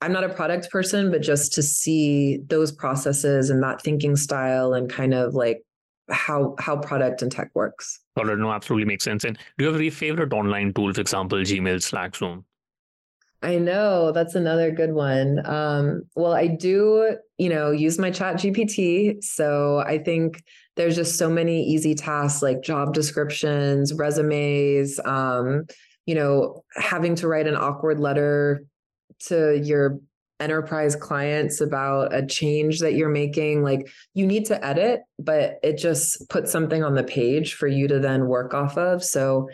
I'm 0.00 0.12
not 0.12 0.24
a 0.24 0.32
product 0.32 0.70
person, 0.70 1.10
but 1.10 1.20
just 1.20 1.52
to 1.54 1.62
see 1.62 2.38
those 2.46 2.72
processes 2.72 3.50
and 3.50 3.62
that 3.62 3.82
thinking 3.82 4.16
style 4.16 4.72
and 4.72 4.88
kind 4.88 5.12
of 5.12 5.34
like 5.34 5.62
how 6.10 6.54
how 6.58 6.76
product 6.76 7.22
and 7.22 7.30
tech 7.30 7.50
works. 7.54 8.00
Got 8.16 8.28
it. 8.28 8.38
No, 8.38 8.52
absolutely 8.52 8.86
makes 8.86 9.04
sense. 9.04 9.24
And 9.24 9.36
do 9.36 9.64
you 9.64 9.66
have 9.66 9.76
any 9.76 9.90
favorite 9.90 10.32
online 10.32 10.72
tool, 10.72 10.92
for 10.92 11.00
example, 11.00 11.38
Gmail, 11.38 11.82
Slack, 11.82 12.16
Zoom? 12.16 12.44
I 13.42 13.56
know 13.56 14.12
that's 14.12 14.34
another 14.34 14.70
good 14.70 14.92
one. 14.92 15.44
Um, 15.46 16.02
well, 16.14 16.34
I 16.34 16.46
do, 16.46 17.16
you 17.38 17.48
know, 17.48 17.70
use 17.70 17.98
my 17.98 18.10
chat 18.10 18.36
GPT. 18.36 19.24
So 19.24 19.78
I 19.78 19.98
think 19.98 20.42
there's 20.76 20.94
just 20.94 21.16
so 21.16 21.30
many 21.30 21.62
easy 21.64 21.94
tasks 21.94 22.42
like 22.42 22.62
job 22.62 22.92
descriptions, 22.92 23.94
resumes, 23.94 25.00
um, 25.06 25.64
you 26.04 26.14
know, 26.14 26.64
having 26.74 27.14
to 27.16 27.28
write 27.28 27.46
an 27.46 27.56
awkward 27.56 27.98
letter 27.98 28.64
to 29.26 29.58
your 29.62 30.00
enterprise 30.40 30.96
clients 30.96 31.60
about 31.60 32.14
a 32.14 32.26
change 32.26 32.80
that 32.80 32.94
you're 32.94 33.08
making. 33.08 33.62
Like 33.62 33.90
you 34.14 34.26
need 34.26 34.46
to 34.46 34.64
edit, 34.64 35.02
but 35.18 35.58
it 35.62 35.76
just 35.78 36.28
puts 36.28 36.50
something 36.50 36.82
on 36.82 36.94
the 36.94 37.04
page 37.04 37.54
for 37.54 37.68
you 37.68 37.86
to 37.88 37.98
then 37.98 38.26
work 38.26 38.54
off 38.54 38.76
of. 38.76 39.04
So 39.04 39.48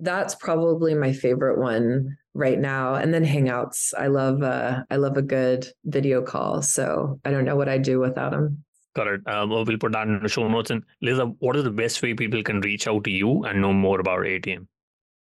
that's 0.00 0.34
probably 0.34 0.94
my 0.94 1.12
favorite 1.12 1.58
one 1.58 2.16
right 2.34 2.58
now. 2.58 2.94
And 2.94 3.12
then 3.12 3.24
hangouts 3.24 3.92
i 3.98 4.06
love 4.06 4.42
uh 4.42 4.84
i 4.90 4.96
love 4.96 5.16
a 5.16 5.22
good 5.22 5.66
video 5.84 6.22
call. 6.22 6.62
So 6.62 7.20
i 7.24 7.30
don't 7.30 7.44
know 7.44 7.56
what 7.56 7.68
i 7.68 7.78
do 7.78 8.00
without 8.00 8.32
them 8.32 8.64
got 8.94 9.06
it. 9.06 9.20
Um, 9.26 9.50
we'll 9.50 9.64
put 9.64 9.92
that 9.92 10.08
in 10.08 10.20
the 10.20 10.28
show 10.28 10.48
notes. 10.48 10.70
And 10.70 10.82
lisa 11.00 11.26
what 11.38 11.56
is 11.56 11.64
the 11.64 11.70
best 11.70 12.02
way 12.02 12.14
people 12.14 12.42
can 12.42 12.60
reach 12.60 12.86
out 12.86 13.04
to 13.04 13.10
you 13.10 13.44
and 13.44 13.60
know 13.60 13.72
more 13.72 14.00
about 14.00 14.20
Airtm 14.20 14.66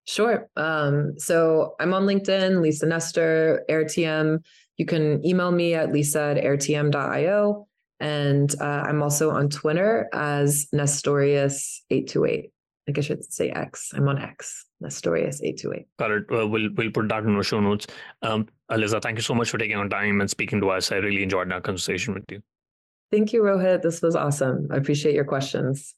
sure. 0.06 0.48
Um 0.56 1.18
so 1.18 1.74
i'm 1.80 1.92
on 1.94 2.04
linkedin 2.04 2.60
lisa 2.60 2.86
nestor 2.86 3.64
airtm 3.68 4.42
you 4.76 4.86
can 4.86 5.24
email 5.24 5.50
me 5.50 5.74
at 5.74 5.92
lisa 5.92 6.20
at 6.20 6.36
airtm.io 6.36 7.66
and 8.00 8.54
uh, 8.60 8.84
i'm 8.86 9.02
also 9.02 9.30
on 9.30 9.48
twitter 9.48 10.08
as 10.12 10.66
nestorius828 10.74 12.50
I 12.86 12.92
guess 12.92 13.04
I 13.04 13.06
should 13.06 13.32
say 13.32 13.50
X. 13.50 13.92
I'm 13.94 14.08
on 14.08 14.18
X. 14.18 14.66
Nestorius 14.80 15.40
eight 15.42 15.58
two 15.58 15.72
eight. 15.72 15.86
Got 15.98 16.10
it. 16.10 16.24
Uh, 16.30 16.46
we'll 16.46 16.68
we'll 16.76 16.90
put 16.90 17.08
that 17.08 17.24
in 17.24 17.36
the 17.36 17.42
show 17.42 17.60
notes. 17.60 17.86
Um, 18.22 18.46
Aliza, 18.70 19.00
thank 19.00 19.16
you 19.16 19.22
so 19.22 19.34
much 19.34 19.50
for 19.50 19.58
taking 19.58 19.76
on 19.76 19.88
time 19.88 20.20
and 20.20 20.28
speaking 20.28 20.60
to 20.60 20.68
us. 20.70 20.92
I 20.92 20.96
really 20.96 21.22
enjoyed 21.22 21.50
our 21.52 21.60
conversation 21.60 22.14
with 22.14 22.24
you. 22.30 22.42
Thank 23.10 23.32
you, 23.32 23.42
Rohit. 23.42 23.82
This 23.82 24.02
was 24.02 24.14
awesome. 24.14 24.68
I 24.70 24.76
appreciate 24.76 25.14
your 25.14 25.24
questions. 25.24 25.94